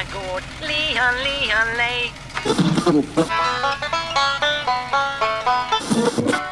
my 0.00 0.06
god, 0.12 0.42
Leon, 0.62 1.14
Leon, 1.24 1.76
Lay. 1.76 2.10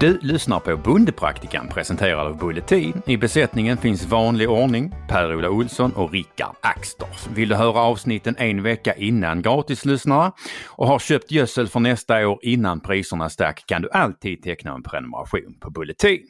Du 0.00 0.18
lyssnar 0.18 0.60
på 0.60 0.76
Bondepraktikan 0.76 1.68
presenterad 1.68 2.26
av 2.26 2.38
Bulletin. 2.38 3.02
I 3.06 3.16
besättningen 3.16 3.76
finns 3.76 4.06
vanlig 4.06 4.50
ordning, 4.50 4.92
Per-Ola 5.08 5.50
Olsson 5.50 5.92
och 5.92 6.12
Rickard 6.12 6.54
Axdorff. 6.60 7.28
Vill 7.34 7.48
du 7.48 7.54
höra 7.54 7.80
avsnitten 7.80 8.36
en 8.38 8.62
vecka 8.62 8.94
innan 8.94 9.42
gratislyssnare 9.42 10.32
och 10.66 10.86
har 10.86 10.98
köpt 10.98 11.30
gödsel 11.30 11.68
för 11.68 11.80
nästa 11.80 12.28
år 12.28 12.38
innan 12.42 12.80
priserna 12.80 13.30
stack 13.30 13.64
kan 13.66 13.82
du 13.82 13.90
alltid 13.90 14.42
teckna 14.42 14.74
en 14.74 14.82
prenumeration 14.82 15.58
på 15.60 15.70
Bulletin. 15.70 16.26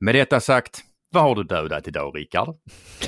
Med 0.00 0.14
detta 0.14 0.40
sagt, 0.40 0.80
vad 1.10 1.22
har 1.22 1.34
du 1.34 1.44
dödat 1.44 1.88
idag 1.88 2.16
Rickard? 2.16 2.56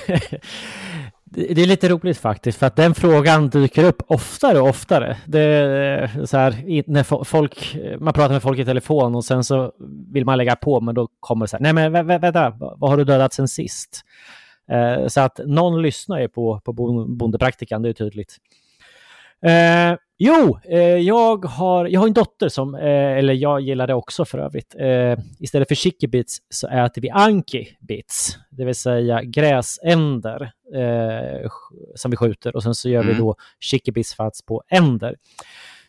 Det 1.35 1.63
är 1.63 1.67
lite 1.67 1.89
roligt 1.89 2.19
faktiskt, 2.19 2.59
för 2.59 2.67
att 2.67 2.77
den 2.77 2.95
frågan 2.95 3.49
dyker 3.49 3.85
upp 3.85 4.03
oftare 4.07 4.61
och 4.61 4.69
oftare. 4.69 5.17
Det 5.27 5.41
är 5.41 6.27
så 6.27 6.37
här, 6.37 6.83
när 6.87 7.25
folk, 7.25 7.77
man 7.99 8.13
pratar 8.13 8.33
med 8.33 8.43
folk 8.43 8.59
i 8.59 8.65
telefon 8.65 9.15
och 9.15 9.25
sen 9.25 9.45
så 9.45 9.73
vill 10.13 10.25
man 10.25 10.39
lägga 10.39 10.57
på, 10.57 10.81
men 10.81 10.95
då 10.95 11.09
kommer 11.21 11.45
det 11.45 11.49
så 11.49 11.57
här, 11.57 11.63
nej 11.63 11.73
men 11.73 11.93
vä 11.93 12.03
vä 12.03 12.19
vänta, 12.19 12.51
vad 12.59 12.91
har 12.91 12.97
du 12.97 13.05
dödat 13.05 13.33
sen 13.33 13.49
sist? 13.49 14.01
Eh, 14.71 15.07
så 15.07 15.21
att 15.21 15.41
någon 15.47 15.83
lyssnar 15.83 16.21
ju 16.21 16.29
på, 16.29 16.61
på 16.65 16.73
bondepraktikan, 17.09 17.83
det 17.83 17.89
är 17.89 17.93
tydligt. 17.93 18.37
Eh, 19.43 19.99
jo, 20.19 20.59
eh, 20.65 20.79
jag, 20.81 21.45
har, 21.45 21.87
jag 21.87 22.01
har 22.01 22.07
en 22.07 22.13
dotter 22.13 22.49
som, 22.49 22.75
eh, 22.75 23.19
eller 23.19 23.35
jag 23.35 23.61
gillar 23.61 23.87
det 23.87 23.95
också 23.95 24.25
för 24.25 24.39
övrigt. 24.39 24.75
Eh, 24.79 25.19
istället 25.39 25.69
för 25.69 25.75
chickibits 25.75 26.39
så 26.49 26.69
äter 26.69 27.03
vi 27.03 27.11
anki-bits, 27.11 28.37
det 28.51 28.65
vill 28.65 28.75
säga 28.75 29.23
gräsänder 29.23 30.53
eh, 30.75 31.51
som 31.95 32.11
vi 32.11 32.17
skjuter 32.17 32.57
och 32.57 32.63
sen 32.63 32.75
så 32.75 32.89
gör 32.89 33.03
mm. 33.03 33.15
vi 33.15 33.21
då 33.21 33.37
chickibits 33.61 34.17
på 34.47 34.63
änder. 34.69 35.17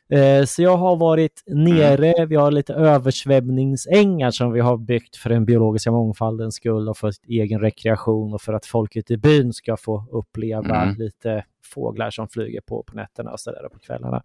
Eh, 0.09 0.45
så 0.45 0.61
jag 0.61 0.77
har 0.77 0.95
varit 0.95 1.43
nere, 1.47 2.11
mm. 2.11 2.29
vi 2.29 2.35
har 2.35 2.51
lite 2.51 2.73
översvämningsängar 2.73 4.31
som 4.31 4.51
vi 4.51 4.59
har 4.59 4.77
byggt 4.77 5.15
för 5.15 5.29
den 5.29 5.45
biologiska 5.45 5.91
mångfaldens 5.91 6.55
skull 6.55 6.89
och 6.89 6.97
för 6.97 7.11
egen 7.27 7.59
rekreation 7.59 8.33
och 8.33 8.41
för 8.41 8.53
att 8.53 8.65
folket 8.65 9.11
i 9.11 9.17
byn 9.17 9.53
ska 9.53 9.77
få 9.77 10.05
uppleva 10.11 10.81
mm. 10.81 10.95
lite 10.95 11.45
fåglar 11.65 12.11
som 12.11 12.27
flyger 12.27 12.61
på, 12.61 12.83
på 12.83 12.95
nätterna 12.95 13.31
och 13.31 13.39
så 13.39 13.51
där 13.51 13.69
på 13.69 13.79
kvällarna. 13.79 14.23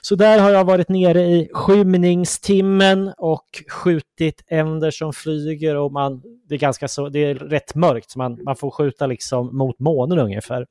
Så 0.00 0.14
där 0.14 0.40
har 0.40 0.50
jag 0.50 0.64
varit 0.64 0.88
nere 0.88 1.22
i 1.22 1.50
skymningstimmen 1.52 3.12
och 3.18 3.46
skjutit 3.68 4.44
änder 4.46 4.90
som 4.90 5.12
flyger 5.12 5.76
och 5.76 5.92
man, 5.92 6.22
det 6.48 6.54
är 6.54 6.58
ganska 6.58 6.88
så, 6.88 7.08
det 7.08 7.18
är 7.18 7.34
rätt 7.34 7.74
mörkt 7.74 8.10
så 8.10 8.18
man, 8.18 8.42
man 8.44 8.56
får 8.56 8.70
skjuta 8.70 9.06
liksom 9.06 9.56
mot 9.56 9.78
månen 9.78 10.18
ungefär. 10.18 10.66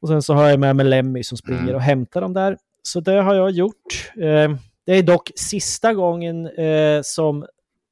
Och 0.00 0.08
sen 0.08 0.22
så 0.22 0.34
har 0.34 0.48
jag 0.48 0.60
med 0.60 0.76
mig 0.76 0.86
Lemmy 0.86 1.22
som 1.22 1.38
springer 1.38 1.62
mm. 1.62 1.74
och 1.74 1.82
hämtar 1.82 2.20
dem 2.20 2.32
där. 2.32 2.56
Så 2.82 3.00
det 3.00 3.22
har 3.22 3.34
jag 3.34 3.50
gjort. 3.50 4.12
Eh, 4.16 4.50
det 4.86 4.92
är 4.92 5.02
dock 5.02 5.30
sista 5.36 5.94
gången 5.94 6.46
eh, 6.46 7.00
som 7.02 7.46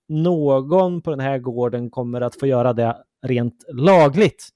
någon 0.08 1.02
på 1.02 1.10
den 1.10 1.20
här 1.20 1.38
gården 1.38 1.90
kommer 1.90 2.20
att 2.20 2.40
få 2.40 2.46
göra 2.46 2.72
det 2.72 2.96
rent 3.22 3.64
lagligt. 3.72 4.48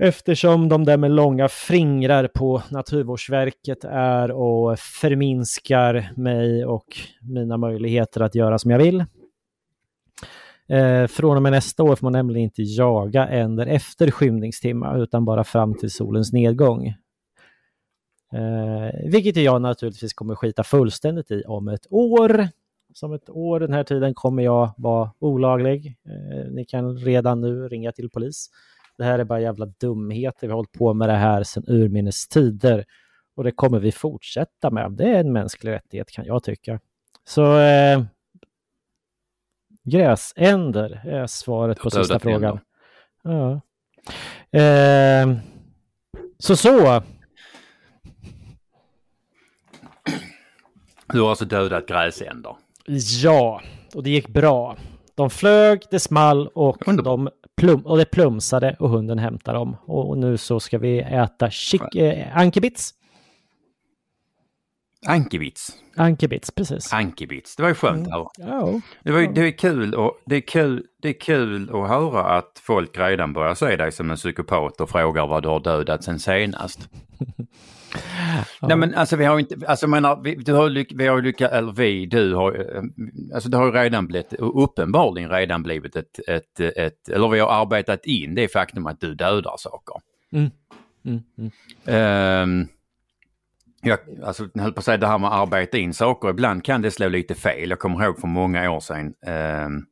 Eftersom 0.00 0.68
de 0.68 0.84
där 0.84 0.96
med 0.96 1.10
långa 1.10 1.48
fingrar 1.48 2.28
på 2.28 2.62
Naturvårdsverket 2.70 3.84
är 3.84 4.30
och 4.30 4.78
förminskar 4.78 6.12
mig 6.16 6.64
och 6.64 6.86
mina 7.20 7.56
möjligheter 7.56 8.20
att 8.20 8.34
göra 8.34 8.58
som 8.58 8.70
jag 8.70 8.78
vill. 8.78 9.04
Eh, 10.68 11.06
från 11.06 11.36
och 11.36 11.42
med 11.42 11.52
nästa 11.52 11.82
år 11.82 11.96
får 11.96 12.06
man 12.06 12.12
nämligen 12.12 12.44
inte 12.44 12.62
jaga 12.62 13.28
änder 13.28 13.66
efter 13.66 14.10
skymningstimmar 14.10 15.02
utan 15.02 15.24
bara 15.24 15.44
fram 15.44 15.74
till 15.74 15.90
solens 15.90 16.32
nedgång. 16.32 16.86
Eh, 18.32 19.10
vilket 19.10 19.36
jag 19.36 19.62
naturligtvis 19.62 20.14
kommer 20.14 20.34
skita 20.34 20.64
fullständigt 20.64 21.30
i 21.30 21.42
om 21.46 21.68
ett 21.68 21.86
år. 21.90 22.48
Som 22.94 23.12
ett 23.12 23.30
år 23.30 23.60
den 23.60 23.72
här 23.72 23.84
tiden 23.84 24.14
kommer 24.14 24.42
jag 24.42 24.70
vara 24.76 25.10
olaglig. 25.18 25.96
Eh, 26.06 26.52
ni 26.52 26.64
kan 26.64 26.96
redan 26.96 27.40
nu 27.40 27.68
ringa 27.68 27.92
till 27.92 28.10
polis 28.10 28.50
det 28.98 29.04
här 29.04 29.18
är 29.18 29.24
bara 29.24 29.40
jävla 29.40 29.66
dumheter. 29.66 30.46
Vi 30.46 30.50
har 30.50 30.56
hållit 30.56 30.72
på 30.72 30.94
med 30.94 31.08
det 31.08 31.14
här 31.14 31.42
sedan 31.42 31.64
urminnes 31.66 32.28
tider 32.28 32.84
och 33.36 33.44
det 33.44 33.52
kommer 33.52 33.78
vi 33.78 33.92
fortsätta 33.92 34.70
med. 34.70 34.92
Det 34.92 35.04
är 35.04 35.20
en 35.20 35.32
mänsklig 35.32 35.72
rättighet 35.72 36.10
kan 36.10 36.24
jag 36.24 36.42
tycka. 36.42 36.80
Så 37.24 37.58
eh, 37.58 38.02
gräsänder 39.84 41.02
är 41.04 41.26
svaret 41.26 41.78
på 41.78 41.90
sista 41.90 42.18
frågan. 42.18 42.60
Ja. 43.22 43.60
Eh, 44.58 45.36
så 46.38 46.56
så. 46.56 47.02
Du 51.06 51.20
har 51.20 51.30
alltså 51.30 51.44
dödat 51.44 51.86
gräsänder? 51.86 52.56
Ja, 53.22 53.62
och 53.94 54.02
det 54.02 54.10
gick 54.10 54.28
bra. 54.28 54.76
De 55.14 55.30
flög, 55.30 55.82
det 55.90 56.00
small 56.00 56.48
och 56.48 56.78
de 57.04 57.30
plum 57.58 57.80
och 57.80 57.98
det 57.98 58.04
plumsade 58.04 58.76
och 58.78 58.90
hunden 58.90 59.18
hämtade 59.18 59.58
dem. 59.58 59.76
Och 59.86 60.18
nu 60.18 60.36
så 60.36 60.60
ska 60.60 60.78
vi 60.78 60.98
äta 60.98 61.50
chick, 61.50 61.94
eh, 61.94 62.36
ankebits. 62.36 62.94
Ankebits? 65.06 65.72
Ankebits, 65.96 66.50
precis. 66.50 66.92
Ankebits, 66.92 67.56
det 67.56 67.62
var 67.62 67.68
ju 67.68 67.74
skönt 67.74 68.06
att 68.06 68.12
höra. 68.12 68.28
Ja. 68.38 68.80
Det, 69.02 69.12
var, 69.12 69.34
det, 69.34 69.40
är 69.40 69.50
kul 69.50 69.94
och, 69.94 70.20
det, 70.26 70.36
är 70.36 70.40
kul, 70.40 70.86
det 71.02 71.08
är 71.08 71.20
kul 71.20 71.70
att 71.70 71.88
höra 71.88 72.22
att 72.22 72.60
folk 72.62 72.98
redan 72.98 73.32
börjar 73.32 73.54
se 73.54 73.76
dig 73.76 73.92
som 73.92 74.10
en 74.10 74.16
psykopat 74.16 74.80
och 74.80 74.90
frågar 74.90 75.26
vad 75.26 75.42
du 75.42 75.48
har 75.48 75.60
dödat 75.60 76.04
sen 76.04 76.18
senast. 76.18 76.88
Nej 78.62 78.76
men 78.76 78.94
alltså 78.94 79.16
vi 79.16 79.24
har 79.24 79.38
inte, 79.38 79.56
alltså 79.66 79.86
menar, 79.86 80.20
vi, 80.22 80.34
du 80.34 80.52
har, 80.52 80.94
vi 80.96 81.06
har 81.06 81.22
lyckats, 81.22 81.54
eller 81.54 81.72
vi, 81.72 82.06
du 82.06 82.34
har, 82.34 82.76
eh, 82.76 82.82
alltså 83.34 83.48
det 83.48 83.56
har 83.56 83.72
redan 83.72 84.06
blivit, 84.06 84.32
uppenbarligen 84.38 85.30
redan 85.30 85.62
blivit 85.62 85.96
ett, 85.96 86.28
ett, 86.28 86.60
ett, 86.60 87.08
eller 87.08 87.28
vi 87.28 87.40
har 87.40 87.62
arbetat 87.62 88.06
in 88.06 88.34
det 88.34 88.52
faktum 88.52 88.86
att 88.86 89.00
du 89.00 89.14
dödar 89.14 89.54
saker. 89.58 89.96
Mm. 90.32 90.50
Mm, 91.04 91.22
mm. 91.38 92.42
Um, 92.42 92.68
jag, 93.82 93.98
alltså, 94.24 94.48
jag 94.54 94.62
höll 94.62 94.72
på 94.72 94.78
att 94.78 94.84
säga 94.84 94.96
det 94.96 95.06
här 95.06 95.18
med 95.18 95.28
att 95.28 95.48
arbeta 95.48 95.78
in 95.78 95.94
saker, 95.94 96.28
ibland 96.28 96.64
kan 96.64 96.82
det 96.82 96.90
slå 96.90 97.08
lite 97.08 97.34
fel. 97.34 97.70
Jag 97.70 97.78
kommer 97.78 98.04
ihåg 98.04 98.20
för 98.20 98.28
många 98.28 98.70
år 98.70 98.80
sedan. 98.80 99.14
Um, 99.66 99.86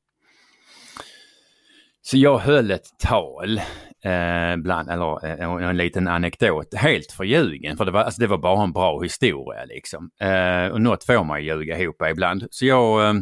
så 2.03 2.17
jag 2.17 2.39
höll 2.39 2.71
ett 2.71 2.99
tal 2.99 3.61
eh, 4.07 4.57
bland, 4.57 4.91
eller 4.91 5.27
eh, 5.27 5.41
en, 5.41 5.63
en 5.63 5.77
liten 5.77 6.09
anekdot, 6.09 6.75
helt 6.75 7.13
förljugen. 7.13 7.77
För 7.77 7.85
det 7.85 7.91
var, 7.91 8.01
alltså, 8.01 8.21
det 8.21 8.27
var 8.27 8.39
bara 8.39 8.65
en 8.65 8.73
bra 8.73 9.01
historia 9.03 9.65
liksom. 9.65 10.11
Eh, 10.21 10.73
och 10.73 10.81
något 10.81 11.05
får 11.05 11.25
man 11.25 11.45
ljuga 11.45 11.79
ihop 11.79 12.03
ibland. 12.11 12.47
Så 12.51 12.67
jag, 12.67 13.09
eh, 13.09 13.15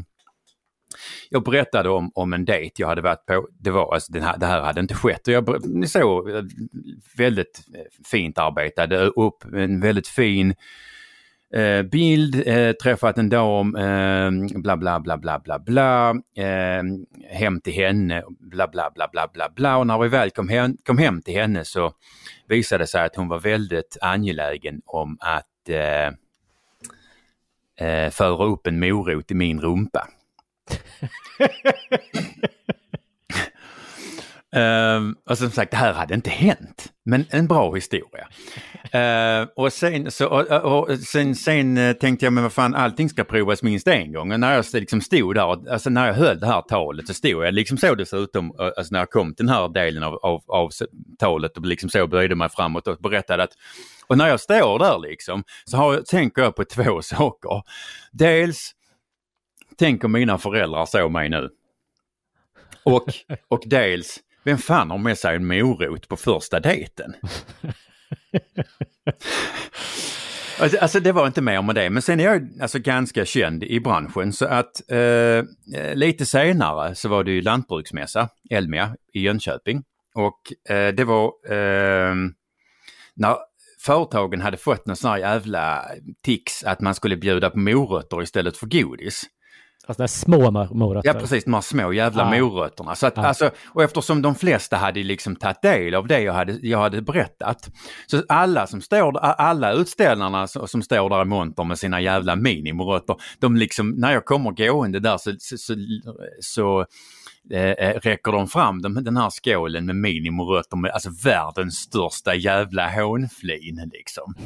jag 1.30 1.44
berättade 1.44 1.88
om, 1.88 2.10
om 2.14 2.32
en 2.32 2.44
dejt 2.44 2.82
jag 2.82 2.88
hade 2.88 3.02
varit 3.02 3.26
på. 3.26 3.48
Det, 3.60 3.70
var, 3.70 3.94
alltså, 3.94 4.18
här, 4.18 4.38
det 4.38 4.46
här 4.46 4.60
hade 4.60 4.80
inte 4.80 4.94
skett. 4.94 5.28
Och 5.28 5.34
jag, 5.34 5.66
ni 5.66 5.86
såg 5.86 6.30
eh, 6.30 6.42
väldigt 7.16 7.64
eh, 7.74 8.06
fint 8.10 8.38
arbetade 8.38 8.98
upp 9.06 9.44
en 9.54 9.80
väldigt 9.80 10.08
fin 10.08 10.54
Eh, 11.54 11.82
bild, 11.82 12.42
eh, 12.46 12.72
träffat 12.72 13.18
en 13.18 13.28
dam, 13.28 13.76
eh, 13.76 14.30
bla 14.60 14.76
bla 14.76 15.00
bla 15.00 15.16
bla 15.16 15.38
bla 15.38 15.58
bla, 15.58 16.10
eh, 16.36 16.82
hem 17.30 17.60
till 17.60 17.72
henne, 17.72 18.22
bla 18.40 18.68
bla 18.68 18.90
bla 18.94 19.08
bla 19.12 19.28
bla 19.32 19.48
bla. 19.54 19.76
Och 19.76 19.86
när 19.86 19.98
vi 19.98 20.08
väl 20.08 20.30
kom 20.30 20.48
hem, 20.48 20.76
kom 20.86 20.98
hem 20.98 21.22
till 21.22 21.34
henne 21.34 21.64
så 21.64 21.92
visade 22.48 22.82
det 22.82 22.86
sig 22.86 23.04
att 23.04 23.16
hon 23.16 23.28
var 23.28 23.38
väldigt 23.38 23.96
angelägen 24.00 24.82
om 24.86 25.16
att 25.20 25.68
eh, 25.68 26.06
eh, 27.88 28.10
föra 28.10 28.44
upp 28.44 28.66
en 28.66 28.80
morot 28.80 29.30
i 29.30 29.34
min 29.34 29.60
rumpa. 29.60 30.08
Uh, 34.56 35.12
och 35.26 35.38
som 35.38 35.50
sagt, 35.50 35.70
det 35.70 35.76
här 35.76 35.92
hade 35.92 36.14
inte 36.14 36.30
hänt, 36.30 36.92
men 37.04 37.24
en 37.30 37.46
bra 37.46 37.74
historia. 37.74 38.28
Uh, 38.94 39.48
och 39.56 39.72
sen, 39.72 40.10
så, 40.10 40.28
och, 40.28 40.90
och 40.90 40.98
sen, 40.98 41.34
sen 41.34 41.78
uh, 41.78 41.92
tänkte 41.92 42.26
jag, 42.26 42.32
men 42.32 42.42
vad 42.42 42.52
fan, 42.52 42.74
allting 42.74 43.08
ska 43.08 43.24
provas 43.24 43.62
minst 43.62 43.88
en 43.88 44.12
gång. 44.12 44.32
Och 44.32 44.40
när 44.40 44.54
jag 44.54 44.64
liksom 44.72 45.00
stod 45.00 45.34
där, 45.34 45.70
alltså 45.72 45.90
när 45.90 46.06
jag 46.06 46.14
höll 46.14 46.40
det 46.40 46.46
här 46.46 46.62
talet 46.62 47.06
så 47.06 47.14
stod 47.14 47.44
jag 47.44 47.54
liksom 47.54 47.78
så 47.78 47.94
dessutom, 47.94 48.52
eh, 48.60 48.64
alltså 48.64 48.92
när 48.92 48.98
jag 48.98 49.10
kom 49.10 49.34
till 49.34 49.46
den 49.46 49.54
här 49.54 49.68
delen 49.68 50.02
av, 50.02 50.14
av, 50.14 50.42
av 50.46 50.70
talet 51.18 51.56
och 51.56 51.66
liksom 51.66 51.90
så 51.90 52.06
böjde 52.06 52.34
mig 52.34 52.48
framåt 52.48 52.86
och 52.86 52.98
berättade 52.98 53.42
att 53.42 53.52
och 54.06 54.18
när 54.18 54.28
jag 54.28 54.40
står 54.40 54.78
där 54.78 54.98
liksom 54.98 55.44
så 55.64 55.76
har, 55.76 55.96
tänker 55.96 56.42
jag 56.42 56.56
på 56.56 56.64
två 56.64 57.02
saker. 57.02 57.62
Dels 58.12 58.72
tänker 59.78 60.08
mina 60.08 60.38
föräldrar 60.38 60.86
så 60.86 61.08
mig 61.08 61.28
nu. 61.28 61.50
Och, 62.84 63.06
och 63.48 63.62
dels 63.66 64.20
vem 64.44 64.58
fan 64.58 64.90
har 64.90 64.98
med 64.98 65.18
sig 65.18 65.36
en 65.36 65.46
morot 65.46 66.08
på 66.08 66.16
första 66.16 66.60
dejten? 66.60 67.14
Alltså, 70.60 70.78
alltså 70.78 71.00
det 71.00 71.12
var 71.12 71.26
inte 71.26 71.40
mer 71.40 71.62
med 71.62 71.74
det, 71.74 71.90
men 71.90 72.02
sen 72.02 72.20
är 72.20 72.24
jag 72.24 72.48
alltså 72.60 72.78
ganska 72.78 73.24
känd 73.24 73.64
i 73.64 73.80
branschen 73.80 74.32
så 74.32 74.46
att 74.46 74.90
eh, 74.90 75.44
lite 75.94 76.26
senare 76.26 76.94
så 76.94 77.08
var 77.08 77.24
det 77.24 77.30
ju 77.30 77.40
lantbruksmässa, 77.40 78.28
Elmia, 78.50 78.96
i 79.12 79.20
Jönköping. 79.20 79.82
Och 80.14 80.72
eh, 80.74 80.94
det 80.94 81.04
var 81.04 81.24
eh, 81.48 82.14
när 83.16 83.36
företagen 83.84 84.40
hade 84.40 84.56
fått 84.56 84.86
någon 84.86 84.96
sån 84.96 85.10
här 85.10 85.18
jävla 85.18 85.84
tics 86.24 86.64
att 86.64 86.80
man 86.80 86.94
skulle 86.94 87.16
bjuda 87.16 87.50
på 87.50 87.58
morötter 87.58 88.22
istället 88.22 88.56
för 88.56 88.66
godis. 88.66 89.24
Alltså 89.86 90.02
de 90.02 90.08
små 90.08 90.50
morötter. 90.50 91.08
Ja 91.08 91.20
precis, 91.20 91.44
de 91.44 91.54
här 91.54 91.60
små 91.60 91.92
jävla 91.92 92.36
Ja. 92.36 92.40
morötterna. 92.40 92.94
Så 92.94 93.06
att, 93.06 93.16
Ja. 93.16 93.26
alltså, 93.26 93.50
och 93.68 93.82
eftersom 93.82 94.22
de 94.22 94.34
flesta 94.34 94.76
hade 94.76 95.02
liksom 95.02 95.36
tagit 95.36 95.62
del 95.62 95.94
av 95.94 96.06
det 96.06 96.20
jag 96.20 96.32
hade, 96.32 96.52
jag 96.62 96.78
hade 96.78 97.02
berättat. 97.02 97.70
Så 98.06 98.22
alla 98.28 98.66
som 98.66 98.80
står 98.80 99.18
alla 99.18 99.72
utställarna 99.72 100.46
som, 100.46 100.68
som 100.68 100.82
står 100.82 101.10
där 101.10 101.22
i 101.22 101.24
monter 101.24 101.64
med 101.64 101.78
sina 101.78 102.00
jävla 102.00 102.36
minimorötter, 102.36 103.16
de 103.38 103.56
liksom, 103.56 103.90
när 103.90 104.12
jag 104.12 104.24
kommer 104.24 104.50
gående 104.50 105.00
där 105.00 105.18
så, 105.18 105.32
så, 105.38 105.56
så, 105.58 105.74
så 106.40 106.86
eh, 107.50 108.00
räcker 108.00 108.32
de 108.32 108.48
fram 108.48 108.82
den, 108.82 108.94
den 108.94 109.16
här 109.16 109.30
skålen 109.30 109.86
med 109.86 109.96
minimorötter 109.96 110.76
med 110.76 110.90
alltså 110.90 111.10
världens 111.24 111.74
största 111.74 112.34
jävla 112.34 112.90
hånflin 112.90 113.90
liksom. 113.92 114.34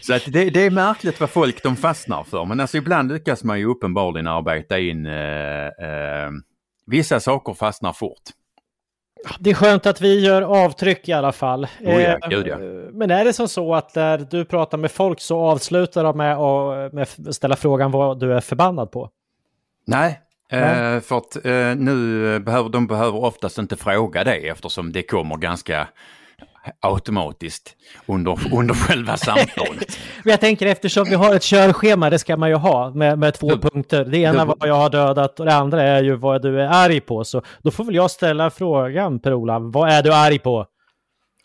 Så 0.00 0.14
att 0.14 0.22
det, 0.26 0.50
det 0.50 0.60
är 0.60 0.70
märkligt 0.70 1.20
vad 1.20 1.30
folk 1.30 1.62
de 1.62 1.76
fastnar 1.76 2.24
för 2.24 2.44
men 2.44 2.60
alltså 2.60 2.76
ibland 2.76 3.12
lyckas 3.12 3.44
man 3.44 3.58
ju 3.58 3.66
uppenbarligen 3.66 4.26
arbeta 4.26 4.78
in 4.78 5.06
eh, 5.06 5.66
eh, 5.66 6.30
vissa 6.86 7.20
saker 7.20 7.54
fastnar 7.54 7.92
fort. 7.92 8.22
Det 9.38 9.50
är 9.50 9.54
skönt 9.54 9.86
att 9.86 10.00
vi 10.00 10.20
gör 10.20 10.42
avtryck 10.42 11.08
i 11.08 11.12
alla 11.12 11.32
fall. 11.32 11.64
Oh 11.64 12.02
ja, 12.02 12.18
Eh, 12.22 12.28
gud 12.28 12.46
ja. 12.46 12.58
Men 12.92 13.10
är 13.10 13.24
det 13.24 13.32
som 13.32 13.48
så 13.48 13.74
att 13.74 13.94
när 13.94 14.18
du 14.18 14.44
pratar 14.44 14.78
med 14.78 14.90
folk 14.90 15.20
så 15.20 15.40
avslutar 15.40 16.04
de 16.04 16.16
med 16.16 16.36
att 17.02 17.34
ställa 17.34 17.56
frågan 17.56 17.90
vad 17.90 18.20
du 18.20 18.34
är 18.34 18.40
förbannad 18.40 18.90
på? 18.90 19.10
Nej, 19.86 20.20
Eh, 20.52 21.00
för 21.00 21.16
att 21.18 21.44
eh, 21.44 21.74
nu 21.76 22.38
behöver 22.40 22.68
de 22.68 22.86
behöver 22.86 23.24
oftast 23.24 23.58
inte 23.58 23.76
fråga 23.76 24.24
det 24.24 24.48
eftersom 24.48 24.92
det 24.92 25.02
kommer 25.02 25.36
ganska 25.36 25.88
automatiskt 26.80 27.76
under, 28.06 28.38
under 28.58 28.74
själva 28.74 29.16
samtalet. 29.16 29.98
Jag 30.24 30.40
tänker 30.40 30.66
eftersom 30.66 31.04
vi 31.04 31.14
har 31.14 31.34
ett 31.34 31.42
körschema, 31.42 32.10
det 32.10 32.18
ska 32.18 32.36
man 32.36 32.48
ju 32.48 32.54
ha 32.54 32.90
med, 32.90 33.18
med 33.18 33.34
två 33.34 33.48
Du- 33.54 33.58
punkter. 33.70 34.04
Det 34.04 34.18
ena 34.18 34.44
du- 34.44 34.54
vad 34.58 34.68
jag 34.68 34.74
har 34.74 34.90
dödat 34.90 35.40
och 35.40 35.46
det 35.46 35.54
andra 35.54 35.82
är 35.82 36.02
ju 36.02 36.16
vad 36.16 36.42
du 36.42 36.60
är 36.60 36.66
arg 36.68 37.00
på. 37.00 37.24
Så 37.24 37.42
då 37.62 37.70
får 37.70 37.84
väl 37.84 37.94
jag 37.94 38.10
ställa 38.10 38.50
frågan 38.50 39.20
Per-Ola, 39.20 39.58
vad 39.58 39.88
är 39.90 40.02
du 40.02 40.14
arg 40.14 40.38
på? 40.38 40.66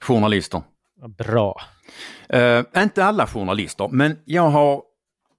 Journalister. 0.02 0.62
Bra. 1.18 1.62
Eh, 2.30 2.62
inte 2.78 3.06
alla 3.06 3.28
journalister, 3.28 3.88
men 3.92 4.18
jag 4.26 4.50
har, 4.50 4.82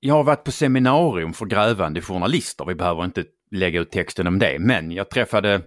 jag 0.01 0.15
har 0.15 0.25
varit 0.25 0.45
på 0.45 0.53
seminarium 0.53 1.33
för 1.33 1.47
grävande 1.47 2.01
journalister. 2.03 2.65
Vi 2.65 2.75
behöver 2.75 3.05
inte 3.05 3.25
lägga 3.51 3.81
ut 3.81 3.91
texten 3.91 4.27
om 4.27 4.39
det, 4.39 4.57
men 4.59 4.91
jag 4.91 5.11
träffade 5.11 5.63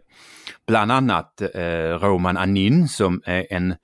bland 0.67 0.91
annat 0.91 1.41
eh, 1.41 1.99
Roman 1.99 2.37
Anin 2.37 2.87
som 2.87 3.21
är 3.25 3.47
en 3.49 3.75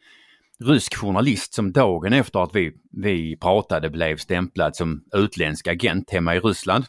rysk 0.60 0.96
journalist 0.96 1.54
som 1.54 1.72
dagen 1.72 2.14
efter 2.14 2.44
att 2.44 2.56
vi, 2.56 2.72
vi 2.92 3.38
pratade 3.38 3.90
blev 3.90 4.18
stämplad 4.18 4.76
som 4.76 5.04
utländsk 5.14 5.68
agent 5.68 6.12
hemma 6.12 6.36
i 6.36 6.40
Ryssland. 6.40 6.86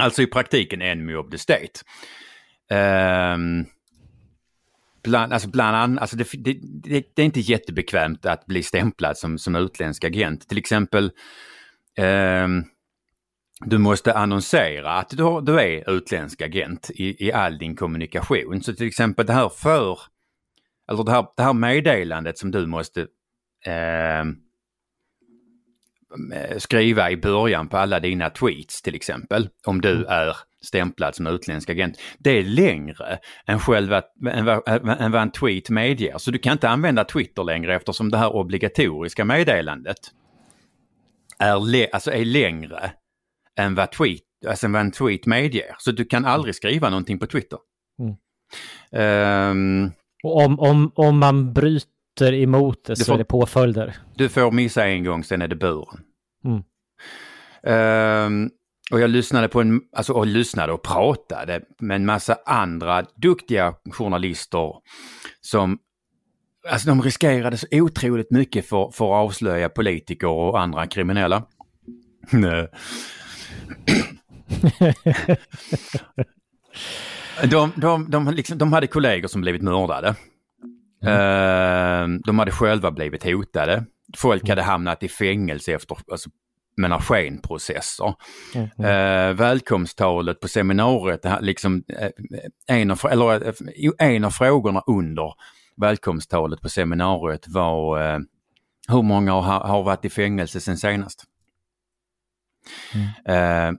Alltså 0.00 0.22
i 0.22 0.26
praktiken 0.26 0.82
enemy 0.82 1.14
of 1.14 1.30
the 1.30 1.38
state. 1.38 1.80
Um, 3.34 3.66
Bland, 5.04 5.32
alltså 5.32 5.48
bland 5.48 5.76
annat, 5.76 6.00
alltså 6.00 6.16
det, 6.16 6.28
det, 6.32 6.58
det, 6.62 7.06
det 7.14 7.22
är 7.22 7.26
inte 7.26 7.40
jättebekvämt 7.40 8.26
att 8.26 8.46
bli 8.46 8.62
stämplad 8.62 9.18
som, 9.18 9.38
som 9.38 9.56
utländsk 9.56 10.04
agent. 10.04 10.48
Till 10.48 10.58
exempel, 10.58 11.10
um, 11.98 12.64
du 13.66 13.78
måste 13.78 14.14
annonsera 14.14 14.92
att 14.92 15.10
du, 15.10 15.40
du 15.40 15.60
är 15.60 15.90
utländsk 15.90 16.42
agent 16.42 16.90
i, 16.94 17.26
i 17.26 17.32
all 17.32 17.58
din 17.58 17.76
kommunikation. 17.76 18.62
Så 18.62 18.74
till 18.74 18.86
exempel 18.86 19.26
det 19.26 19.32
här 19.32 19.48
för, 19.48 19.98
eller 20.90 21.04
det 21.04 21.12
här, 21.12 21.26
det 21.36 21.42
här 21.42 21.52
meddelandet 21.52 22.38
som 22.38 22.50
du 22.50 22.66
måste 22.66 23.06
ehm, 23.66 24.36
eh, 26.34 26.58
skriva 26.58 27.10
i 27.10 27.16
början 27.16 27.68
på 27.68 27.76
alla 27.76 28.00
dina 28.00 28.30
tweets 28.30 28.82
till 28.82 28.94
exempel, 28.94 29.48
om 29.66 29.80
du 29.80 30.04
är 30.04 30.36
stämplad 30.64 31.14
som 31.14 31.26
utländsk 31.26 31.70
agent. 31.70 32.00
Det 32.18 32.30
är 32.30 32.42
längre 32.42 33.18
än, 33.46 33.58
själva, 33.58 34.02
än, 34.30 34.48
än 34.88 35.12
vad 35.12 35.22
en 35.22 35.30
tweet 35.30 35.70
medger. 35.70 36.18
Så 36.18 36.30
du 36.30 36.38
kan 36.38 36.52
inte 36.52 36.68
använda 36.68 37.04
Twitter 37.04 37.44
längre 37.44 37.74
eftersom 37.76 38.10
det 38.10 38.18
här 38.18 38.36
obligatoriska 38.36 39.24
meddelandet 39.24 39.98
är, 41.38 41.94
alltså 41.94 42.12
är 42.12 42.24
längre 42.24 42.92
än 43.58 43.74
vad, 43.74 43.92
tweet, 43.92 44.20
alltså 44.48 44.68
vad 44.68 44.80
en 44.80 44.90
tweet 44.90 45.26
medger. 45.26 45.74
Så 45.78 45.92
du 45.92 46.04
kan 46.04 46.24
aldrig 46.24 46.54
skriva 46.54 46.90
någonting 46.90 47.18
på 47.18 47.26
Twitter. 47.26 47.58
Mm. 48.02 48.14
Ehm, 48.92 49.90
Och 50.24 50.36
om, 50.44 50.60
om, 50.60 50.92
om 50.94 51.18
man 51.18 51.52
bryter 51.52 52.32
emot 52.34 52.84
det 52.84 52.96
så 52.96 53.04
får- 53.04 53.14
är 53.14 53.18
det 53.18 53.24
påföljder. 53.24 53.96
Du 54.14 54.28
får 54.28 54.50
missa 54.50 54.86
en 54.86 55.04
gång, 55.04 55.24
sen 55.24 55.42
är 55.42 55.48
det 55.48 55.56
buren. 55.56 56.00
Mm. 56.44 56.62
Ehm, 57.66 58.50
och 58.92 59.00
jag 59.00 59.10
lyssnade 59.10 59.48
på 59.48 59.60
en, 59.60 59.80
alltså 59.96 60.12
och 60.12 60.26
lyssnade 60.26 60.72
och 60.72 60.82
pratade 60.82 61.60
med 61.80 61.94
en 61.94 62.06
massa 62.06 62.36
andra 62.46 63.04
duktiga 63.16 63.74
journalister 63.92 64.72
som, 65.40 65.78
alltså 66.70 66.88
de 66.88 67.02
riskerade 67.02 67.56
så 67.56 67.66
otroligt 67.70 68.30
mycket 68.30 68.66
för, 68.68 68.90
för 68.90 69.04
att 69.04 69.24
avslöja 69.26 69.68
politiker 69.68 70.28
och 70.28 70.60
andra 70.60 70.86
kriminella. 70.86 71.42
De, 77.42 77.72
de, 77.76 78.10
de, 78.10 78.30
liksom, 78.30 78.58
de 78.58 78.72
hade 78.72 78.86
kollegor 78.86 79.28
som 79.28 79.40
blivit 79.40 79.62
mördade. 79.62 80.08
Eh, 81.04 82.08
de 82.24 82.38
hade 82.38 82.50
själva 82.50 82.90
blivit 82.90 83.24
hotade. 83.24 83.84
Folk 84.16 84.48
hade 84.48 84.62
hamnat 84.62 85.02
i 85.02 85.08
fängelse 85.08 85.72
efter 85.72 85.96
alltså, 86.10 86.30
menar, 86.76 87.00
skenprocesser. 87.00 88.14
Mm. 88.54 88.68
Eh, 88.78 89.34
välkomsttalet 89.36 90.40
på 90.40 90.48
seminariet, 90.48 91.24
här, 91.24 91.40
liksom, 91.40 91.84
eh, 91.88 92.10
en, 92.66 92.90
av, 92.90 93.00
eller, 93.10 93.46
eh, 93.46 93.52
en 93.98 94.24
av 94.24 94.30
frågorna 94.30 94.82
under 94.86 95.34
välkomsttalet 95.76 96.60
på 96.60 96.68
seminariet 96.68 97.48
var 97.48 98.00
eh, 98.14 98.18
hur 98.88 99.02
många 99.02 99.32
har, 99.32 99.60
har 99.60 99.82
varit 99.82 100.04
i 100.04 100.10
fängelse 100.10 100.60
sen 100.60 100.76
senast? 100.76 101.24
Mm. 102.94 103.68
Eh, 103.68 103.78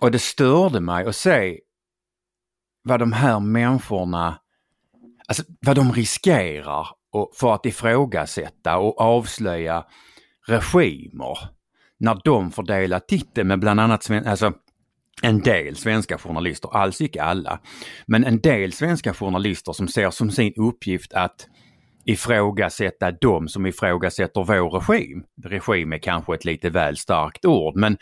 och 0.00 0.10
det 0.10 0.18
störde 0.18 0.80
mig 0.80 1.06
att 1.06 1.16
se 1.16 1.58
vad 2.82 3.00
de 3.00 3.12
här 3.12 3.40
människorna, 3.40 4.38
alltså 5.28 5.42
vad 5.60 5.76
de 5.76 5.92
riskerar 5.92 6.88
och 7.12 7.32
för 7.34 7.54
att 7.54 7.66
ifrågasätta 7.66 8.76
och 8.76 9.00
avslöja 9.00 9.84
regimer 10.46 11.38
när 11.98 12.20
de 12.24 12.50
får 12.50 12.62
dela 12.62 13.00
titel 13.00 13.46
med 13.46 13.60
bland 13.60 13.80
annat 13.80 14.02
sven- 14.02 14.26
alltså, 14.26 14.52
en 15.22 15.40
del 15.40 15.76
svenska 15.76 16.18
journalister, 16.18 16.76
alls 16.76 17.00
icke 17.00 17.22
alla, 17.22 17.60
men 18.06 18.24
en 18.24 18.40
del 18.40 18.72
svenska 18.72 19.14
journalister 19.14 19.72
som 19.72 19.88
ser 19.88 20.10
som 20.10 20.30
sin 20.30 20.52
uppgift 20.56 21.12
att 21.12 21.46
ifrågasätta 22.04 23.10
dem 23.10 23.48
som 23.48 23.66
ifrågasätter 23.66 24.44
vår 24.44 24.70
regim. 24.70 25.24
Regim 25.44 25.92
är 25.92 25.98
kanske 25.98 26.34
ett 26.34 26.44
lite 26.44 26.70
väl 26.70 26.96
starkt 26.96 27.44
ord, 27.44 27.76
men 27.76 27.96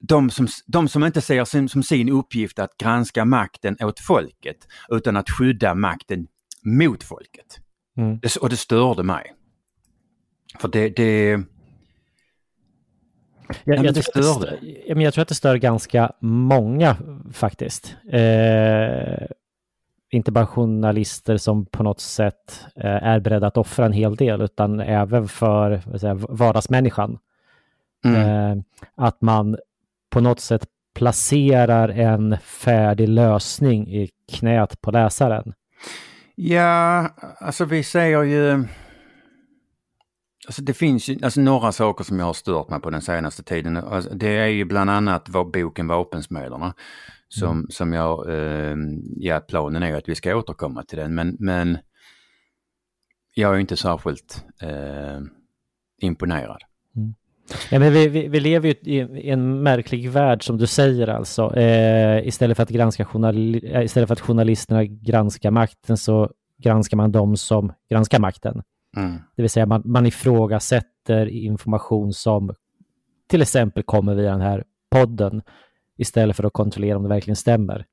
de 0.00 0.30
som, 0.30 0.48
de 0.66 0.88
som 0.88 1.04
inte 1.04 1.20
ser 1.20 1.44
sin, 1.44 1.68
som 1.68 1.82
sin 1.82 2.08
uppgift 2.08 2.58
att 2.58 2.76
granska 2.78 3.24
makten 3.24 3.76
åt 3.80 4.00
folket 4.00 4.56
utan 4.88 5.16
att 5.16 5.30
skydda 5.30 5.74
makten 5.74 6.26
mot 6.64 7.04
folket. 7.04 7.60
Mm. 7.96 8.18
Det, 8.18 8.36
och 8.36 8.48
det 8.48 8.56
störde 8.56 9.02
mig. 9.02 9.32
För 10.58 10.68
det, 10.68 10.88
det 10.88 11.30
Jag, 13.64 13.84
jag, 13.84 13.94
det 13.94 14.02
tror 14.02 14.22
stör 14.22 14.58
jag 15.00 15.14
tror 15.14 15.22
att 15.22 15.28
det 15.28 15.34
stör 15.34 15.56
ganska 15.56 16.12
många 16.20 16.96
faktiskt. 17.32 17.96
Eh, 18.12 19.26
inte 20.10 20.32
bara 20.32 20.46
journalister 20.46 21.36
som 21.36 21.66
på 21.66 21.82
något 21.82 22.00
sätt 22.00 22.66
eh, 22.76 23.02
är 23.02 23.20
beredda 23.20 23.46
att 23.46 23.56
offra 23.56 23.86
en 23.86 23.92
hel 23.92 24.16
del, 24.16 24.40
utan 24.40 24.80
även 24.80 25.28
för 25.28 25.98
säga, 25.98 26.14
vardagsmänniskan. 26.14 27.18
mm, 28.04 28.22
Eh, 28.22 28.64
att 28.94 29.22
man 29.22 29.58
på 30.10 30.20
något 30.20 30.40
sätt 30.40 30.66
placerar 30.94 31.88
en 31.88 32.38
färdig 32.38 33.08
lösning 33.08 33.88
i 33.88 34.10
knät 34.32 34.80
på 34.80 34.90
läsaren. 34.90 35.52
Ja, 36.34 37.08
alltså 37.40 37.64
vi 37.64 37.82
säger 37.82 38.22
ju... 38.22 38.64
Alltså 40.46 40.62
det 40.62 40.74
finns 40.74 41.08
ju 41.08 41.18
alltså 41.22 41.40
några 41.40 41.72
saker 41.72 42.04
som 42.04 42.18
jag 42.18 42.26
har 42.26 42.32
stört 42.32 42.68
mig 42.68 42.80
på 42.80 42.90
den 42.90 43.02
senaste 43.02 43.42
tiden. 43.42 43.76
Alltså 43.76 44.10
det 44.14 44.28
är 44.28 44.46
ju 44.46 44.64
bland 44.64 44.90
annat 44.90 45.28
boken 45.28 45.86
Vapensmederna. 45.86 46.74
Som, 47.28 47.66
som 47.70 47.92
jag, 47.92 48.28
eh, 48.28 48.76
ja 49.16 49.40
planen 49.40 49.82
är 49.82 49.96
att 49.96 50.08
vi 50.08 50.14
ska 50.14 50.36
återkomma 50.36 50.82
till 50.82 50.98
den 50.98 51.14
men, 51.14 51.36
men 51.38 51.78
jag 53.34 53.54
är 53.54 53.58
inte 53.58 53.76
särskilt 53.76 54.44
eh, 54.62 55.20
imponerad. 56.00 56.62
Ja, 57.70 57.78
men 57.78 57.92
vi, 57.92 58.08
vi, 58.08 58.28
vi 58.28 58.40
lever 58.40 58.68
ju 58.68 58.74
i 58.74 58.98
i 58.98 59.30
en 59.30 59.62
märklig 59.62 60.10
värld 60.10 60.44
som 60.44 60.56
du 60.56 60.66
säger 60.66 61.08
alltså. 61.08 61.56
Eh, 61.56 62.26
istället, 62.26 62.56
för 62.56 62.62
att 62.62 62.70
granska 62.70 63.04
journali- 63.04 63.74
eh, 63.74 63.84
istället 63.84 64.08
för 64.08 64.12
att 64.12 64.20
journalisterna 64.20 64.84
granskar 64.84 65.50
makten 65.50 65.96
så 65.96 66.30
granskar 66.58 66.96
man 66.96 67.12
de 67.12 67.36
som 67.36 67.72
granskar 67.90 68.18
makten. 68.18 68.62
Mm. 68.96 69.12
Det 69.36 69.42
vill 69.42 69.50
säga 69.50 69.66
man, 69.66 69.82
man 69.84 70.06
ifrågasätter 70.06 71.26
information 71.26 72.12
som 72.12 72.54
till 73.28 73.42
exempel 73.42 73.82
kommer 73.82 74.14
via 74.14 74.30
den 74.30 74.40
här 74.40 74.64
podden 74.90 75.42
istället 75.98 76.36
för 76.36 76.44
att 76.44 76.52
kontrollera 76.52 76.96
om 76.96 77.02
det 77.02 77.08
verkligen 77.08 77.36
stämmer. 77.36 77.84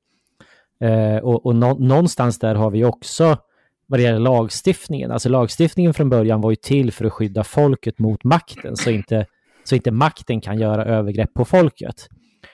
Eh, 0.80 1.16
och 1.16 1.46
och 1.46 1.56
nå, 1.56 1.74
någonstans 1.74 2.38
där 2.38 2.54
har 2.54 2.70
vi 2.70 2.84
också 2.84 3.38
vad 3.86 4.00
det 4.00 4.04
gäller 4.04 4.18
lagstiftningen. 4.18 5.10
Alltså 5.10 5.28
lagstiftningen 5.28 5.94
från 5.94 6.10
början 6.10 6.40
var 6.40 6.50
ju 6.50 6.56
till 6.56 6.92
för 6.92 7.04
att 7.04 7.12
skydda 7.12 7.44
folket 7.44 7.98
mot 7.98 8.24
makten 8.24 8.76
så 8.76 8.90
inte, 8.90 9.26
så 9.64 9.74
inte 9.74 9.90
makten 9.90 10.40
kan 10.40 10.58
göra 10.58 10.84
övergrepp 10.84 11.34
på 11.34 11.44
folket. 11.44 12.08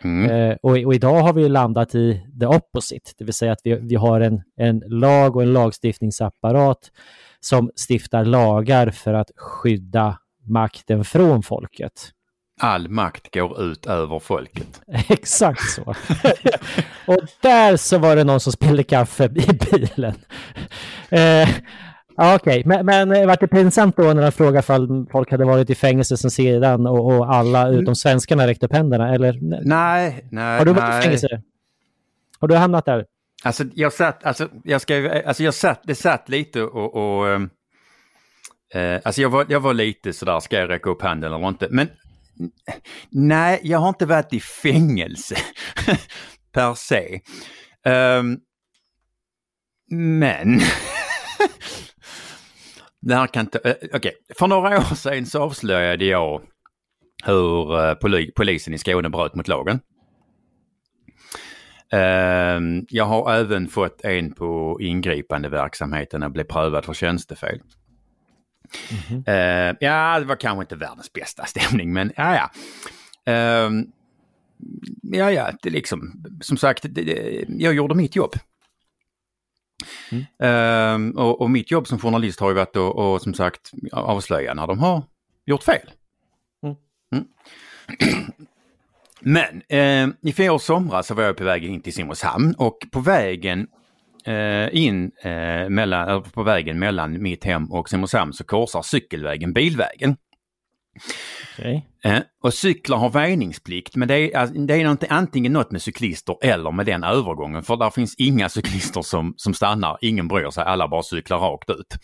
Mm. 0.05 0.31
Eh, 0.31 0.57
och, 0.63 0.71
och 0.71 0.95
idag 0.95 1.23
har 1.23 1.33
vi 1.33 1.49
landat 1.49 1.95
i 1.95 2.27
the 2.41 2.47
opposite, 2.47 3.11
det 3.19 3.25
vill 3.25 3.35
säga 3.35 3.53
att 3.53 3.61
vi, 3.65 3.75
vi 3.75 3.95
har 3.95 4.21
en, 4.21 4.43
en 4.57 4.83
lag 4.87 5.37
och 5.37 5.43
en 5.43 5.53
lagstiftningsapparat 5.53 6.91
som 7.41 7.71
stiftar 7.89 8.25
lagar 8.25 8.91
för 8.91 9.15
att 9.15 9.31
skydda 9.37 10.19
makten 10.47 11.05
från 11.05 11.43
folket. 11.43 12.11
All 12.65 12.89
makt 12.89 13.35
går 13.35 13.63
ut 13.63 13.87
över 13.87 14.19
folket. 14.19 14.81
Exakt 15.09 15.71
så. 15.71 15.83
och 17.07 17.19
där 17.41 17.77
så 17.77 17.99
var 17.99 18.17
det 18.17 18.25
någon 18.25 18.41
som 18.41 18.53
spillde 18.53 18.83
kaffe 18.83 19.25
i 19.25 19.59
bilen. 19.71 20.15
Eh, 21.11 21.49
Okej, 22.17 22.63
men, 22.67 22.87
men 22.87 23.13
eh, 23.13 23.27
vart 23.27 23.41
det 23.41 23.49
pinsamt 23.49 23.97
då 23.97 24.03
när 24.03 24.23
de 24.23 24.33
frågade 24.33 24.75
om 24.75 25.07
folk 25.13 25.31
hade 25.31 25.45
varit 25.45 25.71
i 25.71 25.75
fängelse 25.75 26.17
sen 26.17 26.31
sedan 26.31 26.87
och, 26.87 27.07
och 27.07 27.35
alla 27.35 27.69
utom 27.69 27.95
svenskarna 27.95 28.47
räckte 28.47 28.67
upp 28.67 28.73
händerna? 28.73 29.15
Eller 29.15 29.39
Nej, 29.65 30.25
nej, 30.31 30.59
har 30.59 30.65
du 30.65 30.73
varit 30.73 30.89
i 30.89 30.93
nej. 30.93 31.03
fängelse? 31.03 31.43
Har 32.39 32.49
du 32.49 32.55
hamnat 32.55 32.85
där? 32.85 33.05
Alltså 33.45 33.65
jag 33.75 33.93
satt, 33.93 34.25
alltså 34.25 34.49
jag 34.65 34.81
ska 34.81 35.23
alltså 35.27 35.43
jag 35.43 35.55
satt, 35.55 35.81
det 35.85 35.95
satt 35.95 36.29
lite 36.29 36.63
och, 36.63 36.95
och 36.95 37.29
eh, 38.75 39.01
alltså 39.05 39.23
jag 39.23 39.31
var, 39.31 39.47
jag 39.49 39.61
var 39.61 39.75
lite 39.75 40.13
sådär, 40.13 40.41
ska 40.41 40.57
jag 40.57 40.71
räcka 40.71 40.91
upp 40.91 41.03
handen 41.03 41.33
eller 41.33 41.49
inte? 41.49 41.69
Men 41.71 41.89
nej, 43.11 43.61
jag 43.63 43.79
har 43.79 43.89
inte 43.89 44.07
varit 44.07 44.33
i 44.33 44.41
fängelse 44.41 45.37
per 46.53 46.75
se. 46.75 47.21
Um, 47.85 48.41
men 49.91 50.59
det 53.01 53.15
här 53.15 53.27
kan 53.27 53.47
inte, 53.47 53.59
eh, 53.59 53.75
Okej, 53.83 53.97
okay. 53.97 54.13
för 54.39 54.47
några 54.47 54.79
år 54.79 54.95
sedan 54.95 55.27
så 55.27 55.43
avslöjade 55.43 56.05
jag 56.05 56.43
hur 57.25 57.79
eh, 57.79 57.95
poli, 57.95 58.33
polisen 58.37 58.75
i 58.75 58.79
Skåne 58.79 59.09
bröt 59.09 59.35
mot 59.35 59.49
lagen. 59.49 59.81
Ehm, 61.93 62.87
jag 62.89 63.05
har 63.05 63.35
även 63.35 63.69
fått 63.69 64.05
en 64.05 64.35
på 64.35 64.79
ingripande 64.81 65.49
verksamheten 65.49 66.23
och 66.23 66.31
blev 66.31 66.45
prövad 66.45 66.85
för 66.85 66.95
tjänstefel. 66.95 67.61
Ehm, 69.27 69.77
ja, 69.81 70.19
det 70.19 70.25
var 70.25 70.37
kanske 70.37 70.63
inte 70.63 70.77
världens 70.77 71.13
bästa 71.13 71.45
stämning, 71.45 71.93
men 71.93 72.13
ja, 72.17 72.35
ja. 72.35 72.51
Ehm, 73.33 73.87
ja, 75.03 75.33
ja, 75.33 75.53
det 75.63 75.69
är 75.69 75.73
liksom, 75.73 76.25
som 76.41 76.57
sagt, 76.57 76.83
det, 76.83 77.03
det, 77.03 77.45
jag 77.49 77.75
gjorde 77.75 77.95
mitt 77.95 78.17
jobb. 78.17 78.33
Ehm, 80.43 81.11
och, 81.11 81.41
och 81.41 81.51
mitt 81.51 81.71
jobb 81.71 81.87
som 81.87 81.99
journalist 81.99 82.41
har 82.41 82.49
ju 82.49 82.55
varit 82.55 82.77
att 82.77 82.77
och, 82.77 83.23
som 83.23 83.35
sagt 83.35 83.71
avslöja 83.93 84.55
när 84.55 84.67
de 84.67 84.79
har 84.79 85.03
gjort 85.47 85.63
fel. 85.63 85.91
Mm. 87.13 87.25
Men 89.21 89.63
eh, 89.69 90.15
i 90.23 90.33
fjol 90.33 90.61
somras 90.61 91.07
så 91.07 91.15
var 91.15 91.23
jag 91.23 91.37
på 91.37 91.45
väg 91.45 91.65
in 91.65 91.81
till 91.81 91.93
Simrishamn 91.93 92.55
och 92.59 92.79
på 92.91 93.01
vägen 93.01 93.69
in 94.73 95.11
eh, 95.23 95.69
mellan, 95.69 96.23
på 96.23 96.43
vägen 96.43 96.79
mellan 96.79 97.23
mitt 97.23 97.45
hem 97.45 97.73
och 97.73 97.89
Simrishamn 97.89 98.33
så 98.33 98.45
korsar 98.45 98.83
cykelvägen 98.83 99.53
bilvägen. 99.53 100.17
Okej. 101.59 101.87
Eh, 102.05 102.19
och 102.43 102.55
cyklar 102.55 102.99
har 102.99 103.11
väjningsplikt 103.11 103.97
men 103.97 104.09
det 104.09 104.15
är, 104.15 104.37
alltså, 104.37 104.59
det 104.59 104.75
är 104.75 105.13
antingen 105.13 105.53
något 105.53 105.71
med 105.71 105.83
cyklister 105.83 106.37
eller 106.43 106.73
med 106.73 106.87
den 106.87 107.05
övergången 107.05 107.63
för 107.63 107.77
där 107.77 107.91
finns 107.91 108.15
inga 108.19 108.49
cyklister 108.49 109.03
som, 109.03 109.35
som 109.37 109.55
stannar, 109.55 109.99
ingen 110.01 110.29
bryr 110.29 110.51
sig, 110.51 110.65
alla 110.65 110.89
bara 110.89 111.03
cyklar 111.03 111.39
rakt 111.39 111.71
ut. 111.71 111.99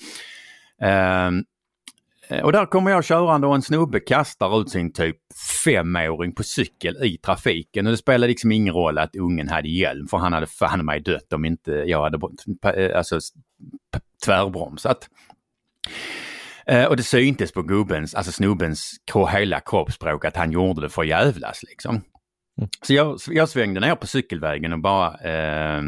Ehm, 2.29 2.39
eh, 2.39 2.45
och 2.45 2.53
där 2.53 2.67
kommer 2.67 2.91
jag 2.91 3.05
körande 3.05 3.47
och 3.47 3.55
en 3.55 3.63
snubbe 3.63 4.01
kastar 4.01 4.61
ut 4.61 4.71
sin 4.71 4.93
typ 4.93 5.17
femåring 5.65 6.35
på 6.35 6.43
cykel 6.43 7.05
i 7.05 7.19
trafiken 7.19 7.87
och 7.87 7.93
det 7.93 7.99
spelar 7.99 8.29
liksom 8.29 8.53
ingen 8.53 8.75
roll 8.75 8.99
att 8.99 9.17
ungen 9.17 9.49
hade 9.49 9.69
hjälm 9.69 10.07
för 10.09 10.17
han 10.17 10.33
hade 10.33 10.47
fan 10.47 10.85
mig 10.85 11.01
dött 11.01 11.33
om 11.33 11.45
inte 11.45 11.73
jag 11.73 12.03
hade 12.03 12.19
eh, 12.75 12.99
alltså, 12.99 13.19
tvärbromsat. 14.25 15.09
Eh, 16.67 16.85
och 16.85 16.97
det 16.97 17.03
syntes 17.03 17.53
på 17.53 17.63
gubbens, 17.63 18.15
alltså 18.15 18.33
snubbens 18.33 18.93
hela 19.33 19.61
kroppsspråk 19.61 20.25
att 20.25 20.37
han 20.37 20.53
gjorde 20.53 20.81
det 20.81 20.89
för 20.89 21.03
jävlas 21.03 21.63
liksom. 21.63 22.03
Så 22.83 22.95
jag, 22.95 23.19
jag 23.29 23.49
svängde 23.49 23.81
ner 23.81 23.95
på 23.95 24.07
cykelvägen 24.07 24.73
och 24.73 24.81
bara, 24.81 25.15
eh, 25.15 25.79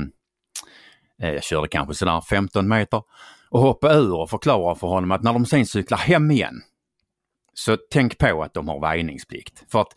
eh, 1.22 1.32
jag 1.34 1.42
körde 1.42 1.68
kanske 1.68 1.94
sådär 1.94 2.20
15 2.30 2.68
meter 2.68 3.02
och 3.50 3.60
hoppa 3.60 3.92
ur 3.92 4.14
och 4.14 4.30
förklara 4.30 4.74
för 4.74 4.86
honom 4.86 5.10
att 5.10 5.22
när 5.22 5.32
de 5.32 5.46
sen 5.46 5.66
cyklar 5.66 5.98
hem 5.98 6.30
igen 6.30 6.62
så 7.54 7.76
tänk 7.90 8.18
på 8.18 8.42
att 8.42 8.54
de 8.54 8.68
har 8.68 8.80
väjningsplikt. 8.80 9.64
För 9.72 9.80
att 9.80 9.94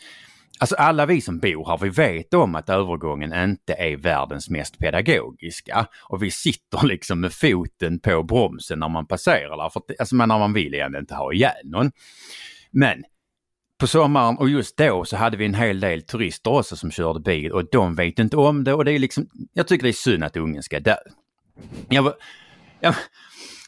Alltså 0.59 0.75
alla 0.75 1.05
vi 1.05 1.21
som 1.21 1.39
bor 1.39 1.65
här, 1.65 1.77
vi 1.77 1.89
vet 1.89 2.33
om 2.33 2.55
att 2.55 2.69
övergången 2.69 3.33
inte 3.33 3.73
är 3.73 3.97
världens 3.97 4.49
mest 4.49 4.79
pedagogiska. 4.79 5.87
Och 6.03 6.23
vi 6.23 6.31
sitter 6.31 6.83
liksom 6.87 7.19
med 7.19 7.33
foten 7.33 7.99
på 7.99 8.23
bromsen 8.23 8.79
när 8.79 8.89
man 8.89 9.07
passerar 9.07 9.57
där. 9.57 9.69
För 9.69 9.79
att, 9.79 9.99
alltså 9.99 10.15
men 10.15 10.29
när 10.29 10.39
man 10.39 10.53
vill 10.53 10.73
egentligen 10.73 11.03
inte 11.03 11.15
ha 11.15 11.33
ihjäl 11.33 11.63
någon. 11.63 11.91
Men 12.71 13.03
på 13.79 13.87
sommaren 13.87 14.37
och 14.37 14.49
just 14.49 14.77
då 14.77 15.05
så 15.05 15.17
hade 15.17 15.37
vi 15.37 15.45
en 15.45 15.53
hel 15.53 15.79
del 15.79 16.01
turister 16.01 16.51
också 16.51 16.75
som 16.75 16.91
körde 16.91 17.19
bil 17.19 17.51
och 17.51 17.69
de 17.71 17.95
vet 17.95 18.19
inte 18.19 18.37
om 18.37 18.63
det 18.63 18.73
och 18.73 18.85
det 18.85 18.91
är 18.91 18.99
liksom, 18.99 19.27
jag 19.53 19.67
tycker 19.67 19.83
det 19.83 19.89
är 19.89 19.93
synd 19.93 20.23
att 20.23 20.37
ungen 20.37 20.63
ska 20.63 20.79
dö. 20.79 20.97
Jag 21.89 22.13
jag, 22.83 22.95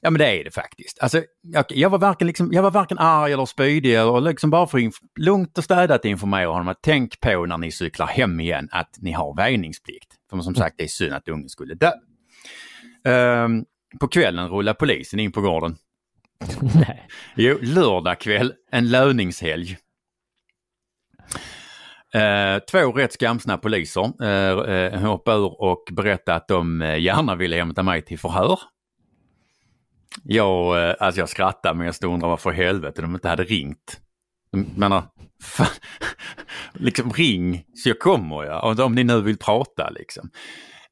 ja, 0.06 0.10
men 0.10 0.20
det 0.20 0.40
är 0.40 0.44
det 0.44 0.52
faktiskt. 0.52 1.00
Alltså, 1.00 1.24
jag, 1.42 1.66
jag, 1.70 1.90
var 1.90 2.00
varken 2.00 2.28
liksom, 2.28 2.54
jag 2.54 2.64
var 2.64 2.72
varken 2.72 2.98
arg 3.00 3.34
eller 3.34 3.46
spydig 3.46 4.02
och 4.02 4.22
liksom 4.22 4.50
bara 4.50 4.68
för 4.68 4.78
inf- 4.78 5.02
lugnt 5.20 5.58
och 5.58 5.64
städat 5.64 6.06
informera 6.06 6.48
honom 6.48 6.68
att 6.68 6.80
tänk 6.82 7.20
på 7.20 7.46
när 7.46 7.58
ni 7.58 7.72
cyklar 7.72 8.08
hem 8.08 8.40
igen 8.40 8.70
att 8.72 8.96
ni 8.98 9.12
har 9.12 9.36
väjningsplikt. 9.36 10.08
För 10.30 10.40
som 10.40 10.56
sagt 10.56 10.76
det 10.78 10.84
är 10.84 10.88
synd 10.88 11.14
att 11.14 11.28
ungen 11.28 11.50
skulle 11.50 11.76
dö. 11.76 11.92
Ehm, 13.06 13.66
på 14.00 14.08
kvällen 14.08 14.50
rullar 14.50 14.74
polisen 14.74 15.20
in 15.20 15.32
på 15.32 15.42
gården. 15.42 15.76
Nej. 16.76 17.08
Jo, 17.36 17.58
lördag 17.62 18.20
kväll, 18.20 18.54
en 18.72 18.92
löningshelg. 18.92 19.78
Eh, 22.14 22.60
två 22.72 22.92
rätt 22.92 23.14
skamsna 23.14 23.58
poliser 23.58 24.24
eh, 24.24 24.76
eh, 24.76 25.02
hoppade 25.02 25.38
ur 25.38 25.62
och 25.62 25.84
berättade 25.92 26.38
att 26.38 26.48
de 26.48 26.82
eh, 26.82 27.00
gärna 27.00 27.36
ville 27.36 27.56
hämta 27.56 27.84
mig 27.84 28.02
till 28.02 28.20
förhör. 28.20 28.60
Jag, 30.24 30.90
eh, 30.90 30.96
alltså 31.00 31.22
jag 31.22 31.30
skrattade 31.30 31.76
men 31.76 31.86
jag 31.86 31.96
stod 31.96 32.10
och 32.10 32.14
undrade 32.14 32.30
varför 32.30 32.54
i 32.54 32.56
helvete 32.56 33.02
de 33.02 33.16
inte 33.16 33.30
hade 33.30 33.44
ringt. 33.44 34.00
De 34.52 34.58
menar, 34.76 35.04
fan, 35.44 35.68
liksom 36.74 37.10
ring 37.14 37.64
så 37.76 37.90
jag 37.90 38.00
kommer 38.00 38.44
ja, 38.44 38.84
om 38.86 38.96
ni 38.96 39.04
nu 39.04 39.22
vill 39.22 39.38
prata 39.38 39.90
liksom. 39.90 40.30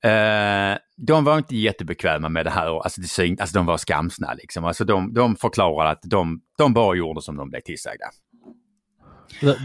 Eh, 0.03 0.77
de 0.97 1.23
var 1.23 1.37
inte 1.37 1.55
jättebekväma 1.55 2.29
med 2.29 2.45
det 2.45 2.49
här, 2.49 2.83
alltså, 2.83 3.01
det 3.01 3.07
syn, 3.07 3.37
alltså 3.39 3.57
de 3.57 3.65
var 3.65 3.77
skamsna 3.77 4.33
liksom. 4.33 4.65
Alltså 4.65 4.85
de, 4.85 5.13
de 5.13 5.35
förklarade 5.35 5.89
att 5.89 6.01
de, 6.03 6.41
de 6.57 6.73
bara 6.73 6.95
gjorde 6.95 7.21
som 7.21 7.37
de 7.37 7.49
blev 7.49 7.61
tillsagda. 7.61 8.05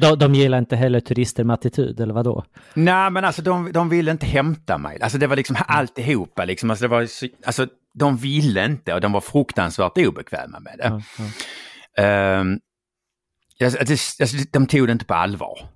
De, 0.01 0.19
de, 0.19 0.35
gillar 0.35 0.59
inte 0.59 0.77
heller 0.77 1.01
turister 1.01 1.45
med 1.45 1.55
attityd, 1.55 2.01
eller 2.01 2.15
vad 2.15 2.25
då? 2.25 2.45
Nej 2.75 3.11
men 3.11 3.25
alltså 3.25 3.43
de, 3.43 3.73
de 3.73 3.89
ville 3.89 4.11
inte 4.11 4.27
hämta 4.27 4.79
mig. 4.79 5.03
Alltså 5.03 5.19
det 5.19 5.27
var 5.27 5.37
liksom 5.37 5.57
alltihopa 5.69 6.45
liksom. 6.45 6.71
Alltså, 6.71 6.85
det 6.85 6.89
var, 6.89 7.07
så- 7.07 7.27
alltså 7.47 7.67
de 7.99 8.17
ville 8.17 8.65
inte 8.65 8.95
och 8.95 9.01
de 9.01 9.13
var 9.13 9.21
fruktansvärt 9.21 9.99
obekväma 9.99 10.61
med 10.61 10.79
det. 10.79 11.03
Ja. 11.19 12.03
Ehm, 12.03 12.59
alltså, 13.63 13.79
alltså, 14.23 14.37
de 14.53 14.67
tog 14.67 14.87
det 14.87 14.93
inte 14.93 15.05
på 15.05 15.15
allvar. 15.15 15.69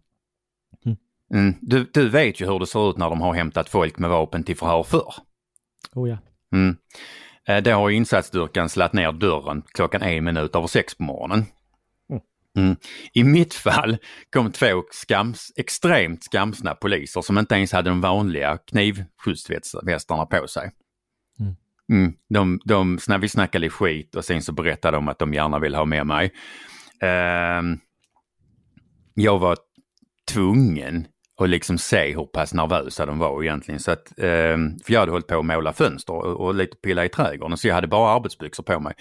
Mm. 0.85 0.97
Mm, 1.35 1.55
du, 1.61 1.91
du 1.93 2.09
vet 2.09 2.41
ju 2.41 2.47
hur 2.47 2.59
det 2.59 2.67
ser 2.67 2.91
ut 2.91 2.97
när 2.97 3.11
de 3.11 3.21
har 3.21 3.35
hämtat 3.35 3.69
folk 3.69 3.99
med 3.99 4.11
vapen 4.11 4.45
till 4.45 4.57
förhör 4.57 4.83
förr. 4.83 5.14
Oh, 5.95 6.11
ja. 6.11 6.19
Mm. 6.52 6.76
Eh, 7.49 7.62
Det 7.62 7.73
har 7.73 7.91
insatsstyrkan 7.91 8.69
slagit 8.69 8.93
ner 8.93 9.12
dörren 9.12 9.62
klockan 9.75 10.02
en 10.02 10.25
minut 10.25 10.57
över 10.57 10.67
sex 10.67 10.95
på 10.95 11.02
morgonen. 11.02 11.45
Mm. 12.57 12.76
I 13.12 13.25
mitt 13.25 13.55
fall 13.55 13.99
kom 14.33 14.52
två 14.52 14.83
skams, 14.91 15.52
extremt 15.57 16.25
skamsna 16.25 16.75
poliser 16.75 17.23
som 17.23 17.38
inte 17.38 17.55
ens 17.55 17.73
hade 17.73 17.91
de 17.91 18.00
vanliga 18.00 18.59
knivskyddsvästarna 18.59 20.26
på 20.26 20.49
sig. 20.49 20.71
Mm. 21.93 22.12
De, 22.29 22.61
de, 22.65 22.99
när 23.09 23.19
vi 23.19 23.29
snackade 23.29 23.71
skit 23.71 24.15
och 24.15 24.25
sen 24.25 24.43
så 24.43 24.53
berättade 24.53 24.97
de 24.97 25.09
att 25.09 25.19
de 25.19 25.35
gärna 25.35 25.59
vill 25.59 25.75
ha 25.75 25.85
med 25.85 26.07
mig. 26.07 26.33
Uh, 27.03 27.77
jag 29.15 29.39
var 29.39 29.57
tvungen 30.31 31.07
att 31.41 31.49
liksom 31.49 31.79
se 31.79 32.15
hur 32.15 32.25
pass 32.25 32.55
nervösa 32.55 33.07
de 33.07 33.19
var 33.19 33.43
egentligen. 33.43 33.81
Så 33.81 33.91
att, 33.91 34.12
uh, 34.19 34.57
för 34.85 34.93
jag 34.93 35.01
hade 35.01 35.12
hållit 35.12 35.27
på 35.27 35.39
att 35.39 35.45
måla 35.45 35.73
fönster 35.73 36.15
och, 36.15 36.47
och 36.47 36.55
lite 36.55 36.77
pilla 36.77 37.05
i 37.05 37.09
trädgården 37.09 37.57
så 37.57 37.69
jag 37.69 37.75
hade 37.75 37.87
bara 37.87 38.15
arbetsbyxor 38.15 38.62
på 38.62 38.81
mig. 38.81 38.95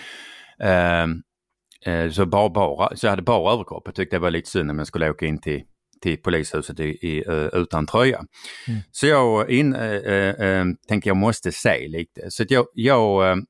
Uh, 0.63 2.09
så, 2.11 2.25
bara, 2.25 2.49
bara, 2.49 2.95
så 2.95 3.05
jag 3.05 3.11
hade 3.11 3.21
bara 3.21 3.53
överkropp. 3.53 3.83
Jag 3.85 3.95
tyckte 3.95 4.15
det 4.15 4.19
var 4.19 4.31
lite 4.31 4.49
synd 4.49 4.71
om 4.71 4.77
jag 4.77 4.87
skulle 4.87 5.09
åka 5.09 5.25
in 5.25 5.41
till, 5.41 5.63
till 6.01 6.17
polishuset 6.17 6.79
i, 6.79 6.83
i, 6.83 7.23
uh, 7.29 7.49
utan 7.53 7.87
tröja. 7.87 8.25
Mm. 8.67 8.79
Så 8.91 9.07
jag 9.07 9.49
in, 9.49 9.75
uh, 9.75 10.41
uh, 10.41 10.65
tänkte 10.87 11.09
jag 11.09 11.17
måste 11.17 11.51
se 11.51 11.87
lite. 11.87 12.31
Så 12.31 12.45
jag, 12.49 12.65
jag 12.73 13.43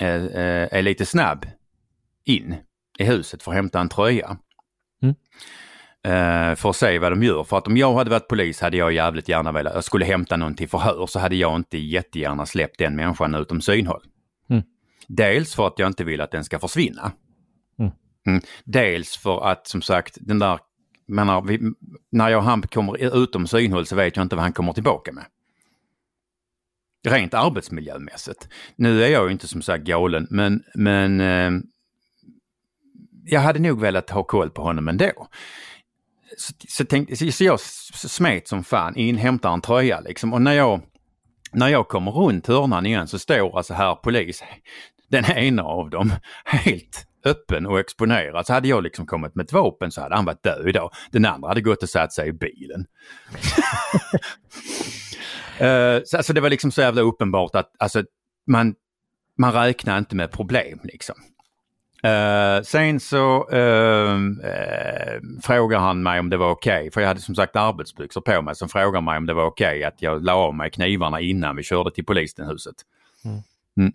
är 0.00 0.82
lite 0.82 1.06
snabb 1.06 1.46
in 2.24 2.54
i 2.98 3.04
huset 3.04 3.42
för 3.42 3.50
att 3.50 3.56
hämta 3.56 3.80
en 3.80 3.88
tröja. 3.88 4.38
Mm. 5.02 5.14
för 6.56 6.70
att 6.70 6.76
se 6.76 6.98
vad 6.98 7.12
de 7.12 7.22
gör. 7.22 7.44
För 7.44 7.58
att 7.58 7.66
om 7.66 7.76
jag 7.76 7.94
hade 7.94 8.10
varit 8.10 8.28
polis 8.28 8.60
hade 8.60 8.76
jag 8.76 8.92
jävligt 8.92 9.28
gärna 9.28 9.52
velat, 9.52 9.74
jag 9.74 9.84
skulle 9.84 10.04
hämta 10.04 10.36
någon 10.36 10.54
till 10.54 10.68
förhör 10.68 11.06
så 11.06 11.18
hade 11.18 11.36
jag 11.36 11.56
inte 11.56 11.78
jättegärna 11.78 12.46
släppt 12.46 12.78
den 12.78 12.96
människan 12.96 13.34
utom 13.34 13.60
synhåll. 13.60 14.02
Mm. 14.50 14.62
Dels 15.08 15.54
för 15.54 15.66
att 15.66 15.78
jag 15.78 15.86
inte 15.86 16.04
vill 16.04 16.20
att 16.20 16.30
den 16.30 16.44
ska 16.44 16.58
försvinna. 16.58 17.12
Mm. 17.78 17.92
Mm. 18.26 18.42
Dels 18.64 19.16
för 19.16 19.50
att 19.50 19.66
som 19.66 19.82
sagt 19.82 20.18
den 20.20 20.38
där, 20.38 20.58
menar, 21.06 21.42
vi, 21.42 21.60
när 22.10 22.28
jag 22.28 22.38
och 22.38 22.44
han 22.44 22.62
kommer 22.62 23.22
utom 23.22 23.46
synhåll 23.46 23.86
så 23.86 23.96
vet 23.96 24.16
jag 24.16 24.24
inte 24.24 24.36
vad 24.36 24.42
han 24.42 24.52
kommer 24.52 24.72
tillbaka 24.72 25.12
med. 25.12 25.24
Rent 27.08 27.34
arbetsmiljömässigt. 27.34 28.48
Nu 28.76 29.04
är 29.04 29.08
jag 29.08 29.24
ju 29.26 29.32
inte 29.32 29.48
som 29.48 29.62
sagt 29.62 29.84
galen 29.84 30.26
men, 30.30 30.62
men 30.74 31.20
eh, 31.20 31.50
jag 33.24 33.40
hade 33.40 33.58
nog 33.58 33.80
velat 33.80 34.10
ha 34.10 34.22
koll 34.22 34.50
på 34.50 34.62
honom 34.62 34.88
ändå. 34.88 35.28
Så, 36.38 36.52
så, 36.68 36.84
tänk, 36.84 37.18
så 37.34 37.44
jag 37.44 37.60
smet 37.60 38.48
som 38.48 38.64
fan, 38.64 38.96
inhämtar 38.96 39.52
en 39.52 39.60
tröja 39.60 40.00
liksom 40.00 40.32
och 40.32 40.42
när 40.42 40.52
jag, 40.52 40.80
när 41.52 41.68
jag 41.68 41.88
kommer 41.88 42.10
runt 42.10 42.46
hörnan 42.46 42.86
igen 42.86 43.08
så 43.08 43.18
står 43.18 43.56
alltså 43.56 43.74
här 43.74 43.94
polis, 43.94 44.42
den 45.08 45.24
ena 45.24 45.62
av 45.62 45.90
dem, 45.90 46.12
helt 46.44 47.05
öppen 47.26 47.66
och 47.66 47.80
exponerad. 47.80 48.46
Så 48.46 48.52
hade 48.52 48.68
jag 48.68 48.82
liksom 48.82 49.06
kommit 49.06 49.34
med 49.34 49.44
ett 49.44 49.52
vapen 49.52 49.90
så 49.90 50.00
hade 50.00 50.14
han 50.14 50.24
varit 50.24 50.42
död 50.42 50.68
idag. 50.68 50.90
Den 51.10 51.24
andra 51.24 51.48
hade 51.48 51.60
gått 51.60 51.82
och 51.82 51.88
satt 51.88 52.12
sig 52.12 52.28
i 52.28 52.32
bilen. 52.32 52.86
uh, 55.60 56.02
så 56.04 56.16
alltså 56.16 56.32
det 56.32 56.40
var 56.40 56.50
liksom 56.50 56.70
så 56.70 56.80
jävla 56.80 57.02
uppenbart 57.02 57.54
att 57.54 57.72
alltså, 57.78 58.04
man, 58.46 58.74
man 59.38 59.52
räknar 59.52 59.98
inte 59.98 60.16
med 60.16 60.30
problem 60.32 60.80
liksom. 60.84 61.16
Uh, 62.04 62.62
sen 62.62 63.00
så 63.00 63.48
uh, 63.52 64.16
uh, 64.20 65.20
frågar 65.42 65.78
han 65.78 66.02
mig 66.02 66.20
om 66.20 66.30
det 66.30 66.36
var 66.36 66.50
okej, 66.50 66.80
okay, 66.80 66.90
för 66.90 67.00
jag 67.00 67.08
hade 67.08 67.20
som 67.20 67.34
sagt 67.34 67.56
arbetsbyxor 67.56 68.20
på 68.20 68.42
mig, 68.42 68.56
så 68.56 68.68
frågar 68.68 69.00
mig 69.00 69.16
om 69.16 69.26
det 69.26 69.34
var 69.34 69.46
okej 69.46 69.68
okay 69.68 69.84
att 69.84 70.02
jag 70.02 70.24
la 70.24 70.34
av 70.34 70.54
mig 70.54 70.70
knivarna 70.70 71.20
innan 71.20 71.56
vi 71.56 71.62
körde 71.62 71.90
till 71.90 72.04
polishuset. 72.04 72.74
Mm. 73.24 73.42
Mm. 73.76 73.92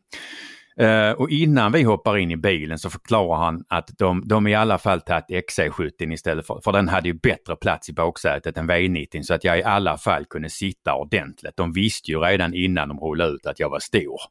Uh, 0.81 1.11
och 1.11 1.29
innan 1.29 1.71
vi 1.71 1.83
hoppar 1.83 2.17
in 2.17 2.31
i 2.31 2.37
bilen 2.37 2.79
så 2.79 2.89
förklarar 2.89 3.37
han 3.37 3.63
att 3.67 3.89
de, 3.97 4.27
de 4.27 4.47
i 4.47 4.55
alla 4.55 4.77
fall 4.77 5.01
tagit 5.01 5.25
XC70 5.29 6.13
istället 6.13 6.47
för, 6.47 6.61
för 6.63 6.71
den 6.71 6.89
hade 6.89 7.07
ju 7.07 7.13
bättre 7.13 7.55
plats 7.55 7.89
i 7.89 7.93
baksätet 7.93 8.57
än 8.57 8.71
V90 8.71 9.21
så 9.21 9.33
att 9.33 9.43
jag 9.43 9.59
i 9.59 9.63
alla 9.63 9.97
fall 9.97 10.25
kunde 10.25 10.49
sitta 10.49 10.95
ordentligt. 10.95 11.57
De 11.57 11.73
visste 11.73 12.11
ju 12.11 12.19
redan 12.19 12.53
innan 12.53 12.89
de 12.89 12.99
rullade 12.99 13.31
ut 13.31 13.45
att 13.45 13.59
jag 13.59 13.69
var 13.69 13.79
stor. 13.79 14.21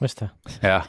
Just 0.00 0.18
det. 0.18 0.30
Ja. 0.60 0.84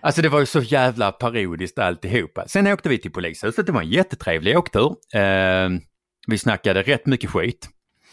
Alltså 0.00 0.22
det 0.22 0.28
var 0.28 0.40
ju 0.40 0.46
så 0.46 0.60
jävla 0.60 1.12
parodiskt 1.12 1.78
alltihopa. 1.78 2.48
Sen 2.48 2.66
åkte 2.66 2.88
vi 2.88 2.98
till 2.98 3.12
polishuset, 3.12 3.66
det 3.66 3.72
var 3.72 3.82
en 3.82 3.90
jättetrevlig 3.90 4.58
åktur. 4.58 4.96
Uh, 5.16 5.78
vi 6.26 6.38
snackade 6.38 6.82
rätt 6.82 7.06
mycket 7.06 7.30
skit. 7.30 7.68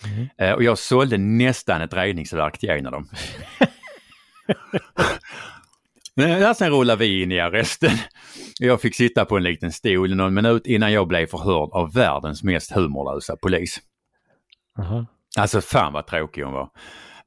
Mm. 0.06 0.50
Uh, 0.50 0.56
och 0.56 0.64
jag 0.64 0.78
sålde 0.78 1.18
nästan 1.18 1.82
ett 1.82 1.94
räddningsverk 1.94 2.58
till 2.58 2.70
en 2.70 2.86
av 2.86 2.92
dem. 2.92 3.10
Men 6.20 6.56
sen 6.56 6.72
rullade 6.72 7.00
vi 7.00 7.24
in 7.24 7.32
i 7.32 7.40
arresten. 7.40 7.92
Jag 8.60 8.82
fick 8.82 8.96
sitta 8.96 9.26
på 9.26 9.38
en 9.38 9.44
liten 9.44 9.72
stol 9.72 10.16
någon 10.16 10.34
minut 10.34 10.68
innan 10.68 10.92
jag 10.92 11.08
blev 11.08 11.28
förhörd 11.28 11.70
av 11.72 11.94
världens 11.94 12.44
mest 12.44 12.72
humorlösa 12.72 13.36
polis. 13.36 13.80
Aha. 14.80 15.06
Alltså 15.38 15.62
fan 15.62 15.94
vad 15.94 16.08
tråkig 16.08 16.44
hon 16.44 16.54
var. 16.54 16.70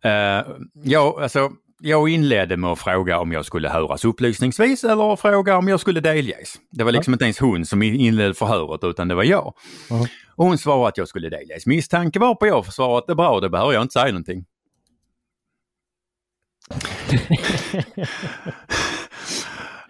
Uh, 0.07 0.47
jag, 0.85 1.23
alltså, 1.23 1.51
jag 1.81 2.09
inledde 2.09 2.57
med 2.57 2.71
att 2.71 2.79
fråga 2.79 3.19
om 3.19 3.33
jag 3.33 3.45
skulle 3.45 3.69
höras 3.69 4.05
upplysningsvis 4.05 4.85
eller 4.85 5.17
fråga 5.17 5.57
om 5.57 5.69
jag 5.69 5.81
skulle 5.81 6.01
delges. 6.01 6.55
Det 6.71 6.85
var 6.85 6.93
liksom 6.93 7.13
ja. 7.13 7.15
inte 7.15 7.25
ens 7.25 7.39
hon 7.41 7.67
som 7.67 7.83
inledde 7.83 8.35
förhöret 8.35 8.85
utan 8.85 9.09
det 9.09 9.15
var 9.15 9.25
jag. 9.25 9.55
Aha. 9.91 10.07
Och 10.37 10.47
hon 10.47 10.59
svarade 10.59 10.89
att 10.89 10.99
jag 10.99 11.09
skulle 11.09 11.29
delges 11.29 11.67
misstanke 11.67 12.19
varpå 12.19 12.47
jag 12.47 12.73
svarade 12.73 12.99
att 12.99 13.07
det 13.07 13.13
är 13.13 13.15
bra, 13.15 13.41
det 13.41 13.51
behöver 13.51 13.73
jag 13.73 13.83
inte 13.83 13.93
säga 13.93 14.07
någonting. 14.07 14.45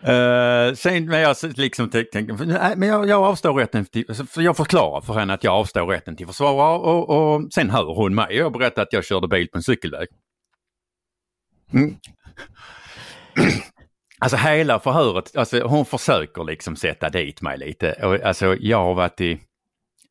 Uh, 0.08 0.74
sen 0.74 1.06
när 1.06 1.18
jag 1.18 1.36
liksom 1.56 1.90
tänkte, 1.90 2.22
men 2.76 2.88
jag, 2.88 3.08
jag 3.08 3.22
avstår 3.22 3.54
rätten 3.54 3.84
till, 3.84 4.14
för 4.30 4.42
jag 4.42 4.56
förklarar 4.56 5.00
för 5.00 5.14
henne 5.14 5.34
att 5.34 5.44
jag 5.44 5.54
avstår 5.54 5.86
rätten 5.86 6.16
till 6.16 6.26
försvarare 6.26 6.78
och, 6.78 7.10
och 7.10 7.52
sen 7.52 7.70
hör 7.70 7.94
hon 7.94 8.14
mig. 8.14 8.36
Jag 8.36 8.52
berättar 8.52 8.82
att 8.82 8.92
jag 8.92 9.04
körde 9.04 9.28
bil 9.28 9.48
på 9.48 9.58
en 9.58 9.62
cykelväg. 9.62 10.08
Mm. 11.72 11.96
Alltså 14.18 14.36
hela 14.36 14.80
förhöret, 14.80 15.36
alltså 15.36 15.60
hon 15.62 15.84
försöker 15.84 16.44
liksom 16.44 16.76
sätta 16.76 17.08
dit 17.08 17.42
mig 17.42 17.58
lite. 17.58 17.92
Och, 17.92 18.20
alltså 18.20 18.56
jag 18.60 18.78
har 18.78 18.94
varit 18.94 19.20
i, 19.20 19.40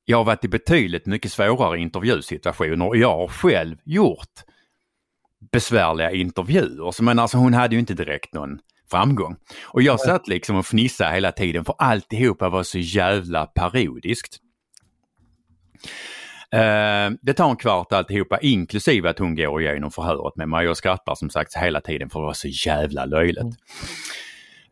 jag 0.06 0.18
har 0.18 0.24
varit 0.24 0.46
i 0.46 0.48
betydligt 0.48 1.06
mycket 1.06 1.32
svårare 1.32 1.80
intervjusituationer 1.80 2.88
och 2.88 2.98
jag 2.98 3.18
har 3.18 3.28
själv 3.28 3.78
gjort 3.86 4.44
besvärliga 5.52 6.12
intervjuer. 6.12 6.92
Så 6.92 7.04
men 7.04 7.20
alltså 7.20 7.38
hon 7.38 7.54
hade 7.54 7.76
ju 7.76 7.80
inte 7.80 7.94
direkt 7.94 8.34
någon 8.34 8.60
framgång. 8.92 9.36
Och 9.64 9.82
jag 9.82 10.00
satt 10.00 10.28
liksom 10.28 10.56
och 10.56 10.66
fnissade 10.66 11.14
hela 11.14 11.32
tiden 11.32 11.66
för 11.66 11.76
alltihopa 11.78 12.50
var 12.50 12.64
så 12.64 12.80
jävla 12.80 13.46
parodiskt. 13.46 14.38
Uh, 16.56 17.18
det 17.22 17.34
tar 17.34 17.50
en 17.50 17.56
kvart 17.56 17.94
alltihopa 17.94 18.40
inklusive 18.40 19.10
att 19.10 19.20
hon 19.20 19.36
går 19.36 19.62
igenom 19.62 19.92
förhöret 19.92 20.36
med 20.36 20.50
mig 20.50 20.70
och 20.70 20.78
skrattar 20.78 21.16
som 21.16 21.30
sagt 21.30 21.56
hela 21.56 21.82
tiden 21.82 22.10
för 22.10 22.20
det 22.20 22.26
var 22.26 22.34
så 22.34 22.48
jävla 22.48 23.06
löjligt. 23.06 23.44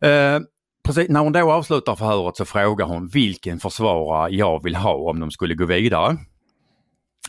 Uh, 0.04 0.40
precis, 0.84 1.08
när 1.08 1.20
hon 1.20 1.32
då 1.32 1.52
avslutar 1.52 1.96
förhöret 1.96 2.36
så 2.36 2.44
frågar 2.44 2.86
hon 2.86 3.08
vilken 3.08 3.60
försvarare 3.60 4.34
jag 4.34 4.62
vill 4.62 4.76
ha 4.76 4.94
om 4.94 5.20
de 5.20 5.30
skulle 5.30 5.54
gå 5.54 5.64
vidare. 5.64 6.16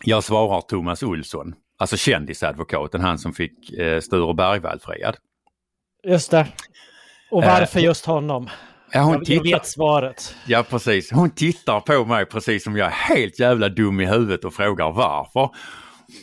Jag 0.04 0.24
svarar 0.24 0.62
Thomas 0.62 1.04
Olsson, 1.04 1.56
alltså 1.82 1.98
kändisadvokaten, 1.98 3.02
han 3.02 3.18
som 3.18 3.34
fick 3.34 3.80
uh, 3.80 4.00
Sture 4.00 4.34
Bergvall 4.34 4.80
friad. 4.80 5.18
Just 6.08 6.32
det. 6.32 6.48
Och 7.32 7.44
varför 7.44 7.80
uh, 7.80 7.86
just 7.86 8.06
honom? 8.06 8.50
Ja, 8.94 9.02
hon 9.02 9.14
jag, 9.14 9.26
tittar... 9.26 9.46
jag 9.46 9.58
vet 9.58 9.68
svaret. 9.68 10.36
Ja, 10.46 10.64
precis. 10.70 11.12
Hon 11.12 11.30
tittar 11.30 11.80
på 11.80 12.06
mig 12.06 12.26
precis 12.26 12.64
som 12.64 12.78
jag 12.78 12.88
är 12.88 13.16
helt 13.16 13.40
jävla 13.40 13.70
dum 13.70 14.00
i 14.00 14.06
huvudet 14.06 14.46
och 14.46 14.54
frågar 14.54 14.92
varför. 14.92 15.50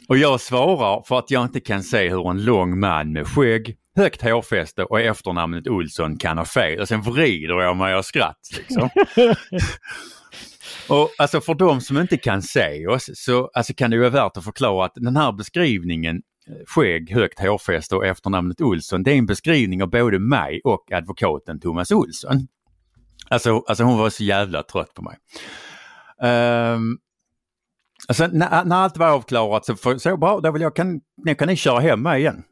Och 0.09 0.19
jag 0.19 0.41
svarar 0.41 1.03
för 1.07 1.19
att 1.19 1.31
jag 1.31 1.45
inte 1.45 1.61
kan 1.61 1.83
se 1.83 2.09
hur 2.09 2.31
en 2.31 2.45
lång 2.45 2.81
man 2.81 3.13
med 3.13 3.27
skägg, 3.27 3.77
högt 3.97 4.23
hårfäste 4.23 4.85
och 4.85 5.01
efternamnet 5.01 5.67
Olsson 5.67 6.19
kan 6.19 6.39
ha 6.39 6.45
fel. 6.45 6.81
Och 6.81 6.89
sen 6.89 7.03
vrider 7.03 7.61
jag 7.61 7.77
mig 7.77 7.95
av 7.95 8.03
skratt. 8.03 8.41
Liksom. 8.57 8.91
och 10.89 11.11
alltså 11.19 11.41
för 11.41 11.55
de 11.55 11.81
som 11.81 11.99
inte 11.99 12.17
kan 12.17 12.43
se 12.43 12.87
oss 12.87 13.11
så 13.15 13.51
alltså, 13.55 13.75
kan 13.75 13.91
det 13.91 13.99
vara 13.99 14.11
värt 14.11 14.37
att 14.37 14.45
förklara 14.45 14.87
att 14.87 14.93
den 14.95 15.17
här 15.17 15.33
beskrivningen 15.33 16.23
skägg, 16.67 17.11
högt 17.11 17.41
hårfäste 17.41 17.97
och 17.97 18.07
efternamnet 18.07 18.61
Olsson, 18.61 19.03
det 19.03 19.13
är 19.13 19.17
en 19.17 19.27
beskrivning 19.27 19.83
av 19.83 19.91
både 19.91 20.19
mig 20.19 20.61
och 20.65 20.93
advokaten 20.93 21.61
Thomas 21.61 21.91
Olsson. 21.91 22.47
Alltså, 23.29 23.65
alltså 23.69 23.85
hon 23.85 23.99
var 23.99 24.11
så 24.11 24.25
jävla 24.25 24.63
trött 24.63 24.95
på 24.95 25.03
mig. 25.03 25.17
Um, 26.23 26.99
alltså, 28.09 28.27
när, 28.27 28.65
när 28.65 28.77
allt 28.77 28.97
var 28.97 29.09
avklarat 29.09 29.65
så, 29.65 29.77
för, 29.77 29.99
så 29.99 30.17
bra, 30.17 30.41
då 30.41 30.51
vill 30.51 30.63
jag, 30.63 30.77
kan, 30.77 31.01
nu 31.25 31.35
kan 31.35 31.49
ni 31.49 31.57
köra 31.57 31.81
hem 31.81 32.03
mig 32.03 32.21
igen. 32.21 32.45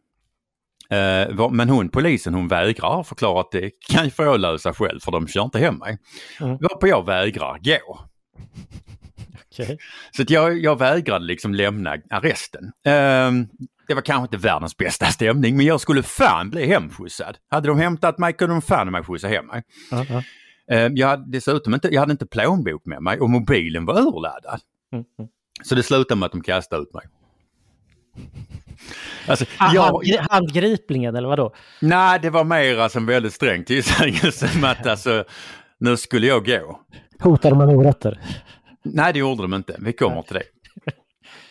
Uh, 0.92 1.51
men 1.51 1.68
hon, 1.68 1.88
polisen, 1.88 2.35
hon 2.35 2.49
vägrar 2.49 3.03
förklara 3.03 3.40
att 3.40 3.51
det 3.53 3.70
kan 3.88 4.11
få 4.11 4.22
jag 4.22 4.40
lösa 4.40 4.75
själv 4.75 5.01
för 5.01 5.12
de 5.12 5.29
kör 5.29 5.42
inte 5.42 5.59
hem 5.59 5.77
mig. 5.77 5.99
Mm. 6.40 6.59
Varpå 6.61 6.88
jag 6.88 7.07
vägrar 7.07 7.59
gå. 7.59 8.01
Okay. 9.59 9.77
Så 10.11 10.25
jag, 10.29 10.59
jag 10.59 10.79
vägrade 10.79 11.25
liksom 11.25 11.55
lämna 11.55 11.97
arresten. 12.11 12.64
Uh, 12.64 13.47
det 13.88 13.95
var 13.95 14.03
kanske 14.03 14.23
inte 14.23 14.37
världens 14.37 14.77
bästa 14.77 15.07
stämning 15.07 15.57
men 15.57 15.66
jag 15.66 15.81
skulle 15.81 16.03
fan 16.03 16.51
bli 16.51 16.66
hemskjutsad. 16.66 17.37
Hade 17.51 17.69
de 17.69 17.79
hämtat 17.79 18.19
mig 18.19 18.33
kunde 18.33 18.55
de 18.55 18.62
fan 18.62 18.92
mig 18.92 19.03
skjutsa 19.03 19.29
hem 19.29 19.47
mig. 19.47 19.62
Uh 19.92 20.01
-huh. 20.01 20.92
Jag 20.97 21.09
hade 21.09 21.31
dessutom 21.31 21.75
inte, 21.75 21.88
jag 21.92 22.01
hade 22.01 22.12
inte 22.12 22.27
plånbok 22.27 22.87
med 22.87 23.03
mig 23.03 23.21
och 23.21 23.31
mobilen 23.31 23.85
var 23.85 23.95
urladdad. 23.95 24.61
Mm. 24.92 25.05
Så 25.62 25.75
det 25.75 25.83
slutade 25.83 26.19
med 26.19 26.27
att 26.27 26.33
de 26.33 26.42
kastade 26.42 26.83
ut 26.83 26.95
mig. 26.95 27.05
Alltså, 29.27 29.45
ah, 29.59 29.75
jag... 29.75 30.03
Handgripligen 30.31 31.16
eller 31.16 31.29
vadå? 31.29 31.55
Nej, 31.81 32.19
det 32.23 32.31
var 32.31 32.45
mer 32.45 32.79
alltså 32.79 32.99
en 32.99 33.07
väldigt 33.07 33.33
sträng 33.33 33.64
tillsägelse 33.64 34.59
med 34.61 34.71
att 34.71 34.87
alltså, 34.87 35.25
nu 35.79 35.97
skulle 35.97 36.27
jag 36.27 36.47
gå. 36.47 36.81
Hotar 37.21 37.51
de 37.51 37.59
med 37.59 37.69
morötter? 37.69 38.21
Nej, 38.83 39.13
det 39.13 39.19
gjorde 39.19 39.43
de 39.43 39.55
inte. 39.55 39.77
Vi 39.79 39.93
kommer 39.93 40.23
till 40.23 40.35
det. 40.35 40.43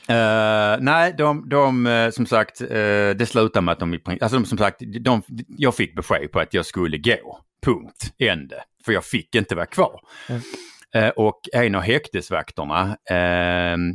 Uh, 0.09 0.77
nej, 0.81 1.13
de, 1.17 1.49
de 1.49 1.87
uh, 1.87 2.09
som 2.09 2.25
sagt, 2.25 2.61
uh, 2.61 2.67
det 3.15 3.29
slutade 3.29 3.65
med 3.65 3.71
att 3.71 3.79
de, 3.79 3.99
alltså 4.21 4.39
de, 4.39 4.45
som 4.45 4.57
sagt, 4.57 4.81
de, 5.01 5.21
jag 5.47 5.75
fick 5.75 5.95
besked 5.95 6.31
på 6.31 6.39
att 6.39 6.53
jag 6.53 6.65
skulle 6.65 6.97
gå. 6.97 7.39
Punkt. 7.61 8.13
Ände. 8.17 8.63
För 8.85 8.91
jag 8.91 9.05
fick 9.05 9.35
inte 9.35 9.55
vara 9.55 9.65
kvar. 9.65 9.99
Mm. 10.29 10.41
Och 11.15 11.39
en 11.53 11.75
av 11.75 11.81
häktesvakterna, 11.81 12.97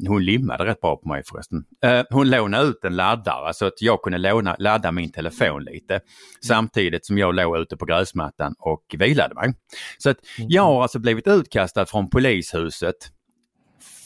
hon 0.09 0.25
limmade 0.25 0.65
rätt 0.65 0.81
bra 0.81 0.97
på 0.97 1.09
mig 1.09 1.23
förresten. 1.27 1.65
hon 2.11 2.31
lånade 2.31 2.65
ut 2.65 2.85
en 2.85 2.97
laddare 2.97 3.55
så 3.55 3.67
att 3.67 3.83
jag 3.83 4.03
kunde 4.03 4.19
låna, 4.19 4.57
ladda 4.59 4.93
min 4.93 5.13
telefon 5.13 5.65
lite. 5.65 6.01
Samtidigt 6.47 7.07
som 7.07 7.19
jag 7.19 7.35
låg 7.35 7.57
ute 7.57 7.77
på 7.77 7.85
gräsmattan 7.85 8.55
och 8.59 8.83
vilade 8.99 9.35
mig. 9.35 9.55
Så 9.99 10.11
att 10.11 10.19
mm. 10.39 10.51
jag 10.51 10.63
har 10.63 10.83
alltså 10.83 10.99
blivit 10.99 11.27
utkastad 11.27 11.87
från 11.87 12.11
polishuset 12.11 12.97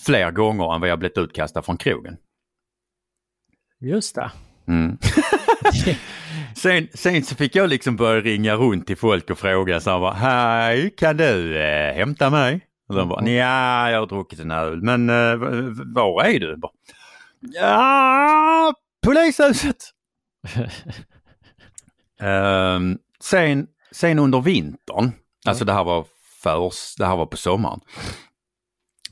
fler 0.07 0.31
gånger 0.31 0.75
än 0.75 0.81
vad 0.81 0.91
jag 0.91 0.99
blivit 0.99 1.19
utkastad 1.19 1.63
från 1.63 1.77
krogen. 1.77 2.17
Just 3.81 4.15
det. 4.15 4.31
Mm. 4.69 4.99
sen, 6.57 6.89
sen 6.95 7.23
så 7.25 7.35
fick 7.35 7.57
jag 7.57 7.69
liksom 7.69 7.97
börja 7.97 8.21
ringa 8.21 8.55
runt 8.55 8.87
till 8.87 8.97
folk 8.97 9.31
och 9.31 9.39
fråga 9.39 9.81
så 9.81 10.11
här, 10.11 10.13
hej 10.13 10.95
kan 10.97 11.17
du 11.17 11.59
eh, 11.59 11.95
hämta 11.95 12.31
mig? 12.31 12.61
Och 12.89 12.95
de 12.95 13.09
bara, 13.09 13.21
mm. 13.21 13.35
ja 13.35 13.91
jag 13.91 14.01
har 14.01 14.07
druckit 14.07 14.41
en 14.41 14.51
öl 14.51 14.83
men 14.83 15.11
eh, 15.11 15.37
var 15.95 16.25
är 16.25 16.41
du? 16.41 16.57
Bara, 16.57 16.73
ja, 17.41 18.75
polishuset! 19.07 19.77
um, 22.23 22.99
sen, 23.21 23.67
sen 23.93 24.19
under 24.19 24.41
vintern, 24.41 25.13
alltså 25.47 25.65
det 25.65 25.73
här 25.73 25.85
var 25.85 26.07
förs, 26.43 26.95
det 26.99 27.07
här 27.07 27.17
var 27.17 27.27
på 27.27 27.37
sommaren, 27.37 27.81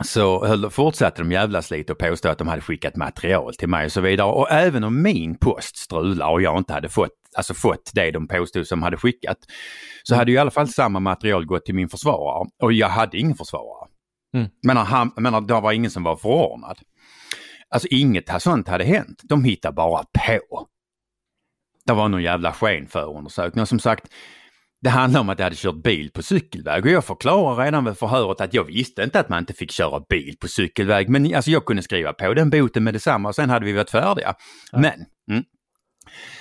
så 0.01 0.47
höll, 0.47 0.71
fortsatte 0.71 1.23
de 1.23 1.33
jävlas 1.33 1.71
lite 1.71 1.93
och 1.93 1.99
påstå 1.99 2.29
att 2.29 2.39
de 2.39 2.49
hade 2.49 2.63
skickat 2.63 2.97
material 2.97 3.55
till 3.55 3.69
mig 3.69 3.85
och 3.85 3.93
så 3.93 4.01
vidare. 4.01 4.27
Och 4.33 4.51
även 4.51 4.85
om 4.85 5.03
min 5.03 5.39
post 5.39 5.77
strular 5.77 6.31
och 6.31 6.43
jag 6.43 6.59
inte 6.59 6.73
hade 6.73 6.89
fått, 6.89 7.11
alltså 7.37 7.55
fått 7.55 7.91
det 7.95 8.11
de 8.11 8.29
påstod 8.29 8.67
som 8.67 8.83
hade 8.83 8.97
skickat, 8.97 9.39
så 10.03 10.15
hade 10.15 10.31
ju 10.31 10.37
i 10.37 10.41
alla 10.41 10.51
fall 10.51 10.69
samma 10.69 11.01
material 11.01 11.47
gått 11.47 11.65
till 11.65 11.75
min 11.75 11.89
försvarare 11.89 12.49
och 12.63 12.73
jag 12.73 12.89
hade 12.89 13.19
ingen 13.19 13.37
försvarare. 13.37 13.89
Mm. 14.35 14.49
Men, 14.63 14.77
han, 14.77 15.13
men 15.17 15.47
det 15.47 15.61
var 15.61 15.73
ingen 15.73 15.91
som 15.91 16.03
var 16.03 16.17
förordnad. 16.17 16.79
Alltså 17.69 17.89
inget 17.91 18.43
sånt 18.43 18.69
hade 18.69 18.85
hänt. 18.85 19.21
De 19.23 19.45
hittade 19.45 19.75
bara 19.75 20.05
på. 20.05 20.67
Det 21.87 21.93
var 21.93 22.09
någon 22.09 22.23
jävla 22.23 22.53
skenförundersökning 22.53 23.63
och 23.63 23.69
som 23.69 23.79
sagt, 23.79 24.09
det 24.83 24.91
handlar 24.91 25.21
om 25.21 25.29
att 25.29 25.39
jag 25.39 25.47
hade 25.47 25.57
kört 25.57 25.83
bil 25.83 26.11
på 26.11 26.23
cykelväg 26.23 26.85
och 26.85 26.91
jag 26.91 27.05
förklarade 27.05 27.65
redan 27.65 27.85
vid 27.85 27.99
förhöret 27.99 28.41
att 28.41 28.55
jag 28.55 28.65
visste 28.65 29.03
inte 29.03 29.21
att 29.21 29.29
man 29.29 29.39
inte 29.39 29.53
fick 29.53 29.71
köra 29.71 30.01
bil 30.09 30.37
på 30.41 30.49
cykelväg 30.49 31.09
men 31.09 31.35
alltså 31.35 31.51
jag 31.51 31.65
kunde 31.65 31.83
skriva 31.83 32.13
på 32.13 32.35
den 32.35 32.51
boten 32.51 32.85
med 32.85 32.95
detsamma 32.95 33.29
och 33.29 33.35
sen 33.35 33.51
hade 33.51 33.67
vi 33.67 33.73
varit 33.73 33.91
färdiga. 33.91 34.35
Ja. 34.73 34.79
Men 34.79 35.05
mm. 35.31 35.45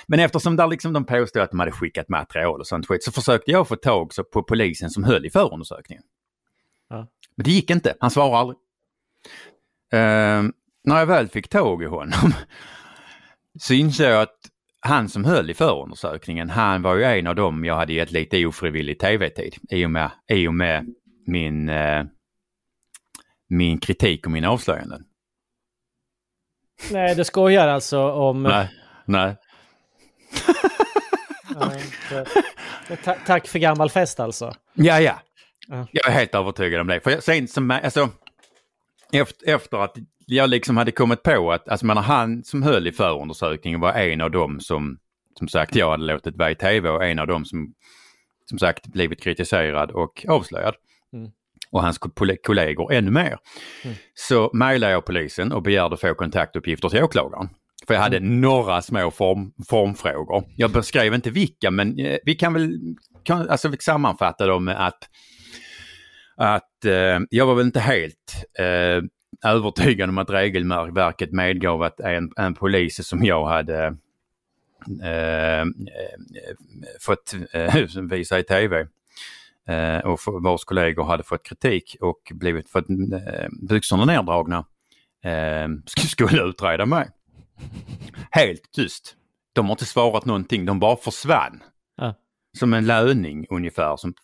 Men 0.06 0.20
eftersom 0.20 0.56
där 0.56 0.66
liksom 0.66 0.92
de 0.92 1.04
påstod 1.04 1.42
att 1.42 1.50
de 1.50 1.60
hade 1.60 1.72
skickat 1.72 2.08
material 2.08 2.60
och 2.60 2.66
sånt 2.66 2.86
skit 2.86 3.04
så 3.04 3.12
försökte 3.12 3.50
jag 3.50 3.68
få 3.68 3.76
tag 3.76 4.12
på 4.32 4.42
polisen 4.42 4.90
som 4.90 5.04
höll 5.04 5.26
i 5.26 5.30
förundersökningen. 5.30 6.04
Ja. 6.88 7.08
Men 7.36 7.44
det 7.44 7.50
gick 7.50 7.70
inte, 7.70 7.94
han 8.00 8.10
svarade 8.10 8.36
aldrig. 8.36 8.58
Uh, 9.94 10.50
när 10.84 10.98
jag 10.98 11.06
väl 11.06 11.28
fick 11.28 11.48
tag 11.48 11.82
i 11.82 11.86
honom 11.86 12.32
så 13.60 13.74
insåg 13.74 14.06
jag 14.06 14.22
att 14.22 14.51
han 14.84 15.08
som 15.08 15.24
höll 15.24 15.50
i 15.50 15.54
förundersökningen, 15.54 16.50
han 16.50 16.82
var 16.82 16.94
ju 16.94 17.04
en 17.04 17.26
av 17.26 17.34
dem 17.34 17.64
jag 17.64 17.76
hade 17.76 17.92
gett 17.92 18.10
lite 18.10 18.46
ofrivillig 18.46 18.98
tv-tid 18.98 19.56
i 19.70 19.86
och 19.86 19.90
med, 19.90 20.10
i 20.28 20.48
och 20.48 20.54
med 20.54 20.86
min, 21.26 21.68
eh, 21.68 22.04
min 23.48 23.78
kritik 23.78 24.26
och 24.26 24.32
mina 24.32 24.50
avslöjanden. 24.50 25.04
Nej, 26.90 27.14
du 27.14 27.24
skojar 27.24 27.68
alltså 27.68 28.10
om... 28.12 28.42
Nej, 28.42 28.68
nej. 29.04 29.36
Ta 33.04 33.14
tack 33.26 33.46
för 33.46 33.58
gammal 33.58 33.90
fest 33.90 34.20
alltså. 34.20 34.54
Ja, 34.74 35.00
ja. 35.00 35.18
Jag 35.66 36.06
är 36.06 36.10
helt 36.10 36.34
övertygad 36.34 36.80
om 36.80 36.86
det. 36.86 37.00
För 37.00 37.20
sen 37.20 37.48
som, 37.48 37.70
alltså, 37.70 38.08
efter, 39.12 39.54
efter 39.54 39.78
att 39.78 39.96
jag 40.26 40.50
liksom 40.50 40.76
hade 40.76 40.92
kommit 40.92 41.22
på 41.22 41.52
att, 41.52 41.68
alltså 41.68 41.86
menar, 41.86 42.02
han 42.02 42.44
som 42.44 42.62
höll 42.62 42.86
i 42.86 42.92
förundersökningen 42.92 43.80
var 43.80 43.92
en 43.92 44.20
av 44.20 44.30
dem 44.30 44.60
som, 44.60 44.98
som 45.38 45.48
sagt, 45.48 45.76
jag 45.76 45.90
hade 45.90 46.04
låtit 46.04 46.36
vara 46.36 46.50
i 46.50 46.54
tv 46.54 46.88
och 46.88 47.04
en 47.04 47.18
av 47.18 47.26
dem 47.26 47.44
som, 47.44 47.74
som 48.48 48.58
sagt, 48.58 48.86
blivit 48.86 49.22
kritiserad 49.22 49.90
och 49.90 50.24
avslöjad. 50.28 50.74
Mm. 51.12 51.30
Och 51.70 51.82
hans 51.82 51.98
kollegor 52.42 52.92
ännu 52.92 53.10
mer. 53.10 53.38
Mm. 53.84 53.96
Så 54.14 54.50
mejlade 54.52 54.92
jag 54.92 55.04
polisen 55.04 55.52
och 55.52 55.62
begärde 55.62 55.96
få 55.96 56.14
kontaktuppgifter 56.14 56.88
till 56.88 57.02
åklagaren. 57.02 57.48
För 57.86 57.94
jag 57.94 58.00
hade 58.00 58.16
mm. 58.16 58.40
några 58.40 58.82
små 58.82 59.10
form, 59.10 59.52
formfrågor. 59.68 60.44
Jag 60.56 60.70
beskrev 60.70 61.14
inte 61.14 61.30
vilka 61.30 61.70
men 61.70 61.98
eh, 61.98 62.18
vi 62.24 62.34
kan 62.34 62.52
väl 62.52 62.78
kan, 63.22 63.48
alltså, 63.48 63.72
sammanfatta 63.80 64.46
dem 64.46 64.64
med 64.64 64.86
att, 64.86 65.08
att 66.36 66.84
eh, 66.84 67.20
jag 67.30 67.46
var 67.46 67.54
väl 67.54 67.66
inte 67.66 67.80
helt 67.80 68.46
eh, 68.58 69.02
övertygad 69.44 70.08
om 70.08 70.18
att 70.18 70.30
regelverket 70.30 71.32
medgav 71.32 71.82
att 71.82 72.00
en, 72.00 72.32
en 72.36 72.54
polis 72.54 73.08
som 73.08 73.24
jag 73.24 73.46
hade 73.46 73.86
eh, 75.02 75.64
fått 77.00 77.34
eh, 77.52 77.74
visa 78.02 78.38
i 78.38 78.42
tv 78.42 78.86
eh, 79.68 79.98
och 79.98 80.20
vars 80.42 80.64
kollegor 80.64 81.04
hade 81.04 81.22
fått 81.22 81.42
kritik 81.42 81.96
och 82.00 82.32
blivit 82.34 82.70
fått 82.70 82.90
eh, 82.90 83.48
byxorna 83.68 84.04
neddragna 84.04 84.64
eh, 85.24 85.68
skulle 85.86 86.42
utreda 86.42 86.86
mig. 86.86 87.08
Helt 88.30 88.72
tyst. 88.72 89.16
De 89.52 89.66
har 89.66 89.72
inte 89.72 89.84
svarat 89.84 90.24
någonting, 90.24 90.64
de 90.64 90.78
bara 90.80 90.96
försvann. 90.96 91.62
Ja. 91.96 92.14
Som 92.58 92.74
en 92.74 92.86
löning 92.86 93.46
ungefär. 93.50 93.96
Som 93.96 94.14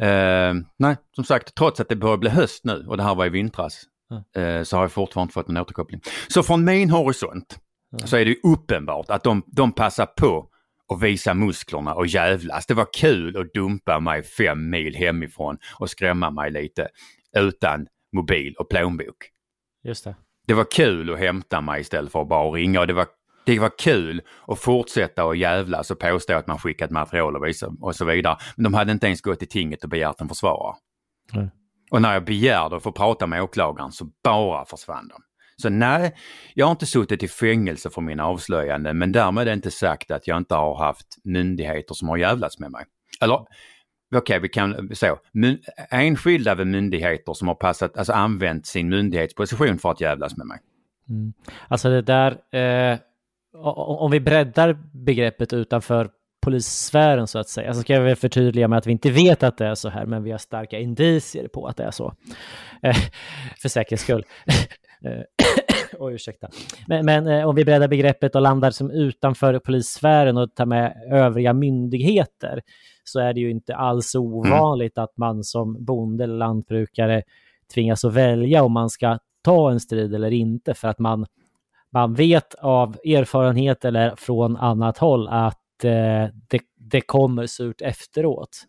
Eh, 0.00 0.54
nej, 0.76 0.96
som 1.12 1.24
sagt, 1.24 1.54
trots 1.54 1.80
att 1.80 1.88
det 1.88 1.96
börjar 1.96 2.16
bli 2.16 2.30
höst 2.30 2.64
nu 2.64 2.84
och 2.88 2.96
det 2.96 3.02
här 3.02 3.14
var 3.14 3.26
i 3.26 3.28
vintras 3.28 3.82
mm. 4.10 4.58
eh, 4.58 4.62
så 4.62 4.76
har 4.76 4.84
jag 4.84 4.92
fortfarande 4.92 5.24
inte 5.24 5.34
fått 5.34 5.48
någon 5.48 5.62
återkoppling. 5.62 6.00
Så 6.28 6.42
från 6.42 6.64
min 6.64 6.90
horisont 6.90 7.58
mm. 7.92 8.06
så 8.06 8.16
är 8.16 8.24
det 8.24 8.36
uppenbart 8.42 9.10
att 9.10 9.24
de, 9.24 9.42
de 9.46 9.72
passar 9.72 10.06
på 10.06 10.48
att 10.94 11.02
visa 11.02 11.34
musklerna 11.34 11.94
och 11.94 12.06
jävlas. 12.06 12.66
Det 12.66 12.74
var 12.74 12.86
kul 12.98 13.36
att 13.36 13.54
dumpa 13.54 14.00
mig 14.00 14.22
fem 14.22 14.70
mil 14.70 14.94
hemifrån 14.94 15.58
och 15.78 15.90
skrämma 15.90 16.30
mig 16.30 16.50
lite 16.50 16.88
utan 17.36 17.86
mobil 18.12 18.54
och 18.58 18.68
plånbok. 18.68 19.16
Just 19.84 20.04
det. 20.04 20.16
Det 20.46 20.54
var 20.54 20.66
kul 20.70 21.12
att 21.12 21.18
hämta 21.18 21.60
mig 21.60 21.80
istället 21.80 22.12
för 22.12 22.22
att 22.22 22.28
bara 22.28 22.50
ringa 22.50 22.80
och 22.80 22.86
det 22.86 22.92
var 22.92 23.06
det 23.46 23.58
var 23.58 23.78
kul 23.78 24.22
att 24.46 24.58
fortsätta 24.58 25.24
och 25.24 25.36
jävlas 25.36 25.90
och 25.90 25.98
påstå 25.98 26.34
att 26.34 26.46
man 26.46 26.58
skickat 26.58 26.90
material 26.90 27.36
och, 27.36 27.46
visa, 27.46 27.72
och 27.80 27.96
så 27.96 28.04
vidare. 28.04 28.36
Men 28.56 28.64
de 28.64 28.74
hade 28.74 28.92
inte 28.92 29.06
ens 29.06 29.20
gått 29.20 29.38
till 29.38 29.48
tinget 29.48 29.84
och 29.84 29.90
begärt 29.90 30.20
en 30.20 30.28
försvarare. 30.28 30.76
Mm. 31.34 31.48
Och 31.90 32.02
när 32.02 32.12
jag 32.12 32.24
begärde 32.24 32.76
att 32.76 32.82
få 32.82 32.92
prata 32.92 33.26
med 33.26 33.42
åklagaren 33.42 33.92
så 33.92 34.06
bara 34.24 34.64
försvann 34.64 35.08
de. 35.08 35.22
Så 35.62 35.68
nej, 35.68 36.14
jag 36.54 36.66
har 36.66 36.70
inte 36.70 36.86
suttit 36.86 37.22
i 37.22 37.28
fängelse 37.28 37.90
för 37.90 38.00
mina 38.00 38.26
avslöjanden 38.26 38.98
men 38.98 39.12
därmed 39.12 39.42
är 39.42 39.44
det 39.46 39.52
inte 39.52 39.70
sagt 39.70 40.10
att 40.10 40.26
jag 40.26 40.36
inte 40.36 40.54
har 40.54 40.78
haft 40.78 41.06
myndigheter 41.24 41.94
som 41.94 42.08
har 42.08 42.16
jävlats 42.16 42.58
med 42.58 42.70
mig. 42.70 42.84
Eller 43.20 43.34
okej, 43.34 43.48
okay, 44.18 44.38
vi 44.38 44.48
kan 44.48 44.90
så. 44.94 45.18
enskilda 45.90 46.64
myndigheter 46.64 47.34
som 47.34 47.48
har 47.48 47.54
passat, 47.54 47.96
alltså 47.96 48.12
använt 48.12 48.66
sin 48.66 48.88
myndighetsposition 48.88 49.78
för 49.78 49.90
att 49.90 50.00
jävlas 50.00 50.36
med 50.36 50.46
mig. 50.46 50.58
Mm. 51.08 51.32
Alltså 51.68 51.88
det 51.88 52.02
där, 52.02 52.32
eh, 52.32 52.98
om 53.62 54.10
vi 54.10 54.20
breddar 54.20 54.78
begreppet 54.92 55.52
utanför 55.52 56.10
polissfären 56.46 57.26
så 57.26 57.38
att 57.38 57.48
säga, 57.48 57.74
så 57.74 57.80
ska 57.80 57.92
jag 57.92 58.00
väl 58.00 58.16
förtydliga 58.16 58.68
med 58.68 58.78
att 58.78 58.86
vi 58.86 58.92
inte 58.92 59.10
vet 59.10 59.42
att 59.42 59.58
det 59.58 59.66
är 59.66 59.74
så 59.74 59.88
här, 59.88 60.06
men 60.06 60.22
vi 60.22 60.30
har 60.30 60.38
starka 60.38 60.78
indicier 60.78 61.48
på 61.48 61.66
att 61.66 61.76
det 61.76 61.84
är 61.84 61.90
så. 61.90 62.14
Eh, 62.82 62.96
för 63.62 63.68
säkerhets 63.68 64.02
skull. 64.02 64.24
Eh, 65.04 65.22
oj, 65.98 66.14
ursäkta. 66.14 66.48
Men, 66.86 67.04
men 67.04 67.26
eh, 67.26 67.48
om 67.48 67.54
vi 67.54 67.64
breddar 67.64 67.88
begreppet 67.88 68.34
och 68.34 68.42
landar 68.42 68.70
som 68.70 68.90
utanför 68.90 69.58
polissfären 69.58 70.36
och 70.36 70.54
tar 70.54 70.66
med 70.66 70.94
övriga 71.12 71.52
myndigheter 71.52 72.62
så 73.04 73.20
är 73.20 73.32
det 73.32 73.40
ju 73.40 73.50
inte 73.50 73.76
alls 73.76 74.14
ovanligt 74.14 74.98
mm. 74.98 75.04
att 75.04 75.16
man 75.16 75.44
som 75.44 75.84
bonde 75.84 76.24
eller 76.24 76.36
lantbrukare 76.36 77.22
tvingas 77.74 78.04
att 78.04 78.14
välja 78.14 78.62
om 78.62 78.72
man 78.72 78.90
ska 78.90 79.18
ta 79.42 79.70
en 79.70 79.80
strid 79.80 80.14
eller 80.14 80.30
inte 80.30 80.74
för 80.74 80.88
att 80.88 80.98
man 80.98 81.26
man 81.96 82.14
vet 82.14 82.54
av 82.54 82.96
erfarenhet 83.04 83.84
eller 83.84 84.16
från 84.16 84.56
annat 84.56 84.98
håll 84.98 85.28
att 85.28 85.84
eh, 85.84 86.26
det, 86.48 86.60
det 86.78 87.00
kommer 87.00 87.46
surt 87.46 87.82
efteråt. 87.82 88.64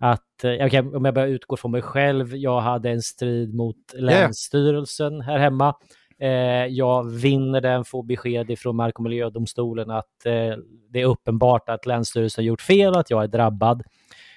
Att, 0.00 0.44
eh, 0.44 0.66
okay, 0.66 0.80
om 0.80 1.04
jag 1.04 1.14
bara 1.14 1.26
utgår 1.26 1.56
från 1.56 1.70
mig 1.70 1.82
själv, 1.82 2.36
jag 2.36 2.60
hade 2.60 2.90
en 2.90 3.02
strid 3.02 3.54
mot 3.54 3.76
Länsstyrelsen 3.94 5.20
här 5.20 5.38
hemma. 5.38 5.74
Eh, 6.18 6.66
jag 6.66 7.10
vinner 7.10 7.60
den, 7.60 7.84
får 7.84 8.02
besked 8.02 8.50
ifrån 8.50 8.76
Mark 8.76 8.98
och 8.98 9.02
miljödomstolen 9.02 9.90
att 9.90 10.26
eh, 10.26 10.56
det 10.90 11.00
är 11.00 11.04
uppenbart 11.04 11.68
att 11.68 11.86
Länsstyrelsen 11.86 12.44
gjort 12.44 12.62
fel, 12.62 12.96
att 12.96 13.10
jag 13.10 13.22
är 13.22 13.28
drabbad. 13.28 13.82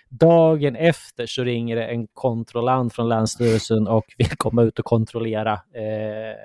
Dagen 0.09 0.75
efter 0.75 1.25
så 1.25 1.43
ringer 1.43 1.75
det 1.75 1.85
en 1.85 2.07
kontrollant 2.07 2.93
från 2.93 3.09
Länsstyrelsen 3.09 3.87
och 3.87 4.05
vill 4.17 4.37
komma 4.37 4.63
ut 4.63 4.79
och 4.79 4.85
kontrollera 4.85 5.53
eh, 5.53 6.35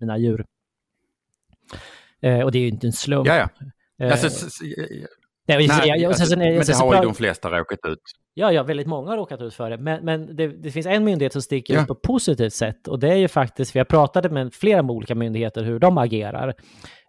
mina 0.00 0.18
djur. 0.18 0.44
Eh, 2.22 2.40
och 2.40 2.52
det 2.52 2.58
är 2.58 2.62
ju 2.62 2.68
inte 2.68 2.86
en 2.86 2.92
slump. 2.92 3.26
Ja, 3.28 3.36
ja. 3.36 3.48
Eh, 4.06 4.12
Alltså, 4.12 4.46
nej, 5.48 5.68
nej, 5.68 5.88
jag- 5.88 6.04
alltså, 6.04 6.20
sen- 6.24 6.28
sen- 6.30 6.38
men 6.38 6.54
det 6.58 6.64
sen 6.64 6.76
har 6.76 6.94
ju 6.94 7.00
de 7.02 7.14
flesta 7.14 7.50
råkat 7.58 7.78
ut. 7.88 7.98
Ja, 8.34 8.52
ja, 8.52 8.62
väldigt 8.62 8.86
många 8.86 9.10
har 9.10 9.16
råkat 9.16 9.40
ut 9.40 9.54
för 9.54 9.70
det. 9.70 9.78
Men, 9.78 10.04
men 10.04 10.36
det, 10.36 10.46
det 10.48 10.70
finns 10.70 10.86
en 10.86 11.04
myndighet 11.04 11.32
som 11.32 11.42
sticker 11.42 11.74
Ja. 11.74 11.80
ut 11.82 11.86
på 11.86 11.92
ett 11.92 12.02
positivt 12.02 12.52
sätt 12.52 12.88
och 12.88 12.98
det 12.98 13.08
är 13.08 13.16
ju 13.16 13.28
faktiskt, 13.28 13.74
vi 13.74 13.80
har 13.80 13.84
pratat 13.84 14.32
med 14.32 14.54
flera 14.54 14.82
olika 14.82 15.14
myndigheter 15.14 15.62
hur 15.64 15.78
de 15.78 15.98
agerar. 15.98 16.54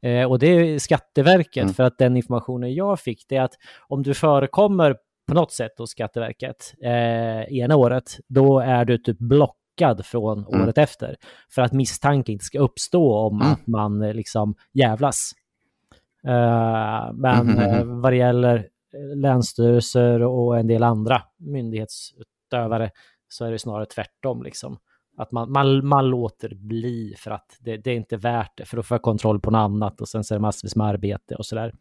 Eh, 0.02 0.24
och 0.24 0.40
det 0.40 0.48
är 0.48 0.80
Skatteverket, 0.80 1.64
Mm. 1.64 1.74
för 1.74 1.84
att 1.84 1.98
den 1.98 2.18
informationen 2.18 2.74
jag 2.74 3.00
fick 3.00 3.26
det 3.30 3.36
är 3.36 3.42
att 3.42 3.54
om 3.88 4.04
du 4.04 4.14
förekommer 4.14 4.96
på 5.28 5.34
något 5.34 5.52
sätt 5.52 5.72
hos 5.78 5.90
Skatteverket 5.92 6.74
eh, 6.84 7.58
ena 7.60 7.76
året, 7.76 8.18
då 8.28 8.60
är 8.60 8.86
du 8.86 8.98
typ 8.98 9.18
blockad 9.80 10.06
från 10.06 10.46
Mm. 10.46 10.62
året 10.62 10.78
efter. 10.78 11.16
För 11.50 11.62
att 11.62 11.74
misstanke 11.74 12.32
inte 12.32 12.46
ska 12.46 12.60
uppstå 12.60 13.18
om 13.18 13.42
Mm. 13.42 13.54
att 13.54 13.68
man 13.68 14.02
eh, 14.02 14.14
liksom 14.14 14.56
jävlas. 14.74 15.32
Eh, 16.28 17.14
men 17.14 17.48
mhm. 17.48 17.60
eh, 17.60 17.84
vad 17.84 18.12
det 18.14 18.18
gäller 18.18 18.68
länsstyrelser 19.16 20.22
och 20.22 20.60
en 20.60 20.68
del 20.68 20.84
andra 20.84 21.22
myndighetsutövare 21.38 22.92
så 23.28 23.46
är 23.46 23.52
det 23.52 23.60
snarare 23.60 23.86
tvärtom. 23.86 24.44
Liksom. 24.44 24.78
Att 25.18 25.32
man, 25.32 25.52
man, 25.52 25.88
man 25.88 26.10
låter 26.10 26.56
bli 26.56 27.16
för 27.18 27.32
att 27.32 27.58
det, 27.60 27.78
det 27.78 27.92
är 27.92 27.96
inte 27.96 28.18
värt 28.18 28.58
det, 28.58 28.66
för 28.66 28.78
då 28.78 28.84
får 28.84 28.96
jag 28.96 29.02
kontroll 29.02 29.40
på 29.40 29.52
något 29.52 29.60
annat 29.60 30.02
och 30.02 30.10
sen 30.10 30.24
så 30.24 30.34
är 30.34 30.38
det 30.38 30.42
massvis 30.42 30.76
med 30.76 30.88
arbete 30.88 31.36
och 31.36 31.46
sådär. 31.46 31.74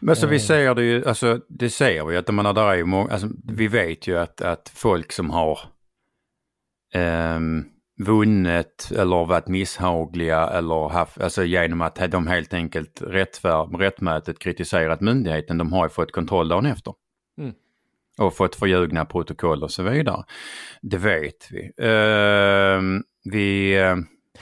Men 0.00 0.16
så 0.16 0.26
vi 0.26 0.38
ser 0.38 0.74
det 0.74 0.82
ju, 0.82 1.04
alltså 1.04 1.40
det 1.48 1.70
ser 1.70 2.04
vi 2.04 2.12
ju 2.12 2.18
att 2.18 2.34
man 2.34 2.54
där 2.54 2.70
är 2.70 2.76
ju 2.76 2.84
många, 2.84 3.12
alltså, 3.12 3.28
vi 3.44 3.68
vet 3.68 4.06
ju 4.06 4.18
att, 4.18 4.40
att 4.40 4.68
folk 4.74 5.12
som 5.12 5.30
har 5.30 5.58
ehm, 6.94 7.64
vunnit 8.04 8.90
eller 8.98 9.24
varit 9.24 9.48
misshagliga 9.48 10.46
eller 10.48 10.88
haft, 10.88 11.20
alltså 11.20 11.44
genom 11.44 11.80
att 11.80 12.10
de 12.10 12.26
helt 12.26 12.54
enkelt 12.54 13.02
rättfär, 13.02 13.78
rättmätigt 13.78 14.38
kritiserat 14.38 15.00
myndigheten, 15.00 15.58
de 15.58 15.72
har 15.72 15.84
ju 15.84 15.88
fått 15.88 16.12
kontroll 16.12 16.48
dagen 16.48 16.66
efter. 16.66 16.94
Mm. 17.40 17.54
Och 18.18 18.34
fått 18.34 18.56
förljugna 18.56 19.04
protokoll 19.04 19.62
och 19.62 19.70
så 19.70 19.82
vidare. 19.82 20.24
Det 20.82 20.98
vet 20.98 21.48
vi. 21.50 21.72
Ehm, 21.86 23.02
vi 23.24 23.78
eh, 23.78 23.96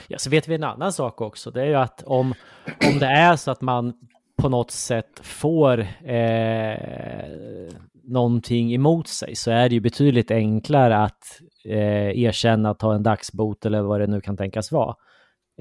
Ja, 0.07 0.17
så 0.17 0.29
vet 0.29 0.47
vi 0.47 0.55
en 0.55 0.63
annan 0.63 0.93
sak 0.93 1.21
också. 1.21 1.51
Det 1.51 1.61
är 1.61 1.65
ju 1.65 1.75
att 1.75 2.03
om, 2.03 2.33
om 2.87 2.99
det 2.99 3.05
är 3.05 3.35
så 3.35 3.51
att 3.51 3.61
man 3.61 3.93
på 4.37 4.49
något 4.49 4.71
sätt 4.71 5.19
får 5.23 5.79
eh, 6.03 6.77
någonting 8.07 8.73
emot 8.73 9.07
sig 9.07 9.35
så 9.35 9.51
är 9.51 9.69
det 9.69 9.75
ju 9.75 9.81
betydligt 9.81 10.31
enklare 10.31 10.97
att 10.97 11.41
eh, 11.65 12.19
erkänna 12.19 12.69
att 12.69 12.79
ta 12.79 12.95
en 12.95 13.03
dagsbot 13.03 13.65
eller 13.65 13.81
vad 13.81 13.99
det 13.99 14.07
nu 14.07 14.21
kan 14.21 14.37
tänkas 14.37 14.71
vara 14.71 14.95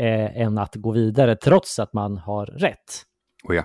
eh, 0.00 0.40
än 0.40 0.58
att 0.58 0.74
gå 0.74 0.92
vidare 0.92 1.36
trots 1.36 1.78
att 1.78 1.92
man 1.92 2.16
har 2.16 2.46
rätt. 2.46 3.02
oh 3.48 3.56
ja. 3.56 3.64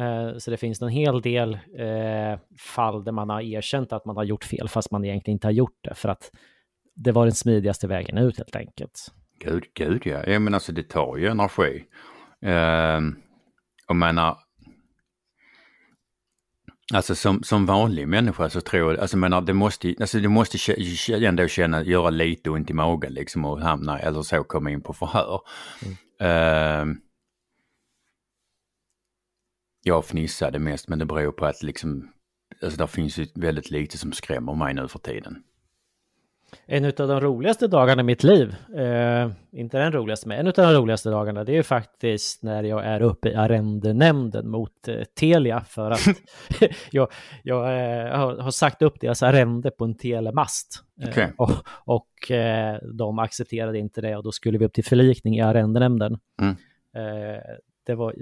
Eh, 0.00 0.38
Så 0.38 0.50
det 0.50 0.56
finns 0.56 0.82
en 0.82 0.88
hel 0.88 1.20
del 1.20 1.54
eh, 1.54 2.38
fall 2.58 3.04
där 3.04 3.12
man 3.12 3.30
har 3.30 3.40
erkänt 3.40 3.92
att 3.92 4.04
man 4.04 4.16
har 4.16 4.24
gjort 4.24 4.44
fel 4.44 4.68
fast 4.68 4.90
man 4.90 5.04
egentligen 5.04 5.34
inte 5.34 5.46
har 5.46 5.52
gjort 5.52 5.78
det 5.80 5.94
för 5.94 6.08
att 6.08 6.30
det 6.94 7.12
var 7.12 7.24
den 7.24 7.34
smidigaste 7.34 7.86
vägen 7.86 8.18
ut 8.18 8.38
helt 8.38 8.56
enkelt. 8.56 9.12
Gud, 9.44 9.64
gud 9.74 10.02
ja. 10.04 10.22
ja 10.26 10.38
men 10.38 10.54
alltså 10.54 10.72
det 10.72 10.82
tar 10.82 11.16
ju 11.16 11.26
energi. 11.26 11.84
Uh, 12.46 13.00
och 13.88 13.96
menar, 13.96 14.38
alltså 16.94 17.14
som, 17.14 17.42
som 17.42 17.66
vanlig 17.66 18.08
människa 18.08 18.50
så 18.50 18.60
tror 18.60 18.92
jag, 18.92 19.00
alltså 19.00 19.16
menar 19.16 19.40
det 19.40 19.52
måste, 19.52 19.94
alltså 20.00 20.18
det 20.18 20.28
måste 20.28 20.58
ändå 21.26 21.48
känna, 21.48 21.84
göra 21.84 22.10
lite 22.10 22.50
ont 22.50 22.70
i 22.70 22.72
magen 22.72 23.12
liksom 23.12 23.44
och 23.44 23.60
hamna, 23.60 23.98
eller 23.98 24.22
så 24.22 24.44
komma 24.44 24.70
in 24.70 24.80
på 24.80 24.92
förhör. 24.92 25.40
Ehm, 26.20 26.96
jag 29.82 30.04
fnissade 30.04 30.58
mest 30.58 30.88
men 30.88 30.98
det 30.98 31.06
beror 31.06 31.32
på 31.32 31.46
att 31.46 31.62
liksom, 31.62 32.12
alltså 32.62 32.78
det 32.78 32.88
finns 32.88 33.18
ju 33.18 33.26
väldigt 33.34 33.70
lite 33.70 33.98
som 33.98 34.12
skrämmer 34.12 34.54
mig 34.54 34.74
nu 34.74 34.88
för 34.88 34.98
tiden. 34.98 35.42
En 36.66 36.84
av 36.84 36.92
de 36.92 37.20
roligaste 37.20 37.66
dagarna 37.66 38.00
i 38.00 38.04
mitt 38.04 38.24
liv, 38.24 38.54
eh, 38.76 39.30
inte 39.52 39.78
den 39.78 39.92
roligaste, 39.92 40.28
men 40.28 40.38
en 40.38 40.46
av 40.46 40.52
de 40.52 40.72
roligaste 40.72 41.10
dagarna, 41.10 41.44
det 41.44 41.56
är 41.56 41.62
faktiskt 41.62 42.42
när 42.42 42.62
jag 42.62 42.84
är 42.84 43.02
uppe 43.02 43.28
i 43.28 43.34
arrendenämnden 43.34 44.48
mot 44.48 44.88
eh, 44.88 45.02
Telia 45.20 45.60
för 45.60 45.90
att 45.90 46.00
jag, 46.90 47.08
jag 47.42 47.64
eh, 47.64 48.18
har, 48.18 48.36
har 48.36 48.50
sagt 48.50 48.82
upp 48.82 49.00
deras 49.00 49.22
arrende 49.22 49.70
på 49.70 49.84
en 49.84 49.94
telemast. 49.94 50.84
Eh, 51.02 51.08
Okej. 51.08 51.32
och 51.36 51.50
och 51.84 52.30
eh, 52.30 52.78
de 52.92 53.18
accepterade 53.18 53.78
inte 53.78 54.00
det 54.00 54.16
och 54.16 54.22
då 54.22 54.32
skulle 54.32 54.58
vi 54.58 54.64
upp 54.64 54.72
till 54.72 54.84
förlikning 54.84 55.36
i 55.36 55.40
arrendenämnden. 55.40 56.18
Mm. 56.42 56.56
Eh, 56.96 57.42
det 57.86 57.94
var 57.94 58.14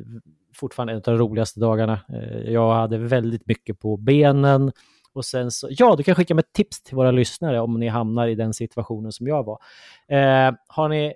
fortfarande 0.55 0.93
en 0.93 0.97
av 0.97 1.03
de 1.03 1.19
roligaste 1.19 1.61
dagarna. 1.61 2.01
Jag 2.45 2.75
hade 2.75 2.99
väldigt 2.99 3.47
mycket 3.47 3.79
på 3.81 3.97
benen. 3.97 4.73
Och 5.19 5.25
sen 5.25 5.51
så, 5.51 5.69
ja, 5.71 5.97
du 5.97 6.03
kan 6.03 6.15
skicka 6.15 6.35
med 6.35 6.53
tips 6.53 6.83
till 6.83 6.97
våra 6.97 7.11
lyssnare 7.11 7.61
om 7.61 7.81
ni 7.81 7.89
hamnar 7.89 8.29
i 8.29 8.35
den 8.35 8.55
situationen 8.55 9.13
som 9.13 9.27
jag 9.27 9.45
var. 9.45 9.59
Eh, 10.09 10.55
har 10.67 10.89
ni, 10.89 11.15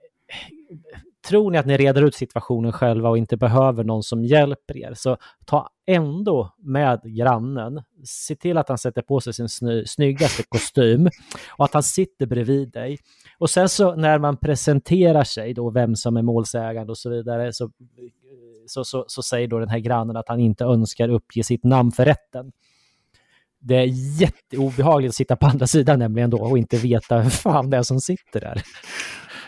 tror 1.29 1.51
ni 1.51 1.59
att 1.59 1.67
ni 1.67 1.77
reder 1.77 2.03
ut 2.03 2.15
situationen 2.15 2.73
själva 2.73 3.09
och 3.09 3.19
inte 3.19 3.37
behöver 3.37 3.85
någon 3.85 4.03
som 4.03 4.25
hjälper 4.25 4.77
er, 4.77 4.95
så 4.95 5.17
ta 5.45 5.69
ändå 5.87 6.55
med 6.59 7.01
grannen. 7.05 7.83
Se 8.05 8.37
till 8.37 8.59
att 8.59 8.69
han 8.69 8.79
sätter 8.79 9.03
på 9.03 9.21
sig 9.21 9.33
sin 9.33 9.49
sny, 9.49 9.87
snyggaste 9.87 10.43
kostym 10.49 11.09
och 11.51 11.65
att 11.65 11.75
han 11.75 11.83
sitter 11.83 12.27
bredvid 12.27 12.73
dig. 12.73 12.99
Och 13.39 13.51
sen 13.51 13.69
så 13.69 13.95
när 13.95 14.19
man 14.19 14.37
presenterar 14.37 15.25
sig 15.25 15.55
då, 15.55 15.71
vem 15.71 15.97
som 15.97 16.17
är 16.17 16.23
målsägande 16.23 16.91
och 16.91 16.99
så 16.99 17.11
vidare, 17.11 17.53
så, 17.53 17.71
så, 18.67 18.85
så, 18.85 19.05
så 19.09 19.23
säger 19.23 19.49
då 19.49 19.59
den 19.59 19.69
här 19.69 19.79
grannen 19.79 20.17
att 20.17 20.29
han 20.29 20.41
inte 20.41 20.65
önskar 20.65 21.09
uppge 21.09 21.45
sitt 21.45 21.65
namn 21.65 21.93
för 21.93 22.05
rätten. 22.05 22.53
Det 23.63 23.77
är 23.77 23.87
jätteobehagligt 24.21 25.11
att 25.11 25.15
sitta 25.15 25.37
på 25.37 25.47
andra 25.47 25.67
sidan 25.67 25.99
nämligen 25.99 26.31
då 26.31 26.39
och 26.39 26.59
inte 26.59 26.77
veta 26.77 27.19
vem 27.19 27.31
fan 27.31 27.71
det 27.71 27.77
är 27.77 27.83
som 27.83 28.01
sitter 28.01 28.41
där. 28.41 28.63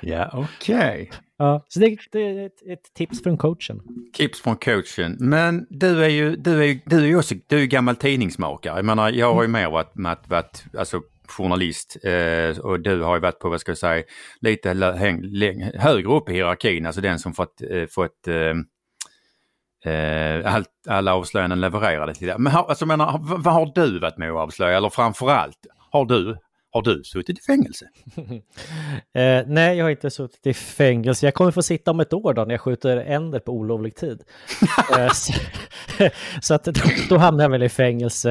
Ja, 0.00 0.30
okej. 0.32 1.10
Ja, 1.38 1.64
så 1.68 1.80
det, 1.80 1.96
det 2.12 2.22
är 2.22 2.46
ett, 2.46 2.62
ett 2.66 2.94
tips 2.94 3.22
från 3.22 3.36
coachen. 3.36 3.80
Tips 4.12 4.40
från 4.40 4.56
coachen. 4.56 5.16
Men 5.20 5.66
du 5.70 6.04
är 6.04 6.08
ju, 6.08 6.36
du 6.36 6.64
är, 6.64 6.80
du 6.86 6.96
är 6.96 7.06
ju 7.06 7.18
också, 7.18 7.34
du 7.46 7.62
är 7.62 7.66
gammal 7.66 7.96
tidningsmakare. 7.96 8.76
Jag 8.76 8.84
menar, 8.84 9.10
jag 9.10 9.34
har 9.34 9.42
ju 9.42 9.48
mer 9.48 9.70
varit, 9.70 9.92
varit, 9.94 10.28
varit 10.28 10.64
alltså, 10.78 11.00
journalist 11.28 11.96
eh, 12.02 12.58
och 12.58 12.80
du 12.80 13.02
har 13.02 13.14
ju 13.14 13.20
varit 13.20 13.38
på, 13.38 13.48
vad 13.48 13.60
ska 13.60 13.70
jag 13.70 13.78
säga, 13.78 14.04
lite 14.40 14.68
högre 15.74 16.08
upp 16.08 16.28
i 16.28 16.32
hierarkin, 16.32 16.86
alltså 16.86 17.00
den 17.00 17.18
som 17.18 17.34
fått, 17.34 17.62
eh, 17.70 17.86
fått 17.90 18.28
eh, 18.28 18.54
eh, 19.86 20.54
allt, 20.54 20.68
alla 20.88 21.14
avslöjanden 21.14 21.60
levererade 21.60 22.14
till 22.14 22.26
dig. 22.26 22.36
Men 22.38 22.52
har, 22.52 22.64
alltså, 22.68 22.86
menar, 22.86 23.18
vad, 23.22 23.54
har 23.54 23.72
du 23.74 23.98
varit 23.98 24.18
med 24.18 24.30
att 24.30 24.36
avslöja? 24.36 24.76
Eller 24.76 24.88
framförallt, 24.90 25.58
har 25.90 26.04
du, 26.04 26.36
har 26.70 26.82
du 26.82 27.04
suttit 27.04 27.38
i 27.38 27.42
fängelse? 27.42 27.86
Eh, 29.16 29.42
nej, 29.46 29.76
jag 29.78 29.84
har 29.84 29.90
inte 29.90 30.10
suttit 30.10 30.46
i 30.46 30.54
fängelse. 30.54 31.26
Jag 31.26 31.34
kommer 31.34 31.50
få 31.50 31.62
sitta 31.62 31.90
om 31.90 32.00
ett 32.00 32.12
år 32.12 32.34
då 32.34 32.44
när 32.44 32.50
jag 32.54 32.60
skjuter 32.60 32.96
änder 32.96 33.38
på 33.40 33.52
olovlig 33.52 33.96
tid. 33.96 34.22
eh, 34.98 35.08
så 35.12 35.32
så 36.42 36.54
att 36.54 36.64
då, 36.64 36.72
då 37.08 37.16
hamnar 37.18 37.44
jag 37.44 37.50
väl 37.50 37.62
i 37.62 37.68
fängelse. 37.68 38.30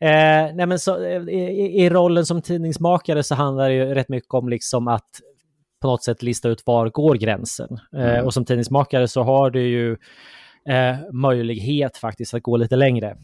Eh, 0.00 0.54
nej, 0.54 0.66
men 0.66 0.78
så, 0.78 1.04
eh, 1.04 1.22
i, 1.22 1.84
I 1.84 1.90
rollen 1.90 2.26
som 2.26 2.42
tidningsmakare 2.42 3.22
så 3.22 3.34
handlar 3.34 3.68
det 3.68 3.74
ju 3.74 3.84
rätt 3.94 4.08
mycket 4.08 4.34
om 4.34 4.48
liksom 4.48 4.88
att 4.88 5.08
på 5.82 5.86
något 5.88 6.04
sätt 6.04 6.22
lista 6.22 6.48
ut 6.48 6.62
var 6.66 6.88
går 6.90 7.14
gränsen. 7.14 7.78
Eh, 7.96 8.04
Mm. 8.10 8.24
och 8.24 8.34
som 8.34 8.44
tidningsmakare 8.44 9.08
så 9.08 9.22
har 9.22 9.50
du 9.50 9.62
ju 9.62 9.96
eh, 10.68 10.96
möjlighet 11.12 11.96
faktiskt 11.96 12.34
att 12.34 12.42
gå 12.42 12.56
lite 12.56 12.76
längre. 12.76 13.16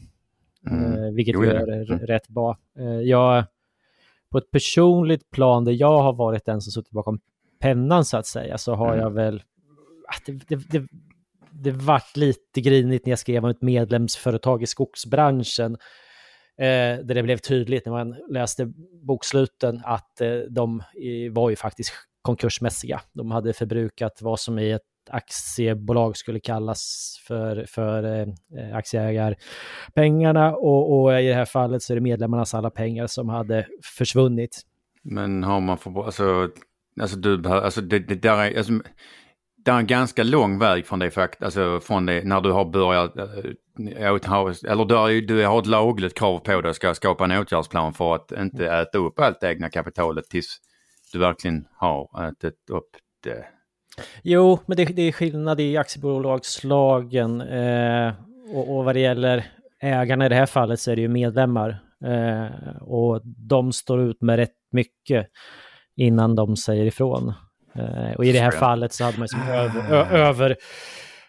Mm. 0.71 0.93
Eh, 1.05 1.11
vilket 1.13 1.35
Jo, 1.35 1.45
ju 1.45 1.51
ja. 1.51 1.57
är 1.61 1.67
r- 1.67 1.93
Mm. 1.93 2.07
rätt 2.07 2.29
bra. 2.29 2.59
Eh, 2.79 2.85
jag, 3.01 3.45
på 4.31 4.39
ett 4.39 4.51
personligt 4.51 5.31
plan 5.31 5.65
där 5.65 5.73
jag 5.73 6.03
har 6.03 6.13
varit 6.13 6.45
den 6.45 6.61
som 6.61 6.73
suttit 6.73 6.91
bakom 6.93 7.21
pennan 7.61 8.05
så 8.05 8.17
att 8.17 8.27
säga, 8.27 8.59
så 8.59 8.75
har 8.75 8.89
Mm. 8.89 9.01
jag 9.01 9.11
väl... 9.11 9.43
ah, 10.09 10.15
Det, 10.27 10.33
det, 10.49 10.57
det, 10.71 10.87
det 11.51 11.71
vart 11.71 12.17
lite 12.17 12.61
grinigt 12.61 13.07
när 13.07 13.11
jag 13.13 13.19
skrev 13.19 13.45
om 13.45 13.51
ett 13.51 13.63
medlemsföretag 13.63 14.63
i 14.63 14.67
skogsbranschen. 14.67 15.73
Eh, 16.59 17.05
där 17.05 17.15
det 17.15 17.23
blev 17.23 17.37
tydligt 17.39 17.87
när 17.87 17.93
man 17.93 18.17
läste 18.31 18.73
boksluten 19.03 19.81
att 19.85 20.21
eh, 20.21 20.37
de 20.51 20.83
var 21.33 21.51
ju 21.51 21.57
faktiskt 21.57 21.93
konkursmässiga. 22.23 23.01
De 23.13 23.31
hade 23.31 23.53
förbrukat 23.53 24.23
vad 24.23 24.41
som 24.41 24.59
i 24.59 24.71
ett 24.71 24.83
aktiebolag 25.11 26.17
skulle 26.17 26.41
kallas 26.41 27.15
för, 27.27 27.67
för 27.69 28.21
eh, 28.21 28.77
aktieägarpengarna 28.77 30.55
och, 30.55 31.03
och 31.03 31.21
i 31.21 31.27
det 31.27 31.35
här 31.35 31.45
fallet 31.45 31.83
så 31.83 31.93
är 31.93 31.95
det 31.95 32.01
medlemmarnas 32.01 32.55
alla 32.55 32.71
pengar 32.71 33.07
som 33.07 33.29
hade 33.29 33.67
försvunnit. 33.99 34.61
Men 35.03 35.45
har 35.45 35.61
man 35.61 35.79
för, 35.79 36.05
alltså, 36.05 36.49
alltså 37.01 37.17
du 37.17 37.39
behöver, 37.39 37.63
alltså 37.63 37.81
det, 37.81 37.99
det 37.99 38.15
där 38.15 38.39
är, 38.39 38.59
alltså, 38.59 38.73
det 39.57 39.71
är 39.71 39.79
en 39.79 39.87
ganska 39.87 40.23
lång 40.23 40.59
väg 40.59 40.87
från 40.87 40.99
det 40.99 41.11
fakt, 41.11 41.43
alltså 41.43 41.81
från 41.81 42.07
det 42.07 42.25
när 42.25 42.41
du 42.41 42.53
har 42.53 42.65
börjat, 42.65 43.17
eh, 43.17 43.27
eller 43.79 44.85
du 44.85 44.95
har, 44.95 45.27
du 45.27 45.45
har 45.45 45.59
ett 45.59 45.67
lagligt 45.67 46.19
krav 46.19 46.39
på 46.39 46.61
dig 46.61 46.71
att 46.71 46.77
ska 46.77 46.95
skapa 46.95 47.25
en 47.25 47.41
åtgärdsplan 47.41 47.93
för 47.93 48.15
att 48.15 48.33
inte 48.33 48.67
äta 48.67 48.99
upp 48.99 49.21
allt 49.21 49.45
egna 49.45 49.71
kapitalet 49.71 50.25
tills 50.25 50.61
du 51.13 51.19
verkligen 51.19 51.67
har 51.77 52.29
ätit 52.29 52.71
upp 52.71 52.91
det. 53.23 53.56
Jo, 54.23 54.59
men 54.67 54.77
det, 54.77 54.85
det 54.85 55.03
är 55.03 55.13
skillnad 55.13 55.61
i 55.61 55.77
aktiebolagslagen 55.77 57.41
eh, 57.41 58.13
och, 58.55 58.77
och 58.77 58.85
vad 58.85 58.95
det 58.95 59.01
gäller 59.01 59.47
ägarna 59.81 60.27
i 60.27 60.29
det 60.29 60.35
här 60.35 60.47
fallet 60.47 60.81
så 60.81 60.91
är 60.91 60.97
det 60.97 61.03
ju 61.03 61.09
medlemmar 61.09 61.79
eh, 62.05 62.77
och 62.81 63.21
de 63.25 63.73
står 63.73 64.01
ut 64.01 64.23
med 64.23 64.37
rätt 64.37 64.55
mycket 64.73 65.27
innan 65.97 66.35
de 66.35 66.57
säger 66.57 66.87
ifrån. 66.87 67.33
Eh, 67.75 68.13
och 68.17 68.25
i 68.25 68.33
det 68.33 68.41
här 68.41 68.51
fallet 68.51 68.93
så 68.93 69.05
hade 69.05 69.19
man 69.19 69.23
liksom 69.23 69.49
över, 69.49 70.13
över, 70.13 70.57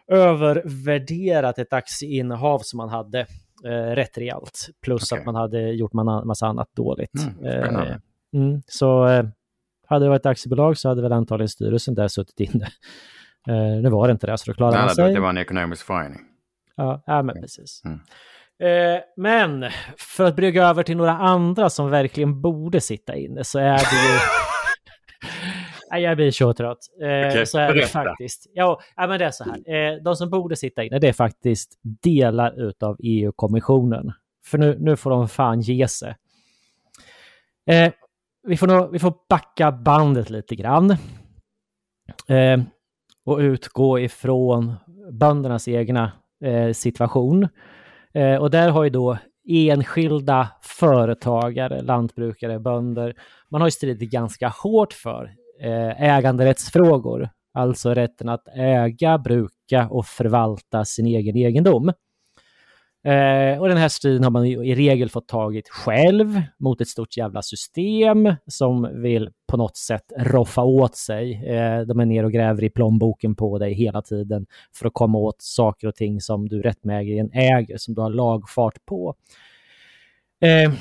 övervärderat 0.07 1.59
ett 1.59 1.73
aktieinnehav 1.73 2.59
som 2.59 2.77
man 2.77 2.89
hade 2.89 3.19
eh, 3.65 3.95
rätt 3.95 4.17
rejält. 4.17 4.69
Plus 4.81 5.11
okay. 5.11 5.19
att 5.19 5.25
man 5.25 5.35
hade 5.35 5.71
gjort 5.71 5.93
man, 5.93 6.27
massa 6.27 6.47
annat 6.47 6.69
dåligt. 6.75 7.13
Mm, 7.39 7.75
eh, 7.75 7.95
mm, 8.33 8.61
så 8.67 9.07
eh, 9.07 9.25
hade 9.87 10.05
det 10.05 10.09
varit 10.09 10.19
ett 10.19 10.25
aktiebolag 10.25 10.77
så 10.77 10.89
hade 10.89 11.01
väl 11.01 11.11
antagligen 11.11 11.49
styrelsen 11.49 11.95
där 11.95 12.07
suttit 12.07 12.39
inne. 12.39 12.67
Eh, 13.49 13.81
nu 13.81 13.89
var 13.89 14.07
det 14.07 14.11
inte 14.11 14.27
det, 14.27 14.37
så 14.37 14.51
då 14.51 14.55
klarade 14.55 14.77
man 14.77 14.95
sig. 14.95 15.13
Det 15.13 15.19
var 15.19 15.29
en 15.29 15.37
ekonomisk 15.37 15.85
förening. 15.85 16.19
Ja, 16.75 17.03
ja 17.05 17.23
men 17.23 17.41
precis. 17.41 17.81
Mm. 17.85 17.99
Eh, 18.59 19.01
men 19.17 19.65
för 19.97 20.23
att 20.23 20.35
brygga 20.35 20.65
över 20.65 20.83
till 20.83 20.97
några 20.97 21.11
andra 21.11 21.69
som 21.69 21.89
verkligen 21.89 22.41
borde 22.41 22.81
sitta 22.81 23.15
inne 23.15 23.43
så 23.43 23.59
är 23.59 23.77
det 23.77 24.13
ju... 24.13 24.19
Nej, 25.91 26.03
jag 26.03 26.17
blir 26.17 26.31
så 26.31 26.53
trött. 26.53 26.77
Eh, 27.01 27.27
okay, 27.27 27.45
så 27.45 27.59
är 27.59 27.73
det 27.73 27.85
faktiskt. 27.85 28.47
Ja, 28.53 28.79
men 28.97 29.19
det 29.19 29.25
är 29.25 29.31
så 29.31 29.43
här. 29.43 29.75
Eh, 29.75 30.03
de 30.03 30.15
som 30.15 30.29
borde 30.29 30.55
sitta 30.55 30.83
inne, 30.83 30.99
det 30.99 31.07
är 31.07 31.13
faktiskt 31.13 31.79
delar 32.03 32.61
utav 32.61 32.97
EU-kommissionen. 32.99 34.11
För 34.45 34.57
nu, 34.57 34.77
nu 34.79 34.95
får 34.95 35.09
de 35.09 35.29
fan 35.29 35.61
ge 35.61 35.87
sig. 35.87 36.15
Eh, 37.69 37.91
vi, 38.47 38.57
får 38.57 38.67
nog, 38.67 38.91
vi 38.91 38.99
får 38.99 39.13
backa 39.29 39.71
bandet 39.71 40.29
lite 40.29 40.55
grann. 40.55 40.91
Eh, 42.27 42.59
och 43.25 43.37
utgå 43.37 43.99
ifrån 43.99 44.75
böndernas 45.11 45.67
egna 45.67 46.11
eh, 46.43 46.71
situation. 46.73 47.47
Eh, 48.13 48.35
och 48.35 48.51
där 48.51 48.69
har 48.69 48.83
ju 48.83 48.89
då 48.89 49.17
enskilda 49.49 50.49
företagare, 50.61 51.81
lantbrukare, 51.81 52.59
bönder, 52.59 53.15
man 53.49 53.61
har 53.61 53.67
ju 53.67 53.71
stridit 53.71 54.11
ganska 54.11 54.47
hårt 54.47 54.93
för 54.93 55.31
eh, 55.61 56.01
äganderättsfrågor, 56.01 57.29
alltså 57.53 57.93
rätten 57.93 58.29
att 58.29 58.47
äga, 58.55 59.17
bruka 59.17 59.87
och 59.89 60.05
förvalta 60.05 60.85
sin 60.85 61.05
egen 61.05 61.35
egendom. 61.35 61.91
Eh, 63.07 63.59
och 63.59 63.67
den 63.67 63.77
här 63.77 63.89
striden 63.89 64.23
har 64.23 64.31
man 64.31 64.45
i 64.45 64.75
regel 64.75 65.09
fått 65.09 65.27
tagit 65.27 65.69
själv 65.69 66.41
mot 66.59 66.81
ett 66.81 66.87
stort 66.87 67.17
jävla 67.17 67.41
system 67.41 68.33
som 68.47 69.01
vill 69.01 69.29
på 69.47 69.57
något 69.57 69.77
sätt 69.77 70.11
roffa 70.17 70.63
åt 70.63 70.95
sig. 70.95 71.47
Eh, 71.47 71.81
de 71.81 71.99
är 71.99 72.05
ner 72.05 72.23
och 72.23 72.31
gräver 72.31 72.63
i 72.63 72.69
plånboken 72.69 73.35
på 73.35 73.57
dig 73.57 73.73
hela 73.73 74.01
tiden 74.01 74.45
för 74.75 74.87
att 74.87 74.93
komma 74.93 75.17
åt 75.17 75.41
saker 75.41 75.87
och 75.87 75.95
ting 75.95 76.21
som 76.21 76.49
du 76.49 76.61
rättmätigen 76.61 77.31
äger, 77.33 77.77
som 77.77 77.93
du 77.93 78.01
har 78.01 78.09
lagfart 78.09 78.85
på. 78.85 79.15
Eh, 80.41 80.71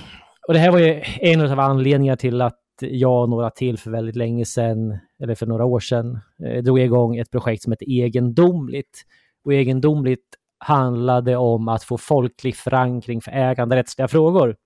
och 0.49 0.55
det 0.55 0.61
här 0.61 0.71
var 0.71 0.79
ju 0.79 1.03
en 1.21 1.41
av 1.41 1.61
anledningarna 1.61 2.17
till 2.17 2.41
att 2.41 2.61
jag 2.81 3.23
och 3.23 3.29
några 3.29 3.51
till 3.51 3.79
för 3.79 3.91
väldigt 3.91 4.17
länge 4.17 4.45
sedan, 4.45 4.99
eller 5.23 5.35
för 5.35 5.47
några 5.47 5.65
år 5.65 5.81
sedan, 5.81 6.19
eh, 6.45 6.63
drog 6.63 6.81
igång 6.81 7.17
ett 7.17 7.31
projekt 7.31 7.63
som 7.63 7.73
heter 7.73 7.91
Egendomligt. 7.91 9.03
Och 9.45 9.55
Egendomligt 9.55 10.27
handlade 10.59 11.37
om 11.37 11.69
att 11.69 11.85
få 11.85 11.99
folklig 11.99 12.57
förankring 12.57 13.21
för 13.21 13.33
äganderättsliga 13.33 14.09
frågor. 14.09 14.57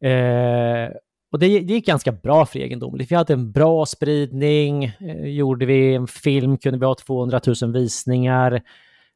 Eh, 0.00 0.90
och 1.32 1.38
det, 1.38 1.60
det 1.60 1.72
gick 1.74 1.86
ganska 1.86 2.12
bra 2.12 2.46
för 2.46 2.58
egendomligt. 2.58 3.10
Vi 3.10 3.16
hade 3.16 3.32
en 3.32 3.52
bra 3.52 3.86
spridning, 3.86 4.84
eh, 4.84 5.26
gjorde 5.26 5.66
vi 5.66 5.94
en 5.94 6.06
film 6.06 6.58
kunde 6.58 6.78
vi 6.78 6.86
ha 6.86 6.94
200 6.94 7.40
000 7.62 7.72
visningar. 7.72 8.62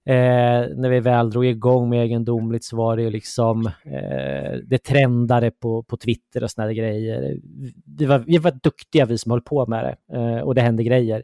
Eh, 0.07 0.67
när 0.77 0.89
vi 0.89 1.01
väl 1.01 1.31
drog 1.31 1.47
igång 1.47 1.89
med 1.89 2.05
egendomligt 2.05 2.65
så 2.65 2.77
var 2.77 2.97
det 2.97 3.03
ju 3.03 3.11
liksom, 3.11 3.67
eh, 3.67 4.59
det 4.65 4.79
trendade 4.79 5.51
på, 5.51 5.83
på 5.83 5.97
Twitter 5.97 6.45
och 6.45 6.51
sådana 6.51 6.73
grejer. 6.73 7.39
Det 7.85 8.07
var, 8.07 8.19
vi 8.19 8.39
var 8.39 8.59
duktiga 8.63 9.05
vi 9.05 9.19
som 9.19 9.31
höll 9.31 9.41
på 9.41 9.67
med 9.67 9.85
det 9.85 10.17
eh, 10.17 10.41
och 10.41 10.55
det 10.55 10.61
hände 10.61 10.83
grejer. 10.85 11.23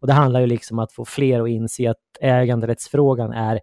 Och 0.00 0.06
det 0.06 0.12
handlar 0.12 0.40
ju 0.40 0.46
liksom 0.46 0.78
om 0.78 0.84
att 0.84 0.92
få 0.92 1.04
fler 1.04 1.40
att 1.42 1.48
inse 1.48 1.90
att 1.90 1.96
äganderättsfrågan 2.20 3.32
är, 3.32 3.60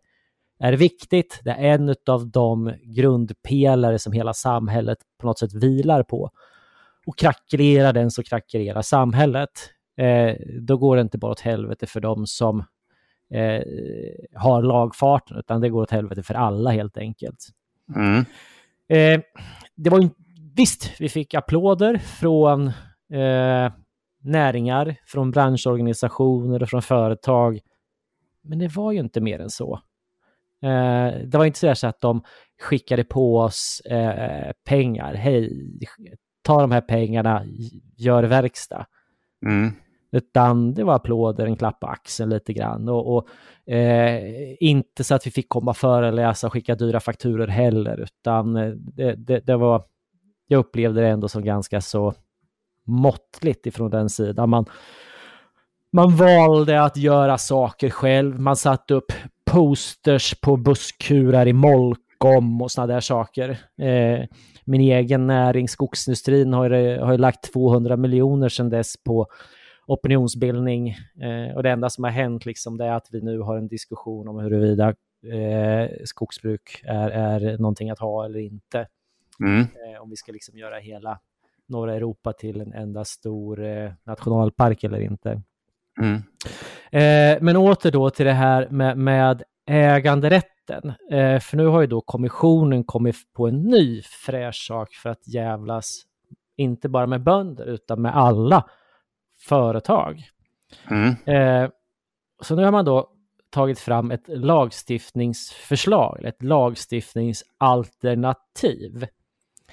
är 0.60 0.74
viktigt. 0.74 1.40
Det 1.44 1.52
är 1.52 1.74
en 1.74 1.96
av 2.08 2.32
de 2.32 2.74
grundpelare 2.84 4.00
som 4.00 4.14
hela 4.14 4.34
samhället 4.34 4.98
på 5.22 5.28
något 5.28 5.40
sätt 5.40 5.54
vilar 5.54 6.04
på. 6.04 6.30
Och 7.06 7.18
krackelerar 7.18 7.94
den 7.94 8.12
så 8.12 8.24
krackelerar 8.24 8.82
samhället. 8.82 9.50
Eh, 9.98 10.36
då 10.62 10.78
går 10.78 10.96
det 10.96 11.02
inte 11.02 11.18
bara 11.18 11.32
åt 11.32 11.40
helvete 11.40 11.86
för 11.86 12.00
dem 12.00 12.28
som 12.28 12.60
eh, 13.34 13.62
har 14.34 14.62
lagfarten, 14.62 15.38
utan 15.38 15.62
det 15.62 15.70
går 15.70 15.82
åt 15.82 15.92
helvete 15.92 16.24
för 16.24 16.34
alla 16.34 16.72
helt 16.72 16.98
enkelt. 16.98 17.50
Mm. 17.96 18.26
Eh, 18.88 19.22
det 19.76 19.90
var 19.90 20.00
ju, 20.00 20.10
visst, 20.56 20.92
vi 21.00 21.10
fick 21.10 21.34
applåder 21.34 21.98
från 21.98 22.68
eh, 23.14 23.72
näringar, 24.26 24.96
från 25.06 25.32
branschorganisationer 25.32 26.64
och 26.64 26.70
från 26.70 26.82
företag. 26.82 27.60
Men 28.42 28.60
det 28.60 28.76
var 28.76 28.92
ju 28.92 29.00
inte 29.00 29.22
mer 29.22 29.40
än 29.40 29.50
så. 29.50 29.80
Eh, 30.62 31.20
det 31.26 31.38
var 31.38 31.46
inte 31.46 31.76
så 31.76 31.88
att 31.88 32.02
de 32.02 32.24
skickade 32.62 33.04
på 33.04 33.40
oss 33.40 33.82
eh, 33.86 34.52
pengar. 34.66 35.14
Hej, 35.14 35.70
ta 36.42 36.62
de 36.62 36.72
här 36.72 36.82
pengarna, 36.82 37.44
gör 37.96 38.24
verkstad. 38.24 38.86
Mm. 39.46 39.72
Utan 40.12 40.74
det 40.74 40.84
var 40.84 40.96
applåder, 40.96 41.46
en 41.46 41.56
klapp 41.56 41.80
på 41.80 41.88
axeln 41.88 42.30
lite 42.30 42.54
grann. 42.54 42.90
Och, 42.90 43.16
och 43.16 43.30
eh, 43.74 44.24
inte 44.60 45.04
så 45.04 45.16
att 45.16 45.28
vi 45.28 45.32
fick 45.32 45.50
komma 45.50 45.74
föreläsa 45.74 46.48
och 46.48 46.54
skicka 46.54 46.76
dyra 46.76 47.00
fakturer 47.00 47.48
heller, 47.48 48.00
utan 48.00 48.54
det, 48.78 49.16
det, 49.16 49.40
det 49.40 49.58
var, 49.58 49.84
jag 50.48 50.60
upplevde 50.60 51.02
det 51.02 51.08
ändå 51.08 51.28
som 51.28 51.44
ganska 51.44 51.82
så 51.82 52.14
måttligt 52.86 53.66
ifrån 53.66 53.92
den 53.92 54.10
sidan. 54.10 54.50
Man, 54.50 54.66
man 55.92 56.16
valde 56.16 56.84
att 56.84 56.98
göra 56.98 57.38
saker 57.38 57.90
själv. 57.90 58.40
Man 58.40 58.56
satte 58.56 58.94
upp 58.94 59.12
posters 59.52 60.42
på 60.42 60.58
busskurar 60.58 61.48
i 61.48 61.54
Molkom 61.54 62.62
och 62.62 62.72
sådana 62.72 62.94
där 62.94 63.00
saker. 63.00 63.50
Eh, 63.78 64.28
min 64.66 64.82
egen 64.82 65.28
näring, 65.28 65.68
skogsindustrin, 65.68 66.54
har, 66.54 67.00
har 67.00 67.18
lagt 67.18 67.54
200 67.54 67.98
miljoner 67.98 68.50
sedan 68.50 68.70
dess 68.70 69.04
på 69.04 69.28
opinionsbildning. 69.88 70.90
Eh, 71.22 71.56
och 71.56 71.64
det 71.64 71.70
enda 71.70 71.90
som 71.90 72.04
har 72.04 72.12
hänt 72.12 72.46
liksom, 72.46 72.78
det 72.78 72.86
är 72.86 72.94
att 72.94 73.08
vi 73.12 73.22
nu 73.22 73.40
har 73.40 73.58
en 73.58 73.68
diskussion 73.68 74.28
om 74.28 74.40
huruvida 74.40 74.88
eh, 75.34 75.90
skogsbruk 76.06 76.82
är, 76.84 77.10
är 77.10 77.58
någonting 77.58 77.90
att 77.90 78.00
ha 78.00 78.26
eller 78.26 78.40
inte. 78.40 78.88
Mm. 79.40 79.60
Eh, 79.60 80.02
om 80.02 80.10
vi 80.10 80.16
ska 80.16 80.32
liksom 80.32 80.58
göra 80.58 80.80
hela 80.80 81.20
norra 81.68 81.96
Europa 81.96 82.34
till 82.34 82.62
en 82.62 82.74
enda 82.74 83.06
stor 83.06 83.66
eh, 83.66 83.92
nationalpark 84.04 84.84
eller 84.84 85.00
inte. 85.00 85.42
Mm. 86.02 86.16
Eh, 86.92 87.38
men 87.42 87.58
åter 87.58 87.92
då 87.92 88.10
till 88.10 88.26
det 88.26 88.32
här 88.32 88.70
med, 88.70 88.98
med 88.98 89.44
äganderätten. 89.66 90.94
Eh, 91.12 91.40
för 91.40 91.58
nu 91.58 91.66
har 91.66 91.82
ju 91.82 91.88
då 91.88 92.02
kommissionen 92.02 92.84
kommit 92.84 93.16
på 93.34 93.48
en 93.48 93.64
ny 93.64 94.02
fräsch 94.02 94.66
sak 94.68 94.94
för 94.94 95.10
att 95.10 95.28
jävlas, 95.28 96.04
inte 96.58 96.90
bara 96.90 97.08
med 97.08 97.24
bönder, 97.24 97.66
utan 97.66 98.02
med 98.02 98.16
alla 98.16 98.66
företag. 99.40 100.24
Mm. 100.92 101.16
Eh, 101.26 101.70
så 102.42 102.56
nu 102.56 102.64
har 102.64 102.72
man 102.72 102.86
då 102.86 103.12
tagit 103.50 103.80
fram 103.80 104.12
ett 104.12 104.28
lagstiftningsförslag, 104.28 106.24
ett 106.24 106.44
lagstiftningsalternativ 106.44 109.08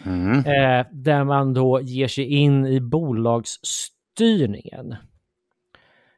Mm. 0.05 0.38
Eh, 0.38 0.86
där 0.93 1.24
man 1.24 1.55
då 1.55 1.80
ger 1.80 2.09
sig 2.09 2.24
in 2.24 2.66
i 2.66 2.80
bolagsstyrningen. 2.80 4.95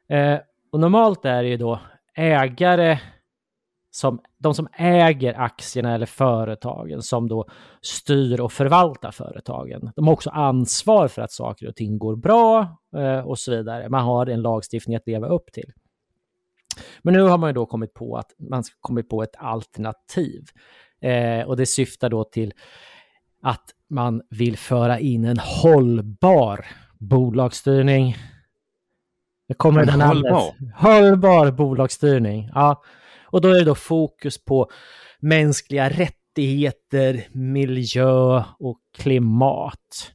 Eh, 0.09 0.39
och 0.73 0.81
normalt 0.81 1.25
är 1.25 1.43
det 1.43 1.49
ju 1.49 1.57
då 1.57 1.81
ägare 2.15 2.99
som 3.91 4.21
de 4.39 4.55
som 4.55 4.69
äger 4.73 5.41
aktierna 5.41 5.95
eller 5.95 6.07
företagen 6.07 7.03
som 7.03 7.29
då 7.29 7.47
styr 7.81 8.41
och 8.41 8.53
förvaltar 8.53 9.11
företagen. 9.11 9.91
De 9.97 10.07
har 10.07 10.15
också 10.15 10.31
ansvar 10.31 11.09
för 11.09 11.23
att 11.23 11.33
saker 11.33 11.69
och 11.69 11.77
ting 11.77 11.99
går 11.99 12.17
bra 12.17 12.79
eh, 12.97 13.19
och 13.19 13.39
så 13.39 13.51
vidare. 13.51 13.89
Man 13.89 14.05
har 14.05 14.27
en 14.27 14.43
lagstiftning 14.43 14.97
att 14.97 15.07
leva 15.07 15.27
upp 15.27 15.53
till. 15.53 15.73
Men 17.03 17.15
nu 17.15 17.21
har 17.21 17.39
man 17.39 17.49
ju 17.49 17.55
då 17.55 17.67
kommit 17.67 17.95
på 17.95 18.17
att 18.17 18.35
man 18.39 18.65
ska 18.65 18.77
kommit 18.81 19.09
på 19.09 19.23
ett 19.23 19.37
alternativ 19.39 20.45
eh, 21.01 21.43
och 21.47 21.57
det 21.57 21.67
syftar 21.67 22.11
då 22.11 22.25
till 22.25 22.53
att 23.45 23.65
man 23.89 24.23
vill 24.31 24.57
föra 24.57 24.99
in 24.99 25.25
en 25.25 25.39
hållbar 25.39 26.67
bolagsstyrning. 26.99 28.17
Det 29.49 29.55
kommer 29.55 29.81
en 29.81 29.87
den 29.87 30.01
hållbar? 30.01 30.55
Hållbar 30.75 31.51
bolagsstyrning, 31.51 32.51
ja. 32.55 32.83
Och 33.25 33.41
då 33.41 33.49
är 33.49 33.55
det 33.55 33.65
då 33.65 33.75
fokus 33.75 34.45
på 34.45 34.71
mänskliga 35.21 35.89
rättigheter, 35.89 37.29
miljö 37.33 38.45
och 38.59 38.81
klimat. 38.97 40.13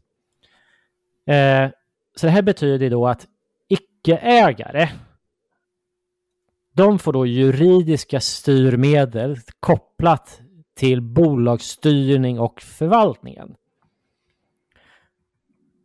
Eh, 1.27 1.69
så 2.15 2.25
det 2.25 2.31
här 2.31 2.41
betyder 2.41 2.89
då 2.89 3.07
att 3.07 3.27
icke-ägare, 3.67 4.89
de 6.73 6.99
får 6.99 7.13
då 7.13 7.25
juridiska 7.25 8.19
styrmedel 8.19 9.37
kopplat 9.59 10.41
till 10.79 11.01
bolagsstyrning 11.01 12.39
och 12.39 12.61
förvaltningen. 12.61 13.55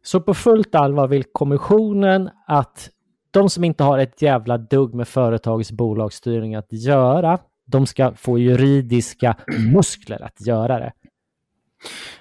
Så 0.02 0.20
på 0.20 0.34
fullt 0.34 0.74
allvar 0.74 1.08
vill 1.08 1.24
kommissionen 1.24 2.30
att 2.46 2.90
de 3.30 3.50
som 3.50 3.64
inte 3.64 3.84
har 3.84 3.98
ett 3.98 4.22
jävla 4.22 4.58
dugg 4.58 4.94
med 4.94 5.08
företagets 5.08 5.72
bolagsstyrning 5.72 6.54
att 6.54 6.72
göra, 6.72 7.38
de 7.66 7.86
ska 7.86 8.14
få 8.14 8.38
juridiska 8.38 9.36
muskler 9.74 10.22
att 10.22 10.46
göra 10.46 10.78
det. 10.78 10.92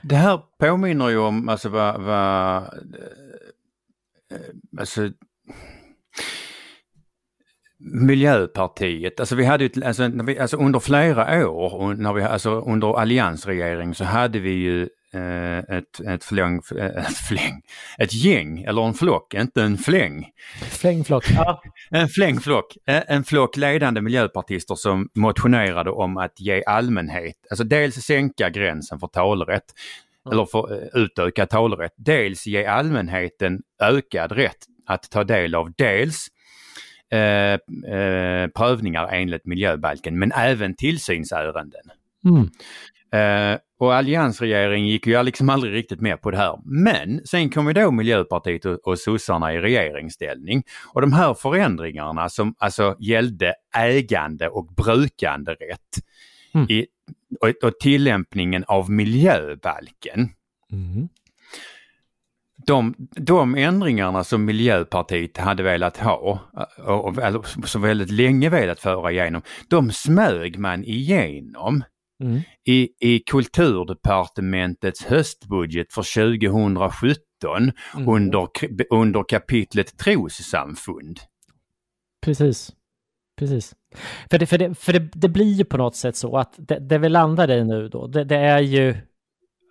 Det 0.02 0.16
här 0.16 0.42
påminner 0.60 1.10
ju 1.10 1.18
om 1.18 1.50
alltså 1.50 1.70
vad, 1.70 2.02
vad 2.02 2.58
eh, 2.58 2.64
alltså, 4.80 5.10
Miljöpartiet, 7.86 9.20
alltså 9.20 9.36
vi 9.36 9.46
hade 9.46 9.64
ju, 9.64 9.84
alltså, 9.86 10.08
vi, 10.08 10.40
alltså 10.40 10.58
under 10.58 10.80
flera 10.80 11.50
år, 11.50 11.94
när 11.94 12.14
vi, 12.14 12.22
alltså 12.22 12.50
under 12.50 13.00
alliansregering 13.00 13.96
så 13.96 14.04
hade 14.04 14.40
vi 14.40 14.52
ju 14.52 14.82
eh, 15.14 15.58
ett, 15.58 16.00
ett, 16.08 16.24
fläng, 16.24 16.62
ett 16.80 17.18
fläng, 17.18 17.62
ett 17.98 18.14
gäng 18.14 18.64
eller 18.64 18.82
en 18.82 18.94
flock, 18.94 19.34
inte 19.34 19.64
en 19.64 19.78
fläng. 19.78 20.26
Flängflock, 20.62 21.26
ja. 21.36 21.62
En 21.92 22.08
flängflock, 22.08 22.78
eh, 22.88 23.04
en 23.08 23.24
flock 23.24 23.58
ledande 23.58 24.02
miljöpartister 24.02 24.76
som 24.76 25.10
motionerade 25.16 25.92
om 25.92 26.18
att 26.18 26.40
ge 26.40 26.64
allmänhet, 26.64 27.36
alltså 27.50 27.64
dels 27.64 27.96
sänka 27.96 28.50
gränsen 28.50 29.00
för 29.00 29.08
talerätt, 29.08 29.74
mm. 30.26 30.34
eller 30.34 30.46
för 30.46 30.90
utökad 30.98 31.50
talerätt, 31.50 31.94
dels 31.98 32.48
ge 32.48 32.66
allmänheten 32.66 33.62
ökad 33.82 34.32
rätt 34.32 34.58
att 34.86 35.12
ta 35.12 35.24
del 35.24 35.56
av 35.56 35.72
dels 35.78 36.28
Eh, 37.14 37.54
eh, 37.94 38.48
prövningar 38.48 39.08
enligt 39.12 39.46
miljöbalken 39.46 40.20
men 40.20 40.32
även 40.32 40.76
tillsynsärenden. 40.76 41.82
Mm. 42.26 42.50
Eh, 43.12 43.60
och 43.80 43.96
alliansregeringen 43.96 44.88
gick 44.88 45.08
ju 45.08 45.24
liksom 45.24 45.50
aldrig 45.50 45.74
riktigt 45.74 46.02
med 46.02 46.22
på 46.22 46.32
det 46.32 46.38
här. 46.38 46.60
Men 46.66 47.22
sen 47.26 47.50
kom 47.50 47.68
ju 47.68 47.74
då 47.74 47.92
Miljöpartiet 47.92 48.66
och, 48.66 48.88
och 48.88 49.00
sossarna 49.00 49.54
i 49.54 49.60
regeringsställning. 49.60 50.64
Och 50.94 51.02
de 51.02 51.14
här 51.14 51.34
förändringarna 51.34 52.30
som 52.30 52.56
alltså 52.58 52.96
gällde 53.00 53.54
ägande 53.76 54.50
och 54.50 54.68
brukanderätt 54.68 56.00
mm. 56.54 56.68
i, 56.70 56.86
och, 57.42 57.68
och 57.68 57.80
tillämpningen 57.80 58.64
av 58.68 58.92
miljöbalken. 58.92 60.30
Mm 60.72 61.10
de, 62.66 62.96
de 63.16 63.56
ändringarna 63.56 64.24
som 64.24 64.46
Miljöpartiet 64.46 65.38
hade 65.38 65.64
velat 65.64 65.98
ha, 65.98 66.40
och, 66.78 67.18
eller 67.18 67.66
som 67.68 67.82
väldigt 67.82 68.12
länge 68.12 68.50
velat 68.50 68.80
föra 68.80 69.12
igenom, 69.12 69.42
de 69.68 69.92
smög 69.92 70.60
man 70.60 70.84
igenom 70.84 71.84
mm. 72.24 72.42
i, 72.66 72.90
i 73.00 73.20
Kulturdepartementets 73.20 75.06
höstbudget 75.06 75.94
för 75.94 76.36
2017 76.38 77.18
mm. 77.96 78.10
under, 78.10 78.48
under 78.90 79.24
kapitlet 79.24 79.98
trossamfund. 79.98 81.20
Precis. 82.26 82.72
Precis. 83.40 83.76
För, 84.30 84.40
det, 84.40 84.46
för, 84.46 84.58
det, 84.58 84.76
för 84.76 84.94
det, 84.94 85.10
det, 85.14 85.30
blir 85.30 85.54
ju 85.54 85.66
på 85.66 85.78
något 85.78 85.96
sätt 85.96 86.16
så 86.16 86.38
att 86.38 86.54
det, 86.58 86.80
det 86.80 86.98
vi 86.98 87.10
landar 87.10 87.52
i 87.52 87.64
nu 87.64 87.90
då, 87.90 88.08
det, 88.08 88.24
det 88.24 88.36
är 88.36 88.60
ju 88.60 88.96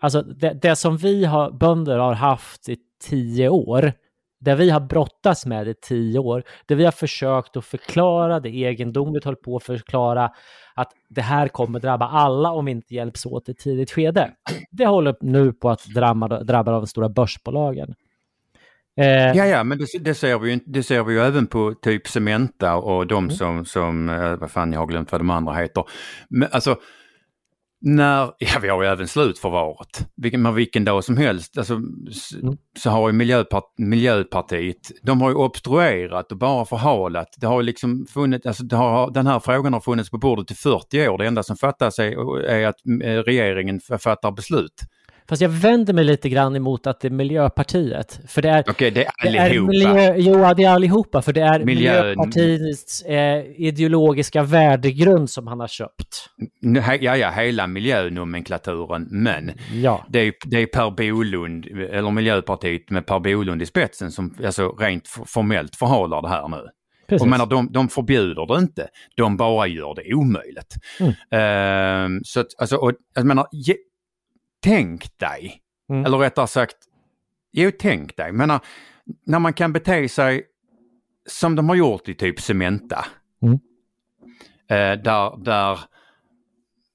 Alltså 0.02 0.22
det, 0.22 0.52
det, 0.62 0.76
som 0.76 0.96
vi 0.96 1.24
har, 1.24 1.50
bönder 1.50 1.98
har 1.98 2.12
haft 2.12 2.68
i 2.68 2.76
tio 3.04 3.48
år, 3.48 3.92
det 4.40 4.54
vi 4.54 4.70
har 4.70 4.80
brottats 4.80 5.46
med 5.46 5.68
i 5.68 5.74
tio 5.74 6.18
år, 6.18 6.42
det 6.66 6.74
vi 6.74 6.84
har 6.84 6.92
försökt 6.92 7.56
att 7.56 7.64
förklara, 7.64 8.40
det 8.40 8.48
egendomligt 8.48 9.24
håller 9.24 9.36
på 9.36 9.56
att 9.56 9.62
förklara 9.62 10.30
att 10.74 10.92
det 11.08 11.20
här 11.20 11.48
kommer 11.48 11.80
drabba 11.80 12.08
alla 12.08 12.50
om 12.50 12.64
vi 12.64 12.70
inte 12.70 12.94
hjälps 12.94 13.26
åt 13.26 13.48
i 13.48 13.54
tidigt 13.54 13.90
skede. 13.90 14.30
Det 14.70 14.86
håller 14.86 15.16
nu 15.20 15.52
på 15.52 15.70
att 15.70 15.84
drabba, 15.84 16.42
drabba 16.42 16.72
de 16.72 16.86
stora 16.86 17.08
börsbolagen. 17.08 17.94
Eh, 18.96 19.06
ja, 19.06 19.46
ja, 19.46 19.64
men 19.64 19.78
det, 19.78 19.86
det, 20.00 20.14
ser 20.14 20.38
vi 20.38 20.50
ju, 20.50 20.60
det 20.66 20.82
ser 20.82 21.02
vi 21.02 21.14
ju 21.14 21.20
även 21.20 21.46
på 21.46 21.74
typ 21.82 22.08
Cementa 22.08 22.76
och 22.76 23.06
de 23.06 23.24
mm. 23.24 23.36
som, 23.36 23.64
som, 23.64 24.08
eh, 24.08 24.36
vad 24.36 24.50
fan 24.50 24.72
jag 24.72 24.80
har 24.80 24.86
glömt 24.86 25.12
vad 25.12 25.20
de 25.20 25.30
andra 25.30 25.54
heter. 25.54 25.84
Men 26.28 26.48
alltså, 26.52 26.76
när, 27.82 28.32
ja 28.38 28.58
vi 28.62 28.68
har 28.68 28.82
ju 28.82 28.88
även 28.88 29.08
slutförvaret. 29.08 30.08
Vilken, 30.16 30.54
vilken 30.54 30.84
dag 30.84 31.04
som 31.04 31.16
helst 31.16 31.58
alltså, 31.58 31.74
mm. 31.74 32.56
så 32.78 32.90
har 32.90 33.08
ju 33.08 33.12
Miljöpart, 33.12 33.64
Miljöpartiet, 33.78 34.90
de 35.02 35.20
har 35.20 35.30
ju 35.30 35.36
obstruerat 35.36 36.32
och 36.32 36.38
bara 36.38 36.64
förhalat. 36.64 37.28
Det 37.36 37.46
har 37.46 37.62
liksom 37.62 38.06
funnits, 38.06 38.46
alltså 38.46 38.64
det 38.64 38.76
har, 38.76 39.10
den 39.10 39.26
här 39.26 39.40
frågan 39.40 39.72
har 39.72 39.80
funnits 39.80 40.10
på 40.10 40.18
bordet 40.18 40.50
i 40.50 40.54
40 40.54 41.08
år. 41.08 41.18
Det 41.18 41.26
enda 41.26 41.42
som 41.42 41.56
fattas 41.56 41.98
är, 41.98 42.44
är 42.46 42.66
att 42.66 42.86
eh, 43.04 43.22
regeringen 43.22 43.80
fattar 43.80 44.30
beslut. 44.30 44.82
Fast 45.32 45.42
jag 45.42 45.48
vänder 45.48 45.92
mig 45.94 46.04
lite 46.04 46.28
grann 46.28 46.56
emot 46.56 46.86
att 46.86 47.00
det 47.00 47.08
är 47.08 47.10
Miljöpartiet. 47.10 48.20
För 48.28 48.42
det 48.42 48.48
är... 48.48 48.60
Okej, 48.60 48.72
okay, 48.72 48.90
det 48.90 49.04
är 49.04 49.46
allihopa. 49.46 49.72
Det 49.72 49.84
är 49.84 49.94
miljö, 49.94 50.14
jo, 50.16 50.54
det 50.54 50.64
är 50.64 50.70
allihopa. 50.70 51.22
För 51.22 51.32
det 51.32 51.40
är 51.40 51.64
Miljö... 51.64 52.02
Miljöpartiets 52.02 53.02
eh, 53.02 53.44
ideologiska 53.56 54.42
värdegrund 54.42 55.30
som 55.30 55.46
han 55.46 55.60
har 55.60 55.68
köpt. 55.68 56.26
Ja, 57.00 57.16
ja, 57.16 57.30
hela 57.30 57.66
miljönomenklaturen. 57.66 59.08
Men 59.10 59.52
ja. 59.72 60.06
det, 60.08 60.18
är, 60.18 60.32
det 60.44 60.56
är 60.56 60.66
Per 60.66 60.90
Bolund, 60.90 61.66
eller 61.66 62.10
Miljöpartiet 62.10 62.90
med 62.90 63.06
Per 63.06 63.20
Bolund 63.20 63.62
i 63.62 63.66
spetsen 63.66 64.12
som 64.12 64.34
alltså, 64.44 64.68
rent 64.68 65.08
formellt 65.08 65.76
förhalar 65.76 66.22
det 66.22 66.28
här 66.28 66.48
nu. 66.48 66.62
Precis. 67.08 67.22
Och 67.22 67.28
menar, 67.28 67.46
de, 67.46 67.72
de 67.72 67.88
förbjuder 67.88 68.54
det 68.54 68.58
inte, 68.58 68.88
de 69.16 69.36
bara 69.36 69.66
gör 69.66 69.94
det 69.94 70.14
omöjligt. 70.14 70.74
Mm. 71.00 71.10
Uh, 71.10 72.20
så 72.24 72.40
att, 72.40 72.46
alltså, 72.58 72.76
och, 72.76 72.92
jag 73.14 73.26
menar, 73.26 73.46
tänk 74.62 75.18
dig, 75.18 75.62
mm. 75.90 76.04
eller 76.04 76.18
rättare 76.18 76.46
sagt, 76.46 76.76
jo 77.52 77.70
tänk 77.78 78.16
dig, 78.16 78.32
men 78.32 78.60
när 79.26 79.38
man 79.38 79.52
kan 79.52 79.72
bete 79.72 80.08
sig 80.08 80.46
som 81.26 81.56
de 81.56 81.68
har 81.68 81.76
gjort 81.76 82.08
i 82.08 82.14
typ 82.14 82.40
Cementa. 82.40 83.04
Mm. 83.42 83.58
Eh, 84.68 85.02
där, 85.02 85.44
där 85.44 85.78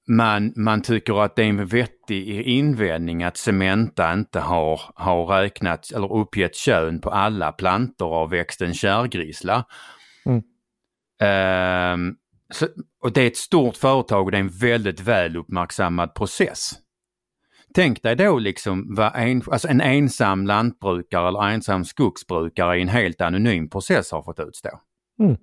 man, 0.08 0.52
man 0.56 0.82
tycker 0.82 1.24
att 1.24 1.36
det 1.36 1.42
är 1.42 1.48
en 1.48 1.66
vettig 1.66 2.28
invändning 2.46 3.22
att 3.22 3.36
Cementa 3.36 4.12
inte 4.12 4.40
har, 4.40 4.80
har 4.94 5.26
räknat 5.26 5.90
eller 5.90 6.12
uppgett 6.12 6.56
kön 6.56 7.00
på 7.00 7.10
alla 7.10 7.52
plantor 7.52 8.14
av 8.14 8.30
växten 8.30 8.74
kärrgrissla. 8.74 9.64
Mm. 10.26 10.42
Eh, 11.20 12.14
så, 12.52 12.66
och 13.02 13.12
det 13.12 13.22
är 13.22 13.26
ett 13.26 13.36
stort 13.36 13.76
företag 13.76 14.24
och 14.24 14.30
det 14.30 14.36
är 14.36 14.40
en 14.40 14.48
väldigt 14.48 15.00
väl 15.00 15.36
uppmärksammad 15.36 16.14
process. 16.14 16.74
Tänk 17.74 18.02
dig 18.02 18.16
då 18.16 18.38
liksom 18.38 18.94
vad 18.94 19.12
en, 19.14 19.42
alltså 19.50 19.68
en 19.68 19.80
ensam 19.80 20.46
lantbrukare 20.46 21.28
eller 21.28 21.48
ensam 21.48 21.84
skogsbrukare 21.84 22.78
i 22.78 22.82
en 22.82 22.88
helt 22.88 23.20
anonym 23.20 23.70
process 23.70 24.12
har 24.12 24.22
fått 24.22 24.40
utstå. 24.40 24.70
Mm. 25.20 25.36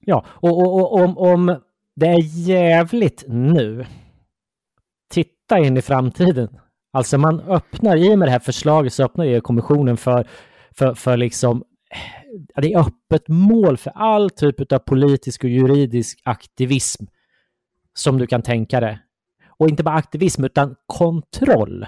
Ja, 0.00 0.24
och, 0.28 0.58
och, 0.58 0.74
och 0.74 1.00
om, 1.00 1.18
om 1.18 1.60
det 1.96 2.06
är 2.06 2.48
jävligt 2.48 3.24
nu, 3.28 3.86
titta 5.10 5.58
in 5.58 5.76
i 5.76 5.82
framtiden. 5.82 6.58
Alltså 6.92 7.18
man 7.18 7.40
öppnar, 7.40 7.96
i 7.96 8.14
och 8.14 8.18
med 8.18 8.28
det 8.28 8.32
här 8.32 8.38
förslaget 8.38 8.92
så 8.92 9.04
öppnar 9.04 9.24
EU-kommissionen 9.24 9.96
för, 9.96 10.28
för, 10.78 10.94
för 10.94 11.16
liksom 11.16 11.64
det 12.56 12.72
är 12.72 12.78
öppet 12.78 13.28
mål 13.28 13.76
för 13.76 13.90
all 13.90 14.30
typ 14.30 14.72
av 14.72 14.78
politisk 14.78 15.44
och 15.44 15.50
juridisk 15.50 16.20
aktivism 16.24 17.04
som 17.94 18.18
du 18.18 18.26
kan 18.26 18.42
tänka 18.42 18.80
dig. 18.80 18.98
Och 19.56 19.68
inte 19.68 19.82
bara 19.82 19.94
aktivism 19.94 20.44
utan 20.44 20.76
kontroll. 20.86 21.86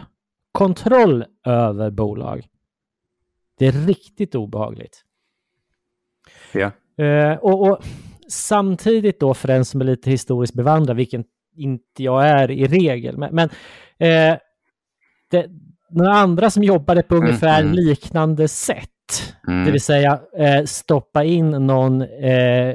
Kontroll 0.52 1.24
över 1.44 1.90
bolag. 1.90 2.46
Det 3.58 3.66
är 3.66 3.72
riktigt 3.72 4.34
obehagligt. 4.34 5.02
Ja. 6.52 6.70
Uh, 7.00 7.38
och, 7.38 7.70
och, 7.70 7.78
samtidigt 8.28 9.20
då 9.20 9.34
för 9.34 9.48
den 9.48 9.64
som 9.64 9.80
är 9.80 9.84
lite 9.84 10.10
historiskt 10.10 10.54
bevandrad, 10.54 10.96
vilken 10.96 11.24
inte 11.56 12.02
jag 12.02 12.28
är 12.28 12.50
i 12.50 12.66
regel, 12.66 13.18
men, 13.18 13.34
men 13.34 13.48
uh, 13.48 14.38
det, 15.30 15.46
några 15.90 16.12
andra 16.12 16.50
som 16.50 16.62
jobbade 16.62 17.02
på 17.02 17.14
mm, 17.14 17.26
ungefär 17.28 17.62
mm. 17.62 17.72
liknande 17.72 18.48
sätt, 18.48 19.34
mm. 19.48 19.64
det 19.64 19.70
vill 19.70 19.80
säga 19.80 20.20
uh, 20.40 20.64
stoppa 20.64 21.24
in 21.24 21.50
någon 21.50 22.04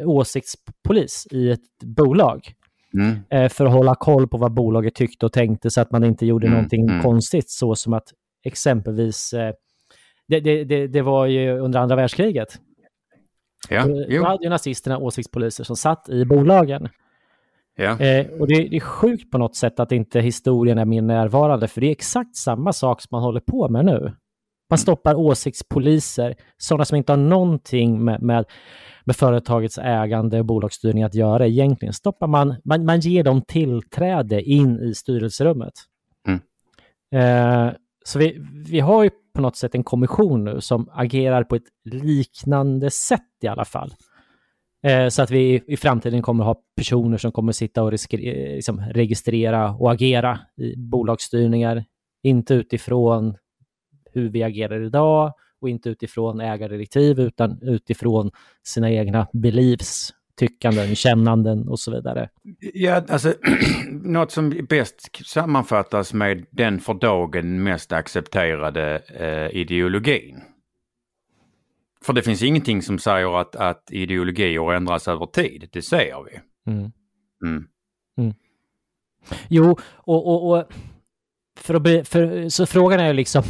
åsiktspolis 0.05 1.27
i 1.31 1.51
ett 1.51 1.83
bolag. 1.83 2.53
Mm. 2.93 3.19
Eh, 3.29 3.49
för 3.49 3.65
att 3.65 3.73
hålla 3.73 3.95
koll 3.95 4.27
på 4.27 4.37
vad 4.37 4.53
bolaget 4.53 4.95
tyckte 4.95 5.25
och 5.25 5.33
tänkte 5.33 5.69
så 5.69 5.81
att 5.81 5.91
man 5.91 6.03
inte 6.03 6.25
gjorde 6.25 6.47
mm. 6.47 6.55
någonting 6.57 6.89
mm. 6.89 7.01
konstigt 7.01 7.49
så 7.49 7.75
som 7.75 7.93
att 7.93 8.07
exempelvis, 8.43 9.33
eh, 9.33 9.53
det, 10.27 10.39
det, 10.39 10.63
det, 10.63 10.87
det, 10.87 11.01
var 11.01 11.25
ju 11.25 11.59
under 11.59 11.79
andra 11.79 11.95
världskriget. 11.95 12.59
Ja, 13.69 13.85
Då 13.85 14.05
jo. 14.07 14.23
hade 14.23 14.43
ju 14.43 14.49
nazisterna 14.49 14.97
åsiktspoliser 14.97 15.63
som 15.63 15.75
satt 15.75 16.09
i 16.09 16.25
bolagen. 16.25 16.89
Ja. 17.75 17.99
Eh, 17.99 18.27
och 18.27 18.47
det, 18.47 18.55
det 18.69 18.75
är 18.75 18.79
sjukt 18.79 19.31
på 19.31 19.37
något 19.37 19.55
sätt 19.55 19.79
att 19.79 19.91
inte 19.91 20.19
historien 20.19 20.77
är 20.77 20.85
mer 20.85 21.01
närvarande, 21.01 21.67
för 21.67 21.81
det 21.81 21.87
är 21.87 21.91
exakt 21.91 22.35
samma 22.35 22.73
sak 22.73 23.01
som 23.01 23.07
man 23.11 23.23
håller 23.23 23.39
på 23.39 23.69
med 23.69 23.85
nu. 23.85 24.13
Man 24.71 24.77
stoppar 24.77 25.15
åsiktspoliser, 25.15 26.35
sådana 26.57 26.85
som 26.85 26.97
inte 26.97 27.11
har 27.11 27.17
någonting 27.17 28.03
med, 28.03 28.21
med, 28.21 28.45
med 29.05 29.15
företagets 29.15 29.77
ägande 29.77 30.39
och 30.39 30.45
bolagsstyrning 30.45 31.03
att 31.03 31.15
göra 31.15 31.47
egentligen. 31.47 31.93
Stoppar 31.93 32.27
man, 32.27 32.55
man, 32.65 32.85
man 32.85 32.99
ger 32.99 33.23
dem 33.23 33.41
tillträde 33.41 34.41
in 34.41 34.79
i 34.79 34.95
styrelserummet. 34.95 35.73
Mm. 36.27 36.39
Eh, 37.15 37.73
så 38.05 38.19
vi, 38.19 38.45
vi 38.71 38.79
har 38.79 39.03
ju 39.03 39.09
på 39.35 39.41
något 39.41 39.55
sätt 39.55 39.75
en 39.75 39.83
kommission 39.83 40.43
nu 40.43 40.61
som 40.61 40.89
agerar 40.93 41.43
på 41.43 41.55
ett 41.55 41.67
liknande 41.85 42.91
sätt 42.91 43.21
i 43.41 43.47
alla 43.47 43.65
fall. 43.65 43.93
Eh, 44.83 45.07
så 45.07 45.21
att 45.21 45.31
vi 45.31 45.63
i 45.67 45.77
framtiden 45.77 46.21
kommer 46.21 46.43
ha 46.43 46.55
personer 46.75 47.17
som 47.17 47.31
kommer 47.31 47.51
sitta 47.51 47.83
och 47.83 47.91
riskera, 47.91 48.55
liksom, 48.55 48.79
registrera 48.79 49.71
och 49.71 49.91
agera 49.91 50.39
i 50.57 50.75
bolagsstyrningar. 50.77 51.85
Inte 52.23 52.53
utifrån 52.53 53.37
hur 54.13 54.29
vi 54.29 54.43
agerar 54.43 54.81
idag 54.81 55.33
och 55.61 55.69
inte 55.69 55.89
utifrån 55.89 56.39
ägardirektiv 56.39 57.19
utan 57.19 57.59
utifrån 57.61 58.31
sina 58.63 58.91
egna 58.91 59.27
beliefs, 59.33 60.13
tyckanden, 60.35 60.95
kännanden 60.95 61.67
och 61.67 61.79
så 61.79 61.91
vidare. 61.91 62.29
Ja, 62.73 63.03
alltså 63.09 63.33
något 63.91 64.31
som 64.31 64.65
bäst 64.69 65.25
sammanfattas 65.25 66.13
med 66.13 66.45
den 66.51 66.79
för 66.79 66.93
dagen 66.93 67.63
mest 67.63 67.91
accepterade 67.91 69.01
eh, 69.07 69.59
ideologin. 69.59 70.41
För 72.05 72.13
det 72.13 72.21
finns 72.21 72.43
ingenting 72.43 72.81
som 72.81 72.99
säger 72.99 73.41
att, 73.41 73.55
att 73.55 73.91
ideologier 73.91 74.73
ändras 74.73 75.07
över 75.07 75.25
tid, 75.25 75.69
det 75.71 75.81
ser 75.81 76.23
vi. 76.23 76.39
Mm. 76.71 76.91
Mm. 77.43 78.33
Jo, 79.49 79.77
och, 79.93 80.27
och, 80.27 80.51
och 80.51 80.71
för 81.61 81.73
att 81.73 82.07
för, 82.07 82.49
så 82.49 82.65
frågan 82.65 82.99
är 82.99 83.07
ju 83.07 83.13
liksom 83.13 83.43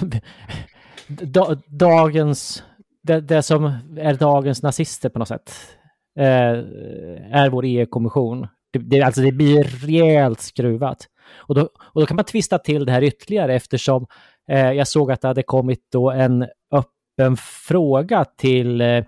da, 1.07 1.57
dagens, 1.68 2.64
det, 3.03 3.22
det 3.22 3.43
som 3.43 3.74
är 3.97 4.14
dagens 4.14 4.64
nazister 4.64 5.09
på 5.09 5.20
något 5.20 5.28
sätt, 5.28 5.51
eh, 6.20 6.57
är 7.32 7.49
vår 7.49 7.66
EU-kommission. 7.66 8.47
Det, 8.74 8.80
det, 8.80 9.01
alltså 9.01 9.22
det 9.22 9.32
blir 9.32 9.64
rejält 9.64 10.41
skruvat. 10.41 11.07
Och 11.36 11.55
då, 11.55 11.70
och 11.93 12.01
då 12.01 12.05
kan 12.05 12.16
man 12.16 12.26
twista 12.26 12.57
till 12.57 12.86
det 12.86 12.91
här 12.91 13.03
ytterligare 13.03 13.55
eftersom 13.55 14.05
eh, 14.51 14.72
jag 14.72 14.88
såg 14.88 15.12
att 15.12 15.22
det 15.22 15.28
hade 15.28 15.43
kommit 15.43 15.88
då 15.91 16.12
en 16.12 16.45
öppen 16.72 17.38
fråga 17.68 18.26
till 18.38 18.82
eh, 18.82 19.03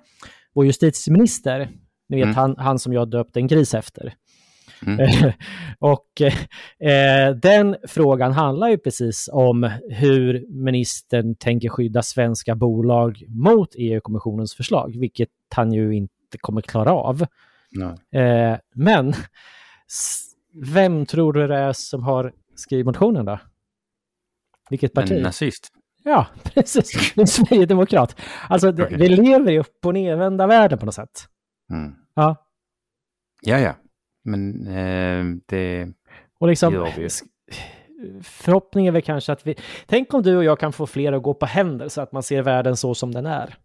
vår 0.56 0.66
justitieminister. 0.66 1.70
Ni 2.10 2.18
vet 2.18 2.24
Mm. 2.24 2.36
han, 2.36 2.56
han 2.58 2.80
som 2.80 2.94
jag 2.94 3.10
döpte 3.10 3.40
en 3.40 3.48
gris 3.48 3.74
efter. 3.74 4.14
Mm. 4.88 5.32
och 5.80 6.22
eh, 6.80 7.36
den 7.36 7.76
frågan 7.88 8.32
handlar 8.32 8.70
ju 8.70 8.78
precis 8.78 9.30
om 9.34 9.72
hur 9.90 10.46
ministern 10.50 11.36
tänker 11.36 11.70
skydda 11.70 12.02
svenska 12.02 12.56
bolag 12.56 13.24
mot 13.28 13.70
EU-kommissionens 13.78 14.56
förslag, 14.56 14.96
vilket 15.00 15.30
han 15.56 15.74
ju 15.74 15.96
inte 15.96 16.38
kommer 16.42 16.62
klara 16.62 16.92
av. 16.92 17.26
Eh, 18.20 18.58
men 18.76 19.14
vem 20.74 21.06
tror 21.06 21.34
du 21.34 21.48
det 21.48 21.58
är 21.58 21.74
som 21.74 22.04
har 22.04 22.34
skrivit 22.56 22.86
motionen 22.86 23.26
då? 23.26 23.40
Vilket 24.70 24.94
parti? 24.94 25.12
En 25.12 25.24
nazist. 25.24 25.68
Ja, 26.04 26.28
precis. 26.44 27.14
En 27.18 27.28
sverigedemokrat. 27.28 28.16
Alltså, 28.50 28.70
Okej. 28.70 28.98
vi 28.98 29.10
lever 29.10 29.52
i 29.52 29.60
upp 29.60 29.86
och 29.86 29.94
nervända 29.94 30.48
världen 30.48 30.80
på 30.80 30.86
något 30.86 30.96
sätt. 30.96 31.28
Mm. 31.72 31.96
Ja, 32.16 32.44
Ja, 33.46 33.60
ja. 33.60 33.76
Men 34.24 34.68
eh, 34.68 35.26
det 35.46 35.88
och 36.40 36.48
liksom... 36.48 36.74
gör 36.74 36.92
vi. 36.98 37.10
Förhoppningen 38.24 38.92
är 38.92 38.94
väl 38.94 39.02
kanske 39.02 39.32
att 39.32 39.48
vi... 39.48 39.56
Tänk 39.86 40.14
om 40.14 40.24
du 40.24 40.38
och 40.38 40.44
jag 40.44 40.60
kan 40.60 40.74
få 40.74 40.88
fler 40.88 41.14
att 41.14 41.24
gå 41.24 41.34
på 41.34 41.46
händer 41.46 41.90
så 41.90 42.02
att 42.02 42.12
man 42.12 42.24
ser 42.24 42.42
världen 42.42 42.78
så 42.78 42.96
som 42.96 43.12
den 43.12 43.26
är. 43.26 43.56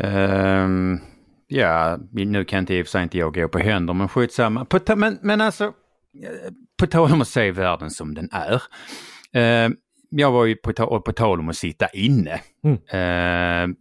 Ehm, 0.00 1.00
ja, 1.46 1.98
nu 2.12 2.44
kan 2.44 2.58
inte 2.58 2.74
i 2.74 2.82
och 2.82 2.86
för 2.86 2.90
sig 2.90 3.02
inte 3.02 3.18
jag 3.18 3.34
gå 3.34 3.48
på 3.48 3.58
händer, 3.58 3.94
men 3.94 4.08
skitsamma. 4.08 4.64
På 4.64 4.78
ta, 4.78 4.96
men, 4.96 5.18
men 5.22 5.40
alltså, 5.40 5.64
eh, 5.64 6.52
på 6.76 6.86
tal 6.86 7.12
om 7.12 7.20
att 7.20 7.28
se 7.28 7.50
världen 7.50 7.90
som 7.90 8.14
den 8.14 8.28
är. 8.32 8.62
Ehm, 9.32 9.76
jag 10.08 10.32
var 10.32 10.44
ju 10.44 10.56
på, 10.56 10.72
ta, 10.72 11.00
på 11.00 11.12
tal 11.12 11.40
om 11.40 11.48
att 11.48 11.56
sitta 11.56 11.88
inne, 11.88 12.40
Mm. 12.64 12.78
ehm, 12.90 13.76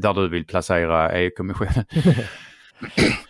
där 0.00 0.14
du 0.14 0.28
vill 0.28 0.46
placera 0.46 1.12
EU-kommissionen. 1.12 1.84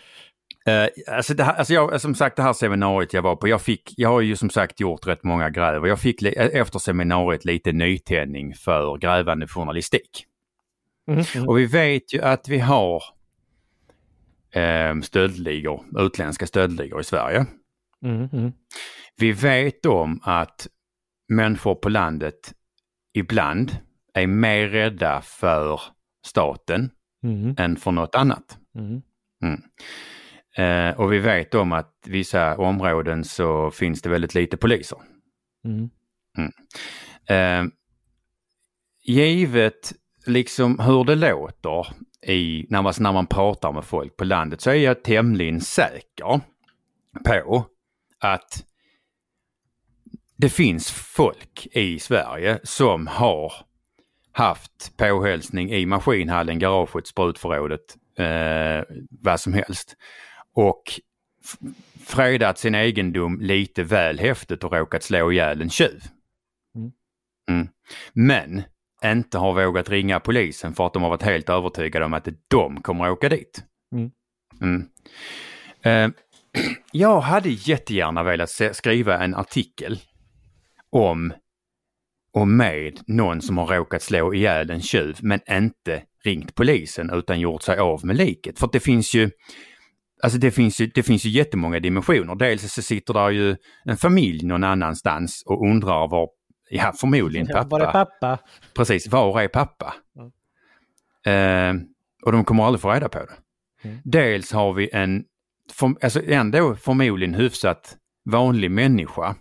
Eh, 0.69 0.89
alltså, 1.17 1.35
det 1.35 1.45
här, 1.45 1.55
alltså 1.55 1.75
jag, 1.75 2.01
som 2.01 2.15
sagt 2.15 2.37
det 2.37 2.43
här 2.43 2.53
seminariet 2.53 3.13
jag 3.13 3.23
var 3.23 3.37
på, 3.37 3.49
jag, 3.49 3.63
fick, 3.63 3.95
jag 3.97 4.09
har 4.09 4.21
ju 4.21 4.37
som 4.37 4.51
sagt 4.51 4.81
gjort 4.81 5.07
rätt 5.07 5.25
många 5.25 5.51
gräv 5.51 5.83
och 5.83 5.89
jag 5.89 6.01
fick 6.01 6.23
li- 6.23 6.35
efter 6.35 6.79
seminariet 6.79 7.45
lite 7.45 7.73
nytändning 7.73 8.55
för 8.55 8.99
grävande 8.99 9.47
journalistik. 9.49 10.25
Mm, 11.11 11.25
mm. 11.35 11.49
Och 11.49 11.59
vi 11.59 11.67
vet 11.67 12.15
ju 12.15 12.23
att 12.23 12.49
vi 12.49 12.59
har 12.59 13.03
eh, 14.51 15.01
stöldligor, 15.03 15.85
utländska 15.99 16.47
stöldligor 16.47 17.01
i 17.01 17.05
Sverige. 17.05 17.47
Mm, 18.05 18.29
mm. 18.33 18.53
Vi 19.17 19.33
vet 19.33 19.87
om 19.87 20.21
att 20.23 20.67
människor 21.29 21.75
på 21.75 21.89
landet 21.89 22.53
ibland 23.15 23.77
är 24.15 24.27
mer 24.27 24.69
rädda 24.69 25.21
för 25.21 25.81
staten 26.27 26.91
Mm, 27.25 27.55
än 27.59 27.77
för 27.77 27.91
något 27.91 28.15
annat. 28.15 28.59
mm. 28.79 29.03
Eh, 30.59 31.01
och 31.01 31.13
vi 31.13 31.19
vet 31.19 31.55
om 31.55 31.73
att 31.73 31.95
vissa 32.07 32.57
områden 32.57 33.25
så 33.25 33.71
finns 33.71 34.03
det 34.03 34.09
väldigt 34.09 34.35
lite 34.35 34.57
poliser. 34.57 34.99
Mm. 35.65 35.91
Eh, 37.29 37.73
givet 39.05 39.93
liksom 40.27 40.79
hur 40.79 41.05
det 41.05 41.15
låter 41.15 41.87
i, 42.27 42.67
när, 42.69 42.83
man, 42.83 42.93
när 43.01 43.13
man 43.13 43.27
pratar 43.27 43.73
med 43.73 43.85
folk 43.85 44.17
på 44.17 44.25
landet 44.25 44.61
så 44.61 44.71
är 44.71 44.75
jag 44.75 45.05
tämligen 45.05 45.61
säker 45.61 46.41
på 47.25 47.67
att 48.19 48.65
det 50.37 50.49
finns 50.49 50.91
folk 50.91 51.67
i 51.73 51.99
Sverige 51.99 52.61
som 52.63 53.07
har 53.07 53.53
haft 54.33 54.97
påhälsning 54.97 55.71
i 55.71 55.87
maskinhallen, 55.87 56.59
garaget, 56.59 57.07
sprutförrådet, 57.07 57.97
eh, 58.19 58.97
vad 59.11 59.41
som 59.41 59.53
helst. 59.53 59.97
Och 60.59 61.01
fredat 62.07 62.59
sin 62.59 62.75
egendom 62.75 63.41
lite 63.41 63.83
väl 63.83 64.19
häftigt 64.19 64.65
och 64.65 64.73
råkat 64.73 65.03
slå 65.03 65.33
ihjäl 65.33 65.63
en 65.63 65.71
tjuv. 65.71 66.03
Mm. 67.51 67.69
Men 68.13 68.63
inte 69.05 69.39
har 69.39 69.65
vågat 69.65 69.89
ringa 69.89 70.21
polisen 70.21 70.75
för 70.75 70.87
att 70.87 70.93
de 70.93 71.03
har 71.03 71.11
varit 71.11 71.23
helt 71.23 71.49
övertygade 71.49 72.05
om 72.05 72.15
att 72.15 72.29
de 72.49 72.83
kommer 72.83 73.11
åka 73.11 73.29
dit. 73.29 73.65
Mm. 73.93 74.11
Mm. 74.61 74.89
Eh, 75.83 76.11
jag 76.93 77.21
hade 77.21 77.49
jättegärna 77.49 78.23
velat 78.23 78.51
skriva 78.73 79.25
en 79.25 79.35
artikel 79.35 80.01
om 80.91 81.33
och 82.33 82.49
med 82.49 83.01
någon 83.07 83.41
som 83.41 83.59
har 83.59 83.67
råkat 83.67 84.03
slå 84.03 84.35
ihjäl 84.35 84.71
en 84.71 84.83
tjuv 84.83 85.19
men 85.23 85.41
inte 85.51 86.03
ringt 86.25 86.55
polisen 86.55 87.11
utan 87.11 87.41
gjort 87.41 87.63
sig 87.63 87.79
av 87.79 88.07
med 88.07 88.17
liket. 88.17 88.59
För 88.59 88.69
det 88.73 88.81
finns 88.81 89.15
ju 89.15 89.31
Alltså 90.23 90.39
det 90.39 90.51
finns, 90.51 90.81
ju, 90.81 90.87
det 90.87 91.03
finns 91.03 91.25
ju 91.25 91.31
jättemånga 91.31 91.81
dimensioner. 91.81 92.35
Dels 92.35 92.73
så 92.73 92.83
sitter 92.83 93.15
där 93.15 93.31
ju 93.31 93.57
en 93.85 93.97
familj 93.97 94.47
någon 94.47 94.65
annanstans 94.65 95.43
och 95.47 95.67
undrar 95.67 96.09
var, 96.09 96.29
ja 96.71 96.93
förmodligen 96.93 97.47
pappa. 97.47 97.69
Var 97.69 97.81
är 97.81 97.93
pappa? 97.93 98.39
Precis, 98.75 99.09
var 99.09 99.41
är 99.41 99.49
pappa? 99.49 99.95
Mm. 100.17 100.31
Eh, 101.27 101.83
och 102.25 102.33
de 102.33 102.45
kommer 102.45 102.65
aldrig 102.65 102.81
få 102.81 102.93
reda 102.93 103.09
på 103.09 103.19
det. 103.19 103.33
Mm. 103.89 103.99
Dels 104.05 104.53
har 104.53 104.73
vi 104.73 104.91
en, 104.93 105.25
för, 105.73 105.95
alltså 106.03 106.23
ändå 106.25 106.75
förmodligen 106.75 107.35
hyfsat 107.35 107.97
vanlig 108.25 108.71
människa 108.71 109.37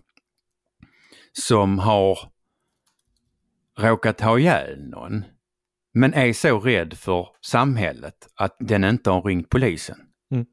som 1.34 1.80
har 1.80 2.18
råkat 3.80 4.22
ha 4.22 4.40
ihjäl 4.40 4.90
någon 4.90 5.24
men 5.94 6.14
är 6.14 6.34
så 6.34 6.60
rädd 6.60 6.94
för 6.94 7.28
samhället 7.42 8.28
att 8.36 8.56
den 8.60 8.84
inte 8.84 9.10
har 9.10 9.22
ringt 9.22 9.50
polisen. 9.50 9.98
Mm. 10.32 10.46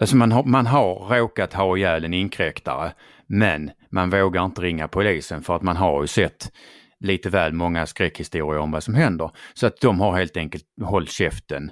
Alltså 0.00 0.16
man 0.16 0.32
har, 0.32 0.44
man 0.44 0.66
har 0.66 1.18
råkat 1.18 1.52
ha 1.52 1.76
ihjäl 1.76 2.04
en 2.04 2.14
inkräktare 2.14 2.92
men 3.26 3.70
man 3.90 4.10
vågar 4.10 4.44
inte 4.44 4.60
ringa 4.60 4.88
polisen 4.88 5.42
för 5.42 5.56
att 5.56 5.62
man 5.62 5.76
har 5.76 6.02
ju 6.02 6.06
sett 6.06 6.52
lite 7.00 7.30
väl 7.30 7.52
många 7.52 7.86
skräckhistorier 7.86 8.60
om 8.60 8.70
vad 8.70 8.82
som 8.82 8.94
händer. 8.94 9.30
Så 9.54 9.66
att 9.66 9.80
de 9.80 10.00
har 10.00 10.18
helt 10.18 10.36
enkelt 10.36 10.64
hållit 10.82 11.10
käften 11.10 11.70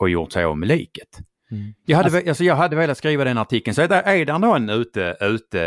och 0.00 0.10
gjort 0.10 0.32
sig 0.32 0.44
av 0.44 0.58
med 0.58 0.68
liket. 0.68 1.18
Mm. 1.50 1.74
Jag 1.84 1.96
hade, 1.96 2.06
alltså, 2.16 2.28
alltså, 2.28 2.44
jag 2.44 2.56
hade 2.56 2.76
velat 2.76 2.98
skriva 2.98 3.24
den 3.24 3.38
artikeln. 3.38 3.74
Så 3.74 3.82
är 3.82 3.88
det, 3.88 3.94
är 3.94 4.24
det 4.24 4.38
någon 4.38 4.70
ute, 4.70 5.16
ute 5.20 5.60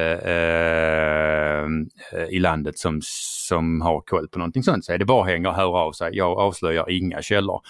eh, 2.13 2.23
i 2.29 2.39
landet 2.39 2.77
som, 2.79 2.99
som 3.47 3.81
har 3.81 4.01
koll 4.01 4.27
på 4.27 4.39
någonting 4.39 4.63
sånt 4.63 4.85
så 4.85 4.93
är 4.93 4.97
det 4.97 5.05
bara 5.05 5.21
att 5.23 5.29
hänga 5.29 5.49
och 5.49 5.55
höra 5.55 5.67
av 5.79 5.91
sig. 5.91 6.15
Jag 6.15 6.39
avslöjar 6.39 6.89
inga 6.89 7.21
källor. 7.21 7.61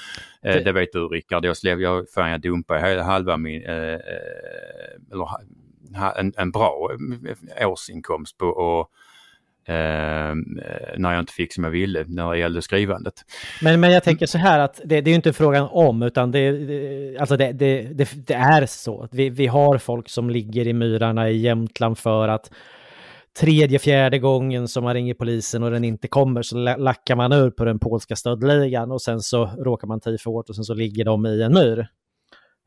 Eh, 0.44 0.54
Det- 0.54 0.64
det 0.64 0.72
vet 0.72 0.90
du 0.94 1.00
Rickard. 1.08 1.46
Jag, 1.46 1.58
släpp, 1.58 1.80
jag, 1.80 2.06
fan, 2.16 2.30
jag 2.32 2.42
dumpade 2.42 2.88
hela- 2.90 3.04
halva 3.04 3.38
min, 3.38 3.64
eh, 3.66 3.74
eh, 3.74 4.00
eller 5.12 5.28
en, 6.20 6.34
en 6.38 6.52
bra 6.52 6.90
eh, 7.58 7.68
årsinkomst 7.70 8.38
på 8.38 8.46
och 8.46 8.90
eh, 9.66 10.36
när 10.98 11.12
jag 11.14 11.20
inte 11.20 11.34
fick 11.34 11.54
som 11.54 11.64
jag 11.64 11.72
ville 11.72 12.06
när 12.08 12.32
det 12.32 12.38
gällde 12.38 12.62
skrivandet. 12.62 13.14
Men, 13.62 13.80
men 13.80 13.92
jag 13.92 14.04
tänker 14.04 14.26
så 14.26 14.38
här 14.38 14.60
att 14.60 14.82
det, 14.86 15.02
det 15.02 15.10
är 15.10 15.12
ju 15.12 15.16
inte 15.16 15.34
frågan 15.34 15.68
om, 15.72 16.02
utan 16.04 16.32
det, 16.32 16.52
det, 16.52 17.18
alltså 17.18 17.38
det, 17.38 17.52
det, 17.52 17.82
det, 17.82 18.28
det 18.28 18.34
är 18.34 18.66
så. 18.66 19.08
Vi, 19.12 19.30
vi 19.30 19.48
har 19.48 19.78
folk 19.78 20.10
som 20.10 20.30
ligger 20.30 20.68
i 20.68 20.74
myrarna 20.74 21.30
i 21.30 21.38
Jämtland 21.38 21.98
för 21.98 22.28
att 22.28 22.52
tredje, 23.40 23.80
fjärde 23.80 24.20
gången 24.20 24.68
som 24.68 24.84
man 24.84 24.94
ringer 24.94 25.14
polisen 25.14 25.64
och 25.64 25.72
den 25.72 25.84
inte 25.84 26.08
kommer 26.08 26.42
så 26.42 26.58
la- 26.58 26.78
lackar 26.78 27.16
man 27.16 27.32
ur 27.34 27.50
på 27.52 27.66
den 27.66 27.80
polska 27.80 28.16
stöldligan 28.16 28.92
och 28.92 29.02
sen 29.02 29.20
så 29.22 29.46
råkar 29.46 29.88
man 29.88 30.00
ta 30.00 30.10
i 30.10 30.18
för 30.18 30.32
hårt 30.32 30.50
och 30.50 30.56
sen 30.56 30.64
så 30.64 30.74
ligger 30.74 31.06
de 31.06 31.26
i 31.26 31.42
en 31.42 31.54
myr. 31.54 31.88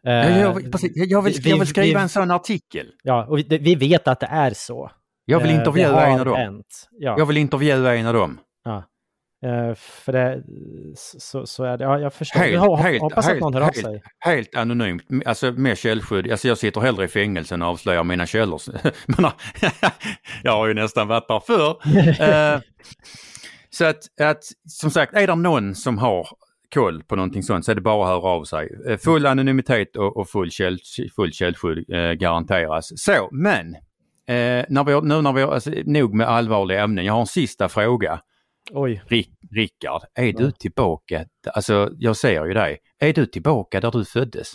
Eh, 0.06 0.12
Jag, 0.12 0.40
jag, 0.40 0.72
precis, 0.72 0.92
jag, 0.94 1.22
vill, 1.22 1.34
vi- 1.42 1.50
jag 1.50 1.58
vill 1.58 1.66
skriva 1.66 1.98
vi- 1.98 2.02
en 2.02 2.08
sån 2.08 2.30
artikel. 2.30 2.86
Ja, 3.02 3.26
och 3.26 3.38
vi, 3.38 3.58
vi 3.58 3.74
vet 3.74 4.08
att 4.08 4.20
det 4.20 4.28
är 4.30 4.50
så. 4.54 4.90
Jag 5.28 5.40
vill 5.40 5.50
Eh, 5.50 5.56
intervjua 5.56 6.06
en 6.06 6.18
av 6.20 6.24
dem. 6.26 6.62
Ja. 6.90 7.14
Jag 7.18 7.26
vill 7.26 7.36
intervjua 7.36 7.94
en 7.96 8.06
av 8.06 8.14
dem. 8.14 8.38
Ja. 8.64 8.84
Eh, 9.46 9.74
för 9.74 10.12
det, 10.12 10.42
så, 10.96 11.46
så 11.46 11.64
är 11.64 11.78
det. 11.78 11.84
Ja, 11.84 11.98
jag 11.98 12.12
förstår. 12.14 12.40
Helt- 12.40 12.52
jag 12.54 12.62
ho- 12.62 12.76
helt- 12.76 13.00
hoppas 13.02 13.28
att 13.28 13.38
någon 13.40 13.54
hör 13.54 13.60
av 13.60 13.66
helt- 13.66 13.80
sig. 13.86 14.02
Helt 14.18 14.54
anonymt, 14.56 15.02
alltså 15.26 15.52
med 15.52 15.78
källskydd. 15.78 16.30
Alltså 16.30 16.48
jag 16.48 16.58
sitter 16.58 16.80
hellre 16.80 17.04
i 17.04 17.08
fängelse 17.08 17.54
än 17.54 17.62
avslöjar 17.62 18.04
mina 18.04 18.26
källor. 18.26 18.60
Men, 19.06 19.30
jag 20.42 20.52
har 20.52 20.66
ju 20.66 20.74
nästan 20.74 21.08
varit 21.08 21.28
där 21.28 21.40
förr. 21.40 21.76
Eh, 22.54 22.60
så 23.70 23.84
att, 23.84 24.20
att, 24.20 24.42
som 24.68 24.90
sagt, 24.90 25.14
är 25.14 25.26
det 25.26 25.34
någon 25.34 25.74
som 25.74 25.98
har 25.98 26.28
koll 26.74 27.02
på 27.02 27.16
någonting 27.16 27.42
sånt 27.42 27.64
så 27.64 27.70
är 27.70 27.74
det 27.74 27.80
bara 27.80 28.02
att 28.04 28.08
höra 28.22 28.30
av 28.32 28.44
sig. 28.44 28.68
Full 29.04 29.26
anonymitet 29.26 29.96
och, 29.96 30.16
och 30.16 30.28
full, 30.28 30.50
käll, 30.50 30.78
full 31.16 31.32
källskydd 31.32 31.90
eh, 31.90 32.12
garanteras. 32.12 32.92
Så, 32.96 33.28
men 33.32 33.76
eh, 34.28 34.64
när 34.68 34.84
vi, 34.84 34.92
har- 34.92 35.02
nu 35.02 35.22
när 35.22 35.32
vi 35.32 35.42
har, 35.42 35.52
alltså, 35.54 35.70
nog 35.84 36.14
med 36.14 36.28
allvarliga 36.28 36.82
ämnen. 36.84 37.04
Jag 37.04 37.12
har 37.12 37.20
en 37.20 37.26
sista 37.26 37.68
fråga. 37.68 38.20
Oj. 38.70 39.02
Rick, 39.06 39.30
Rickard, 39.50 40.02
är 40.14 40.24
Ja. 40.24 40.32
du 40.38 40.50
tillbaka? 40.50 41.24
Alltså, 41.54 41.90
jag 41.98 42.16
ser 42.16 42.44
ju 42.46 42.54
dig. 42.54 42.78
Är 42.98 43.12
du 43.12 43.26
tillbaka 43.26 43.80
där 43.80 43.90
du 43.90 44.04
föddes? 44.04 44.52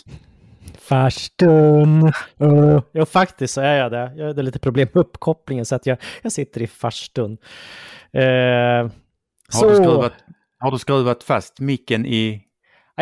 Farstun. 0.78 2.12
Uh, 2.42 2.80
jo, 2.92 3.06
faktiskt 3.06 3.54
så 3.54 3.60
är 3.60 3.78
jag 3.78 3.90
det. 3.92 4.12
Jag 4.16 4.26
hade 4.26 4.42
lite 4.42 4.58
problem 4.58 4.88
med 4.92 5.00
uppkopplingen 5.00 5.64
så 5.64 5.74
att 5.74 5.86
jag, 5.86 5.98
jag 6.22 6.32
sitter 6.32 6.62
i 6.62 6.66
farstun. 6.66 7.32
Eh, 8.12 8.22
Har, 8.22 8.90
så, 9.48 9.68
du 9.68 9.74
skruvat, 9.76 10.12
har 10.58 10.70
du 10.70 10.78
skruvat 10.78 11.22
fast 11.22 11.60
micken 11.60 12.06
i... 12.06 12.42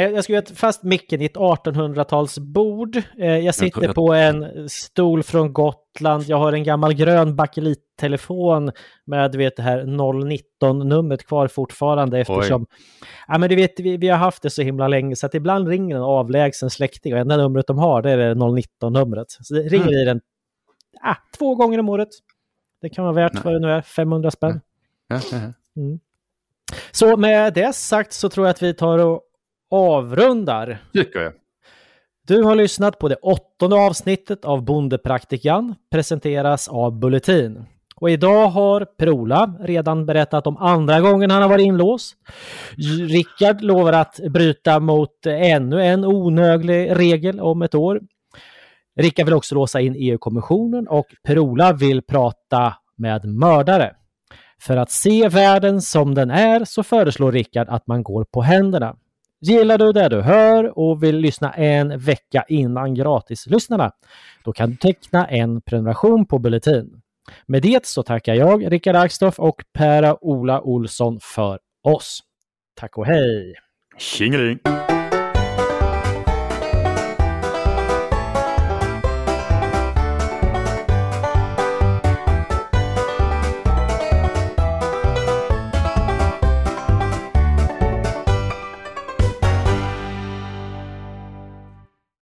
Ja, 0.01 0.09
jag, 0.09 0.13
jag 0.13 0.29
göra 0.29 0.45
fast 0.55 0.83
micken 0.83 1.21
i 1.23 1.25
ett 1.25 1.37
1800-talsbord. 1.37 2.97
Eh, 3.19 3.39
jag 3.39 3.55
sitter 3.55 3.93
på 3.93 4.13
en 4.13 4.69
stol 4.69 5.23
från 5.23 5.53
Gotland. 5.53 6.25
Jag 6.27 6.37
har 6.37 6.53
en 6.53 6.65
gammal 6.65 6.95
grön 6.95 7.37
bakelittelefon 7.37 8.73
med 9.05 9.33
du 9.33 9.39
vet, 9.39 9.57
det 9.57 9.63
här 9.63 9.83
019-numret 9.83 11.27
kvar 11.27 11.49
fortfarande 11.49 12.19
eftersom 12.19 12.67
ja, 13.29 13.39
men 13.39 13.49
du 13.49 13.57
vet, 13.57 13.81
vi, 13.81 13.97
vi 13.97 14.09
har 14.09 14.19
haft 14.19 14.43
det 14.43 14.51
så 14.51 14.63
himla 14.63 14.89
länge 14.89 15.17
så 15.17 15.27
att 15.27 15.35
ibland 15.35 15.69
ringer 15.69 15.97
en 15.97 16.03
avlägsen 16.03 16.71
släkting 16.71 17.15
och 17.15 17.21
enda 17.21 17.37
numret 17.37 17.67
de 17.67 17.79
har 17.79 18.03
det 18.03 18.11
är 18.11 18.17
det 18.17 18.35
019-numret. 18.35 19.27
Så 19.29 19.55
det 19.55 19.61
ringer 19.61 19.87
Mm. 19.87 20.03
i 20.03 20.05
den 20.05 20.21
ah, 21.03 21.17
två 21.39 21.55
gånger 21.55 21.79
om 21.79 21.89
året. 21.89 22.09
Det 22.83 22.89
kan 22.89 23.05
vara 23.05 23.15
värt 23.15 23.33
Nej. 23.35 23.43
vad 23.45 23.55
det 23.55 23.59
nu 23.59 23.71
är, 23.71 23.83
500 23.83 24.31
spänn. 24.31 24.61
Ja, 25.09 25.21
ja, 25.33 25.39
ja. 25.75 25.99
Så 26.91 27.17
med 27.17 27.55
det 27.55 27.75
sagt 27.75 28.13
så 28.13 28.29
tror 28.29 28.47
jag 28.47 28.51
att 28.51 28.63
vi 28.63 28.75
tar 28.75 28.99
och 28.99 29.21
avrundar. 29.71 30.79
Tycker 30.93 31.21
jag. 31.21 31.33
Du 32.27 32.43
har 32.43 32.55
lyssnat 32.55 32.99
på 32.99 33.09
det 33.09 33.17
åttonde 33.17 33.77
avsnittet 33.77 34.45
av 34.45 34.65
Bondepraktikan, 34.65 35.75
presenteras 35.91 36.69
av 36.69 36.99
Bulletin. 36.99 37.65
Och 37.97 38.11
idag 38.11 38.49
har 38.49 38.87
Prola 38.99 39.55
redan 39.61 40.07
berättat 40.07 40.47
om 40.47 40.57
andra 40.57 41.01
gången 41.01 41.31
han 41.31 41.43
har 41.43 41.49
varit 41.49 41.67
inlåst. 41.67 42.17
Rickard 43.09 43.63
lovar 43.63 43.93
att 43.93 44.21
bryta 44.31 44.81
mot 44.81 45.27
ännu 45.27 45.83
en 45.83 46.05
onödig 46.05 46.91
regel 46.99 47.41
om 47.41 47.63
ett 47.63 47.75
år. 47.75 48.01
Rickard 49.01 49.27
vill 49.27 49.35
också 49.35 49.55
låsa 49.55 49.81
in 49.81 49.95
EU-kommissionen 49.99 50.89
och 50.89 51.07
Prola 51.27 51.73
vill 51.73 52.03
prata 52.03 52.75
med 52.97 53.25
mördare. 53.25 53.93
För 54.61 54.77
att 54.77 54.91
se 54.91 55.29
världen 55.29 55.81
som 55.81 56.15
den 56.15 56.31
är 56.31 56.65
så 56.65 56.83
föreslår 56.83 57.33
Rickard 57.33 57.69
att 57.69 57.87
man 57.87 58.03
går 58.03 58.25
på 58.25 58.43
händerna. 58.43 58.97
Gillar 59.41 59.79
du 59.79 59.93
det 59.93 60.09
du 60.09 60.21
hör 60.21 60.79
och 60.79 61.03
vill 61.03 61.17
lyssna 61.17 61.53
en 61.53 61.99
vecka 61.99 62.45
innan 62.49 62.95
gratislyssnarna? 62.95 63.93
Då 64.45 64.53
kan 64.53 64.71
du 64.71 64.77
teckna 64.77 65.27
en 65.27 65.63
prenumeration 65.63 66.27
på 66.27 66.39
Bulletin. 66.39 67.01
Med 67.47 67.63
det 67.63 67.87
så 67.87 68.03
tackar 68.03 68.35
jag 68.35 68.73
Rickard 68.73 68.97
Axdorff 68.97 69.39
och 69.39 69.63
Per-Ola 69.73 70.61
Olsson 70.61 71.19
för 71.23 71.59
oss. 71.83 72.21
Tack 72.75 72.99
och 72.99 73.07
hej! 73.07 73.55
Tjingeling! 73.99 74.59